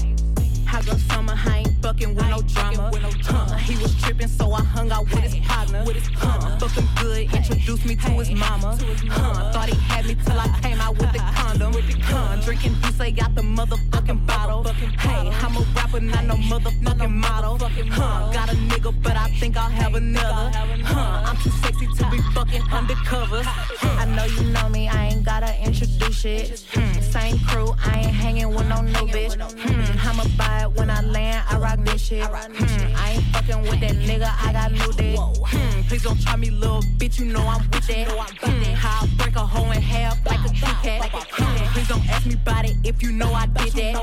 [0.90, 2.90] I summer, I ain't fucking with no drama.
[3.24, 5.84] Huh, he was tripping, so I hung out with his partner.
[5.84, 8.78] with Huh, fuck him good, introduced me to his mama.
[9.08, 11.72] Huh, thought he had me till I came out with the condom.
[12.02, 14.64] Huh, drinking D'ussé out the motherfucking bottle.
[14.64, 17.58] Hey, I'm a rapper, not no motherfucking model.
[17.58, 20.50] Huh, got a nigga, but I think I'll have another.
[20.84, 23.42] Huh, I'm too sexy to be fucking undercover.
[23.82, 26.64] I know you know me, I ain't gotta introduce shit.
[26.72, 29.34] Hmm, same crew, I ain't hanging with no new bitch.
[29.38, 32.24] Hmm, I'ma buy it when I land, I rock this shit.
[32.24, 35.18] Hmm, I ain't fucking with that nigga, I got new dick.
[35.18, 38.08] Hmm, please don't try me, little bitch, you know I'm with that.
[38.08, 41.10] Hmm, how I break a hoe in half like a Kit Kat.
[41.10, 43.94] Hmm, please don't ask me about it if you know I did that.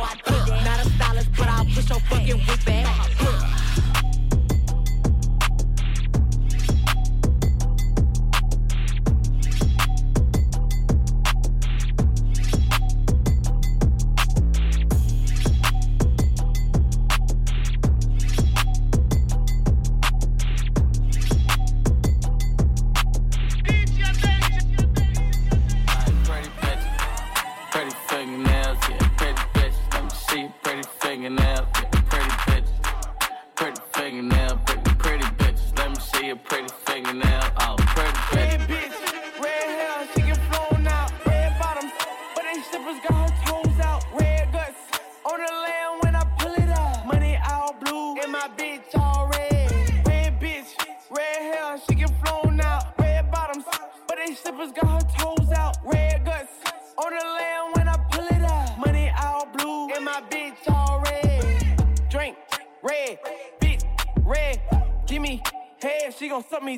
[0.66, 3.95] Not a stylist, but I'll push your fucking whip back.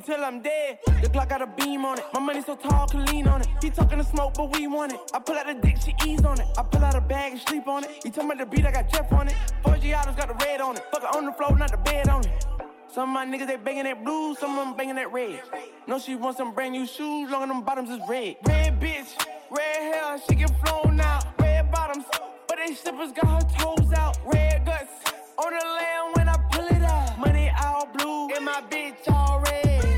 [0.07, 0.79] Till I'm dead.
[1.01, 2.05] The Glock got a beam on it.
[2.13, 3.47] My money so tall, can lean on it.
[3.61, 4.99] He talking to smoke, but we want it.
[5.13, 6.47] I pull out the dick, she ease on it.
[6.57, 7.91] I pull out a bag and sleep on it.
[8.03, 9.35] He talking about the beat, I got Jeff on it.
[9.65, 10.83] 4G autos got the red on it.
[10.91, 12.45] Fuck on the floor, not the bed on it.
[12.89, 15.41] Some of my niggas, they banging that blue, some of them banging that red.
[15.87, 18.37] No, she wants some brand new shoes, long as them bottoms is red.
[18.47, 19.11] Red bitch,
[19.51, 21.25] red hair, she get flown out.
[21.37, 22.05] Red bottoms,
[22.47, 24.17] but they slippers got her toes out.
[24.25, 27.19] Red guts, on the land when I pull it out.
[27.19, 29.96] Money all blue, and my bitch all red.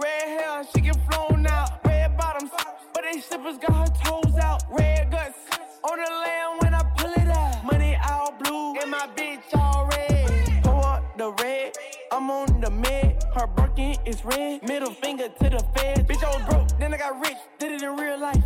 [0.00, 1.84] Red hair, she get flown out.
[1.84, 2.50] Red bottoms,
[2.94, 4.62] but they slippers got her toes out.
[4.70, 5.38] Red guts,
[5.84, 7.64] on the land when I pull it out.
[7.64, 10.62] Money all blue, and my bitch all red.
[10.62, 11.76] Pour up the red,
[12.12, 13.22] I'm on the med.
[13.34, 14.66] Her Birkin is red.
[14.66, 16.02] Middle finger to the feds.
[16.02, 17.38] Bitch, I was broke, then I got rich.
[17.58, 18.44] Did it in real life.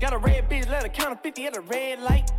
[0.00, 2.30] Got a red bitch, let her count to 50 at a red light.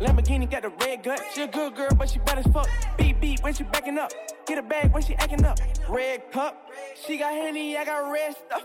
[0.00, 1.20] Lamborghini got the red gut.
[1.34, 2.68] She a good girl, but she bad as fuck.
[2.96, 4.10] Beep beep when she backing up.
[4.46, 5.58] Get a bag when she acting up.
[5.88, 6.70] Red cup.
[7.06, 8.64] She got henny, I got red stuff.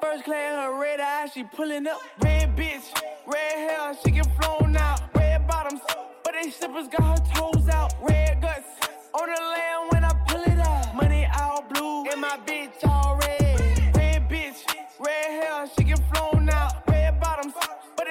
[0.00, 2.00] First class, her red eyes, she pulling up.
[2.20, 2.92] Red bitch,
[3.24, 5.00] red hair, she get flown out.
[5.14, 5.80] Red bottoms,
[6.24, 7.94] but they slippers got her toes out.
[8.02, 8.66] Red guts
[9.14, 10.96] on the land when I pull it out.
[10.96, 13.96] Money all blue and my bitch all red.
[13.96, 14.64] Red bitch,
[14.98, 16.81] red hair, she get flown out.